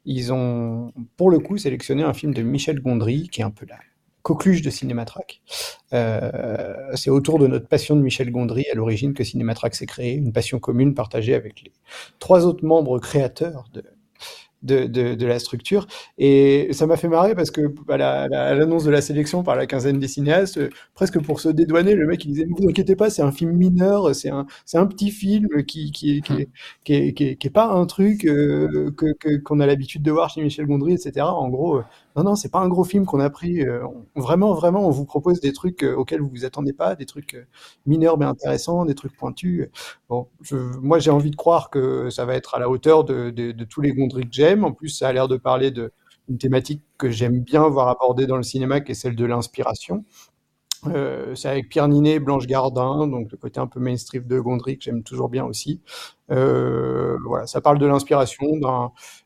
ils 0.05 0.33
ont 0.33 0.91
pour 1.17 1.29
le 1.29 1.39
coup 1.39 1.57
sélectionné 1.57 2.03
un 2.03 2.13
film 2.13 2.33
de 2.33 2.41
Michel 2.41 2.79
Gondry, 2.81 3.29
qui 3.29 3.41
est 3.41 3.43
un 3.43 3.51
peu 3.51 3.65
la 3.69 3.77
coqueluche 4.21 4.61
de 4.61 4.69
Cinématrack. 4.69 5.41
Euh, 5.93 6.95
c'est 6.95 7.09
autour 7.09 7.39
de 7.39 7.47
notre 7.47 7.67
passion 7.67 7.95
de 7.95 8.01
Michel 8.01 8.31
Gondry 8.31 8.65
à 8.71 8.75
l'origine 8.75 9.13
que 9.13 9.23
Cinématrack 9.23 9.75
s'est 9.75 9.85
créé, 9.85 10.13
une 10.13 10.31
passion 10.31 10.59
commune 10.59 10.93
partagée 10.93 11.35
avec 11.35 11.61
les 11.61 11.71
trois 12.19 12.45
autres 12.45 12.65
membres 12.65 12.99
créateurs 12.99 13.65
de, 13.73 13.83
de, 14.63 14.85
de, 14.85 15.15
de 15.15 15.25
la 15.25 15.39
structure. 15.39 15.87
Et 16.17 16.69
ça 16.73 16.85
m'a 16.87 16.97
fait 16.97 17.07
marrer 17.07 17.35
parce 17.35 17.51
que 17.51 17.73
à 17.89 17.97
la- 17.97 18.21
à 18.23 18.53
l'annonce 18.53 18.83
de 18.83 18.91
la 18.91 19.01
sélection 19.01 19.43
par 19.43 19.55
la 19.55 19.65
quinzaine 19.65 19.99
des 19.99 20.07
cinéastes, 20.07 20.57
euh, 20.57 20.69
presque 20.93 21.19
pour 21.21 21.39
se 21.39 21.49
dédouaner, 21.49 21.95
le 21.95 22.07
mec 22.07 22.23
il 22.25 22.29
disait 22.29 22.45
ne 22.45 22.53
vous 22.55 22.69
inquiétez 22.69 22.95
pas, 22.95 23.09
c'est 23.09 23.21
un 23.21 23.31
film 23.31 23.51
mineur, 23.53 24.13
c'est 24.15 24.29
un, 24.29 24.45
c'est 24.65 24.77
un 24.77 24.85
petit 24.85 25.11
film 25.11 25.47
qui, 25.67 25.91
qui, 25.91 26.17
est- 26.17 26.21
qui, 26.21 26.33
est- 26.41 26.49
qui, 26.83 26.93
est, 26.93 27.13
qui, 27.13 27.23
est, 27.25 27.35
qui 27.37 27.47
est 27.47 27.49
pas 27.49 27.67
un 27.71 27.85
truc 27.85 28.25
euh, 28.25 28.91
que, 28.97 29.13
que- 29.19 29.37
qu'on 29.37 29.59
a 29.59 29.65
l'habitude 29.65 30.03
de 30.03 30.11
voir 30.11 30.29
chez 30.29 30.41
Michel 30.41 30.65
Gondry, 30.67 30.93
etc. 30.93 31.35
En 31.35 31.49
gros, 31.49 31.77
euh, 31.77 31.83
non, 32.15 32.23
non, 32.23 32.35
c'est 32.35 32.49
pas 32.51 32.59
un 32.59 32.67
gros 32.69 32.83
film 32.83 33.05
qu'on 33.05 33.19
a 33.19 33.29
pris. 33.29 33.61
euh, 33.65 33.81
vraiment, 34.15 34.53
vraiment, 34.53 34.85
on 34.87 34.91
vous 34.91 35.05
propose 35.05 35.39
des 35.41 35.53
trucs 35.53 35.83
auxquels 35.83 36.21
vous 36.21 36.29
vous 36.29 36.45
attendez 36.45 36.73
pas, 36.73 36.95
des 36.95 37.05
trucs 37.05 37.35
mineurs 37.85 38.17
mais 38.17 38.25
intéressants, 38.25 38.85
des 38.85 38.95
trucs 38.95 39.15
pointus. 39.15 39.69
Bon, 40.09 40.27
je, 40.41 40.55
moi 40.81 40.99
j'ai 40.99 41.11
envie 41.11 41.31
de 41.31 41.35
croire 41.35 41.69
que 41.69 42.09
ça 42.09 42.25
va 42.25 42.35
être 42.35 42.55
à 42.55 42.59
la 42.59 42.69
hauteur 42.69 43.03
de, 43.03 43.29
de, 43.29 43.63
tous 43.63 43.81
les 43.81 43.93
Gondry 43.93 44.23
que 44.23 44.29
En 44.63 44.71
plus, 44.71 44.89
ça 44.89 45.07
a 45.07 45.13
l'air 45.13 45.27
de 45.27 45.37
parler 45.37 45.71
de 45.71 45.91
une 46.29 46.37
thématique 46.37 46.81
que 46.97 47.09
j'aime 47.09 47.39
bien 47.41 47.67
voir 47.67 47.89
abordée 47.89 48.25
dans 48.27 48.37
le 48.37 48.43
cinéma, 48.43 48.79
qui 48.81 48.91
est 48.93 48.95
celle 48.95 49.15
de 49.15 49.25
l'inspiration. 49.25 50.05
Euh, 50.87 51.35
c'est 51.35 51.47
avec 51.47 51.69
Pierre 51.69 51.87
Ninet 51.87 52.13
et 52.13 52.19
Blanche 52.19 52.47
Gardin, 52.47 53.07
donc 53.07 53.31
le 53.31 53.37
côté 53.37 53.59
un 53.59 53.67
peu 53.67 53.79
mainstream 53.79 54.25
de 54.25 54.39
Gondry 54.39 54.77
que 54.77 54.83
j'aime 54.83 55.03
toujours 55.03 55.29
bien 55.29 55.45
aussi. 55.45 55.81
Euh, 56.31 57.17
voilà, 57.25 57.45
ça 57.45 57.61
parle 57.61 57.77
de 57.77 57.85
l'inspiration 57.85 58.47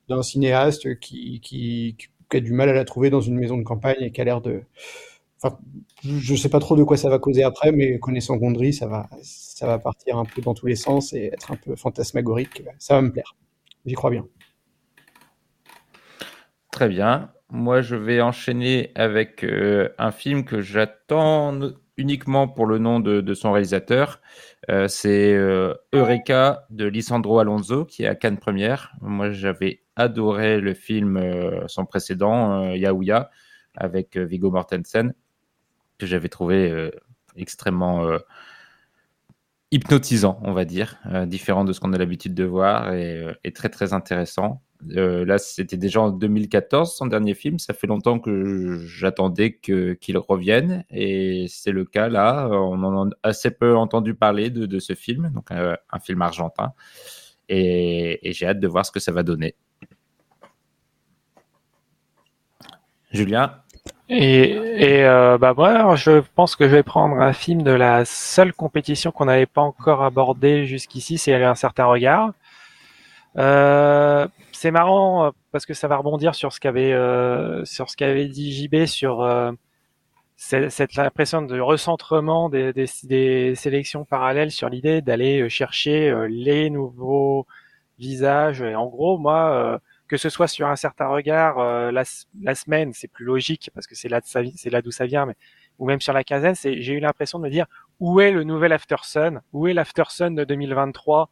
d'un 0.09 0.23
cinéaste 0.23 0.99
qui, 0.99 1.95
a 2.33 2.39
du 2.39 2.51
mal 2.51 2.69
à 2.69 2.73
la 2.73 2.83
trouver 2.83 3.09
dans 3.09 3.21
une 3.21 3.35
maison 3.35 3.57
de 3.57 3.63
campagne 3.63 4.01
et 4.01 4.11
qui 4.11 4.19
a 4.19 4.25
l'air 4.25 4.41
de, 4.41 4.63
je 6.03 6.35
sais 6.35 6.49
pas 6.49 6.59
trop 6.59 6.75
de 6.75 6.83
quoi 6.83 6.97
ça 6.97 7.09
va 7.09 7.19
causer 7.19 7.43
après, 7.43 7.71
mais 7.71 7.99
connaissant 7.99 8.35
Gondry, 8.35 8.73
ça 8.73 8.87
va 8.87 9.79
partir 9.79 10.17
un 10.17 10.25
peu 10.25 10.41
dans 10.41 10.53
tous 10.53 10.67
les 10.67 10.75
sens 10.75 11.13
et 11.13 11.25
être 11.33 11.51
un 11.51 11.55
peu 11.55 11.75
fantasmagorique. 11.75 12.63
Ça 12.79 12.95
va 12.95 13.01
me 13.01 13.11
plaire. 13.11 13.35
J'y 13.85 13.93
crois 13.93 14.09
bien. 14.09 14.25
Très 16.75 16.89
bien. 16.89 17.31
Moi, 17.49 17.79
je 17.79 17.95
vais 17.95 18.19
enchaîner 18.19 18.91
avec 18.95 19.45
euh, 19.45 19.87
un 19.97 20.11
film 20.11 20.43
que 20.43 20.59
j'attends 20.59 21.57
uniquement 21.95 22.49
pour 22.49 22.65
le 22.65 22.79
nom 22.79 22.99
de, 22.99 23.33
son 23.33 23.53
réalisateur. 23.53 24.19
Euh, 24.69 24.89
c'est 24.89 25.33
euh, 25.33 25.73
Eureka 25.93 26.65
de 26.71 26.83
Lisandro 26.83 27.39
Alonso 27.39 27.85
qui 27.85 28.03
est 28.03 28.07
à 28.07 28.15
Cannes 28.15 28.37
Première. 28.37 28.91
Moi, 28.99 29.31
j'avais 29.31 29.83
adoré 29.95 30.59
le 30.59 30.73
film, 30.73 31.17
son 31.67 31.85
précédent, 31.85 32.73
Yaouya, 32.73 33.29
avec 33.77 34.17
Viggo 34.17 34.51
Mortensen, 34.51 35.13
que 35.97 36.05
j'avais 36.05 36.27
trouvé 36.27 36.91
extrêmement 37.37 38.05
hypnotisant, 39.71 40.41
on 40.43 40.51
va 40.51 40.65
dire, 40.65 40.97
différent 41.25 41.63
de 41.63 41.71
ce 41.71 41.79
qu'on 41.79 41.93
a 41.93 41.97
l'habitude 41.97 42.33
de 42.33 42.43
voir 42.43 42.93
et 42.93 43.53
très 43.53 43.69
très 43.69 43.93
intéressant. 43.93 44.61
Euh, 44.95 45.25
là, 45.25 45.37
c'était 45.37 45.77
déjà 45.77 46.01
en 46.01 46.09
2014, 46.09 46.95
son 46.95 47.07
dernier 47.07 47.33
film. 47.33 47.59
Ça 47.59 47.73
fait 47.73 47.87
longtemps 47.87 48.19
que 48.19 48.79
j'attendais 48.85 49.53
qu'il 49.53 50.17
revienne. 50.17 50.85
Et 50.89 51.45
c'est 51.49 51.71
le 51.71 51.85
cas 51.85 52.09
là. 52.09 52.47
On 52.51 52.83
en 52.83 53.09
a 53.09 53.11
assez 53.23 53.51
peu 53.51 53.75
entendu 53.75 54.13
parler 54.13 54.49
de, 54.49 54.65
de 54.65 54.79
ce 54.79 54.93
film, 54.93 55.31
donc 55.33 55.51
un 55.51 55.99
film 55.99 56.21
argentin. 56.21 56.73
Et, 57.49 58.19
j'ai 58.23 58.47
hâte 58.47 58.59
de 58.59 58.67
voir 58.67 58.85
ce 58.85 58.91
que 58.91 58.99
ça 58.99 59.11
va 59.11 59.23
donner. 59.23 59.55
Julien? 63.11 63.61
Et, 64.09 64.51
et 64.51 65.05
euh, 65.05 65.37
bah 65.37 65.53
moi, 65.55 65.95
je 65.95 66.21
pense 66.35 66.55
que 66.55 66.65
je 66.65 66.75
vais 66.75 66.83
prendre 66.83 67.15
un 67.19 67.33
film 67.33 67.63
de 67.63 67.71
la 67.71 68.05
seule 68.05 68.53
compétition 68.53 69.11
qu'on 69.11 69.25
n'avait 69.25 69.45
pas 69.45 69.61
encore 69.61 70.03
abordée 70.03 70.65
jusqu'ici, 70.65 71.17
c'est 71.17 71.33
un 71.43 71.55
certain 71.55 71.85
regard. 71.85 72.33
Euh, 73.37 74.27
c'est 74.55 74.71
marrant 74.71 75.25
euh, 75.25 75.31
parce 75.51 75.65
que 75.65 75.73
ça 75.73 75.87
va 75.87 75.97
rebondir 75.97 76.33
sur 76.35 76.53
ce 76.53 76.59
qu'avait 76.59 76.93
euh, 76.93 77.63
sur 77.65 77.89
ce 77.89 77.97
qu'avait 77.97 78.27
dit 78.27 78.53
JB 78.53 78.85
sur 78.85 79.21
euh, 79.21 79.51
cette, 80.37 80.97
impression 80.99 81.41
de 81.41 81.59
recentrement 81.59 82.49
des, 82.49 82.85
sélections 83.55 84.05
parallèles 84.05 84.51
sur 84.51 84.69
l'idée 84.69 85.01
d'aller 85.01 85.49
chercher 85.49 86.13
les 86.29 86.69
nouveaux 86.69 87.47
visages. 87.99 88.61
Et 88.61 88.75
en 88.75 88.87
gros, 88.87 89.17
moi, 89.17 89.79
que 90.09 90.17
ce 90.17 90.29
soit 90.29 90.47
sur 90.47 90.67
un 90.67 90.75
certain 90.75 91.07
regard 91.07 91.57
la, 91.91 92.03
semaine, 92.03 92.91
c'est 92.93 93.07
plus 93.07 93.23
logique 93.23 93.71
parce 93.73 93.87
que 93.87 93.95
c'est 93.95 94.09
là, 94.09 94.19
c'est 94.23 94.69
là 94.69 94.81
d'où 94.81 94.91
ça 94.91 95.05
vient, 95.05 95.25
mais 95.25 95.35
ou 95.79 95.85
même 95.87 96.01
sur 96.01 96.13
la 96.13 96.25
quinzaine, 96.25 96.55
j'ai 96.55 96.93
eu 96.93 96.99
l'impression 96.99 97.39
de 97.39 97.45
me 97.45 97.49
dire 97.49 97.65
où 98.01 98.19
est 98.19 98.31
le 98.31 98.43
nouvel 98.43 98.73
After 98.73 98.97
Sun, 99.03 99.41
où 99.53 99.67
est 99.67 99.73
l'After 99.73 100.03
Sun 100.09 100.35
de 100.35 100.43
2023 100.43 101.29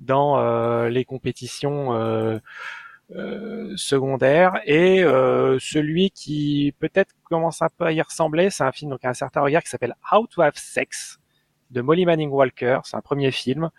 dans 0.00 0.38
euh, 0.38 0.88
les 0.88 1.04
compétitions 1.04 1.94
euh, 1.94 2.38
euh, 3.14 3.72
secondaires. 3.76 4.60
Et 4.66 5.02
euh, 5.02 5.58
celui 5.58 6.10
qui 6.10 6.74
peut-être 6.78 7.14
commence 7.24 7.62
un 7.62 7.68
peu 7.76 7.84
à 7.86 7.92
y 7.92 8.02
ressembler, 8.02 8.50
c'est 8.50 8.64
un 8.64 8.72
film 8.72 8.90
donc 8.90 9.04
à 9.04 9.10
un 9.10 9.14
certain 9.14 9.40
regard 9.40 9.62
qui 9.62 9.70
s'appelle 9.70 9.94
How 10.12 10.26
to 10.26 10.42
Have 10.42 10.56
Sex 10.56 11.18
de 11.70 11.80
Molly 11.82 12.06
Manning 12.06 12.30
Walker, 12.30 12.80
c'est 12.84 12.96
un 12.96 13.02
premier 13.02 13.30
film, 13.30 13.70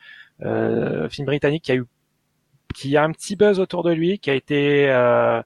euh, 0.42 1.10
film 1.10 1.26
britannique 1.26 1.64
qui 1.64 1.72
a 1.72 1.76
eu 1.76 1.86
qui 2.76 2.96
a 2.98 3.04
un 3.04 3.12
petit 3.12 3.36
buzz 3.36 3.60
autour 3.60 3.84
de 3.84 3.92
lui, 3.92 4.20
qui 4.20 4.30
a 4.30 4.36
été 4.36 4.90
euh, 4.90 5.42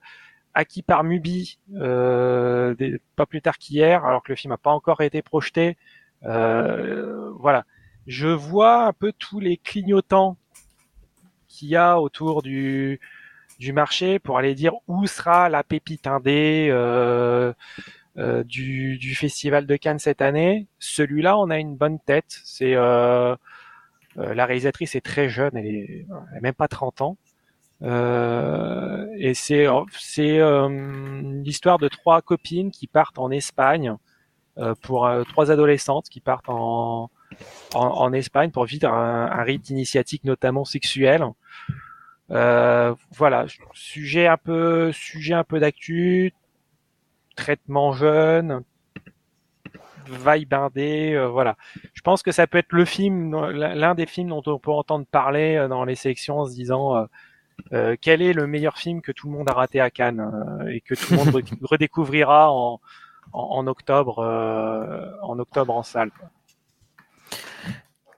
acquis 0.54 0.82
par 0.84 1.06
Mubi 1.06 1.58
des- 1.70 3.00
pas 3.16 3.26
plus 3.26 3.42
tard 3.42 3.58
qu'hier, 3.58 4.04
alors 4.06 4.24
que 4.24 4.32
le 4.32 4.36
film 4.36 4.52
n'a 4.52 4.58
pas 4.58 4.72
encore 4.72 5.02
été 5.02 5.22
projeté. 5.22 5.78
Voilà, 6.22 7.66
je 8.08 8.28
vois 8.28 8.86
un 8.88 8.94
peu 8.94 9.14
tous 9.18 9.40
les 9.40 9.58
clignotants 9.58 10.38
qu'il 11.64 11.72
y 11.72 11.76
a 11.78 12.00
autour 12.00 12.42
du 12.44 13.00
marché 13.74 14.20
pour 14.20 14.38
aller 14.38 14.54
dire 14.54 14.74
où 14.88 15.08
sera 15.08 15.48
la 15.48 15.64
pépite 15.64 16.08
indé 16.08 16.68
euh, 16.70 17.54
euh, 18.18 18.44
du, 18.44 19.16
festival 19.16 19.66
de 19.66 19.76
Cannes 19.78 20.00
cette 20.00 20.22
année. 20.22 20.68
Celui-là, 20.80 21.38
on 21.38 21.50
a 21.50 21.58
une 21.58 21.78
bonne 21.78 22.00
tête. 22.00 22.42
C'est 22.44 22.76
euh, 22.76 23.36
la 24.18 24.46
réalisatrice 24.46 24.96
est 24.96 25.02
très 25.02 25.30
jeune, 25.30 25.56
elle 25.56 25.66
est, 25.66 26.06
même 26.42 26.54
pas 26.54 26.68
30 26.68 27.02
ans. 27.02 27.18
Et 27.82 29.34
c'est 29.34 29.68
c'est 29.92 30.40
euh, 30.40 31.22
l'histoire 31.44 31.80
de 31.80 31.88
trois 31.88 32.22
copines 32.22 32.72
qui 32.72 32.88
partent 32.88 33.20
en 33.20 33.32
Espagne 33.32 33.96
pour 34.82 35.10
trois 35.30 35.52
adolescentes 35.52 36.10
qui 36.10 36.20
partent 36.20 36.50
en 36.50 37.10
en, 37.74 37.86
en 37.88 38.14
Espagne 38.14 38.52
pour 38.52 38.66
vivre 38.66 38.88
un, 38.90 39.26
un 39.32 39.44
rite 39.44 39.70
initiatique 39.70 40.24
notamment 40.24 40.66
sexuel. 40.66 41.24
Euh, 42.32 42.96
voilà, 43.12 43.46
sujet 43.74 44.28
un 44.28 44.38
peu 44.38 44.92
sujet 44.92 45.34
un 45.34 45.44
peu 45.44 45.60
d'actu, 45.60 46.34
traitement 47.36 47.92
jeune, 47.94 48.64
vibe 50.08 50.54
indé, 50.54 51.14
euh, 51.14 51.28
voilà. 51.28 51.56
Je 51.94 52.02
pense 52.02 52.24
que 52.24 52.32
ça 52.32 52.48
peut 52.48 52.58
être 52.58 52.74
le 52.74 52.86
film, 52.86 53.36
l'un 53.52 53.96
des 53.96 54.06
films 54.06 54.30
dont 54.30 54.44
on 54.48 54.60
peut 54.60 54.72
entendre 54.72 55.06
parler 55.10 55.56
euh, 55.56 55.68
dans 55.68 55.86
les 55.86 55.96
sélections 55.96 56.40
en 56.40 56.46
se 56.46 56.52
disant 56.54 56.96
euh, 56.98 57.06
euh, 57.74 57.96
quel 58.02 58.22
est 58.22 58.34
le 58.34 58.48
meilleur 58.48 58.78
film 58.78 59.02
que 59.02 59.12
tout 59.12 59.28
le 59.30 59.34
monde 59.38 59.50
a 59.50 59.54
raté 59.54 59.80
à 59.82 59.90
Cannes 59.92 60.22
euh, 60.62 60.68
et 60.70 60.82
que 60.82 60.96
tout 60.96 61.12
le 61.12 61.18
monde 61.18 61.30
re- 61.30 61.58
redécouvrira 61.64 62.52
en, 62.52 62.82
en, 63.34 63.42
en 63.42 63.68
octobre 63.68 64.20
euh, 64.20 65.12
en 65.22 65.40
octobre 65.40 65.74
en 65.76 65.84
salle. 65.84 66.12
quoi. 66.12 66.30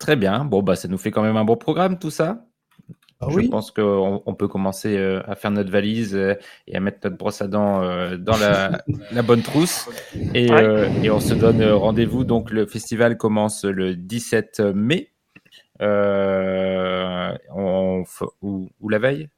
Très 0.05 0.15
bien. 0.15 0.45
Bon, 0.45 0.61
bah, 0.61 0.75
ça 0.75 0.87
nous 0.87 0.99
fait 0.99 1.09
quand 1.09 1.23
même 1.23 1.35
un 1.37 1.45
bon 1.45 1.55
programme, 1.57 1.97
tout 1.97 2.11
ça. 2.11 2.45
Ah 3.21 3.27
Je 3.29 3.35
oui. 3.37 3.47
pense 3.49 3.71
qu'on 3.71 4.21
on 4.25 4.33
peut 4.35 4.47
commencer 4.47 4.97
euh, 4.97 5.21
à 5.25 5.35
faire 5.35 5.49
notre 5.49 5.71
valise 5.71 6.13
euh, 6.15 6.35
et 6.67 6.75
à 6.75 6.79
mettre 6.79 6.99
notre 7.05 7.17
brosse 7.17 7.41
à 7.41 7.47
dents 7.47 7.81
euh, 7.81 8.17
dans 8.17 8.37
la, 8.37 8.83
la 9.11 9.21
bonne 9.23 9.41
trousse. 9.41 9.89
Et, 10.35 10.51
Ouais. 10.51 10.61
euh, 10.63 10.89
et 11.01 11.09
on 11.09 11.19
se 11.19 11.33
donne 11.33 11.63
rendez-vous. 11.63 12.23
Donc, 12.23 12.51
le 12.51 12.65
festival 12.67 13.17
commence 13.17 13.63
le 13.65 13.95
17 13.95 14.59
mai. 14.75 15.11
Euh, 15.81 17.35
on 17.53 18.03
f- 18.03 18.27
ou, 18.41 18.69
ou 18.81 18.89
la 18.89 18.99
veille? 18.99 19.29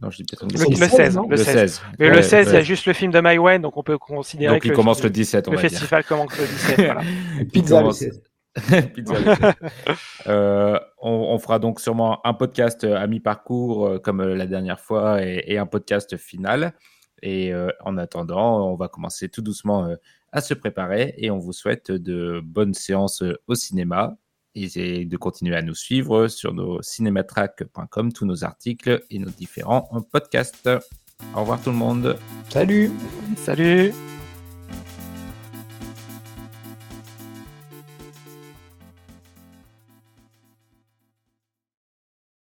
Non, 0.00 0.10
je 0.10 0.16
dis 0.18 0.24
peut-être 0.24 0.44
une 0.44 0.52
Le, 0.52 0.58
bêtise. 0.58 0.80
le 0.80 0.88
16, 0.88 1.16
non 1.16 1.28
le 1.28 1.36
16. 1.36 1.82
Mais 1.98 2.08
Ouais, 2.08 2.16
le 2.16 2.22
16, 2.22 2.48
il 2.48 2.54
y 2.54 2.56
a 2.56 2.60
juste 2.62 2.86
le 2.86 2.92
film 2.92 3.10
de 3.12 3.20
Maïwen, 3.20 3.60
donc 3.60 3.76
on 3.76 3.82
peut 3.82 3.98
considérer 3.98 4.54
Donc, 4.54 4.62
que 4.62 4.68
il 4.68 4.72
commence 4.74 5.02
le 5.02 5.10
17, 5.10 5.48
on 5.48 5.50
le 5.50 5.56
va 5.56 5.62
dire. 5.62 5.70
festival 5.70 6.04
commence 6.04 6.38
le 6.38 6.44
17. 6.46 6.76
voilà. 6.86 7.00
Pizza, 7.52 7.74
le 7.76 7.80
commence- 7.82 7.98
16. 7.98 8.22
Pizza 8.94 9.18
le 9.18 9.34
16. 9.34 9.54
Euh, 10.26 10.78
on, 11.00 11.10
on 11.10 11.38
fera 11.38 11.58
donc 11.58 11.80
sûrement 11.80 12.20
un 12.26 12.34
podcast 12.34 12.84
euh, 12.84 12.96
à 12.96 13.06
mi-parcours 13.06 13.86
euh, 13.86 13.98
comme 13.98 14.22
la 14.22 14.46
dernière 14.46 14.80
fois 14.80 15.24
et, 15.24 15.44
et 15.46 15.58
un 15.58 15.66
podcast 15.66 16.16
final. 16.16 16.74
Et 17.22 17.52
euh, 17.52 17.70
en 17.84 17.96
attendant, 17.98 18.70
on 18.70 18.76
va 18.76 18.88
commencer 18.88 19.28
tout 19.28 19.42
doucement 19.42 19.86
euh, 19.86 19.96
à 20.32 20.40
se 20.40 20.54
préparer 20.54 21.14
et 21.16 21.30
on 21.30 21.38
vous 21.38 21.52
souhaite 21.52 21.90
de 21.90 22.40
bonnes 22.44 22.74
séances 22.74 23.22
au 23.46 23.54
cinéma 23.54 24.16
et 24.54 25.04
de 25.04 25.16
continuer 25.16 25.56
à 25.56 25.62
nous 25.62 25.74
suivre 25.74 26.26
sur 26.26 26.52
nos 26.52 26.82
cinématrack.com, 26.82 28.12
tous 28.12 28.26
nos 28.26 28.44
articles 28.44 29.04
et 29.10 29.18
nos 29.18 29.30
différents 29.30 29.88
podcasts. 30.10 30.68
Au 31.34 31.40
revoir 31.40 31.62
tout 31.62 31.70
le 31.70 31.76
monde. 31.76 32.16
Salut 32.48 32.90
Salut 33.36 33.92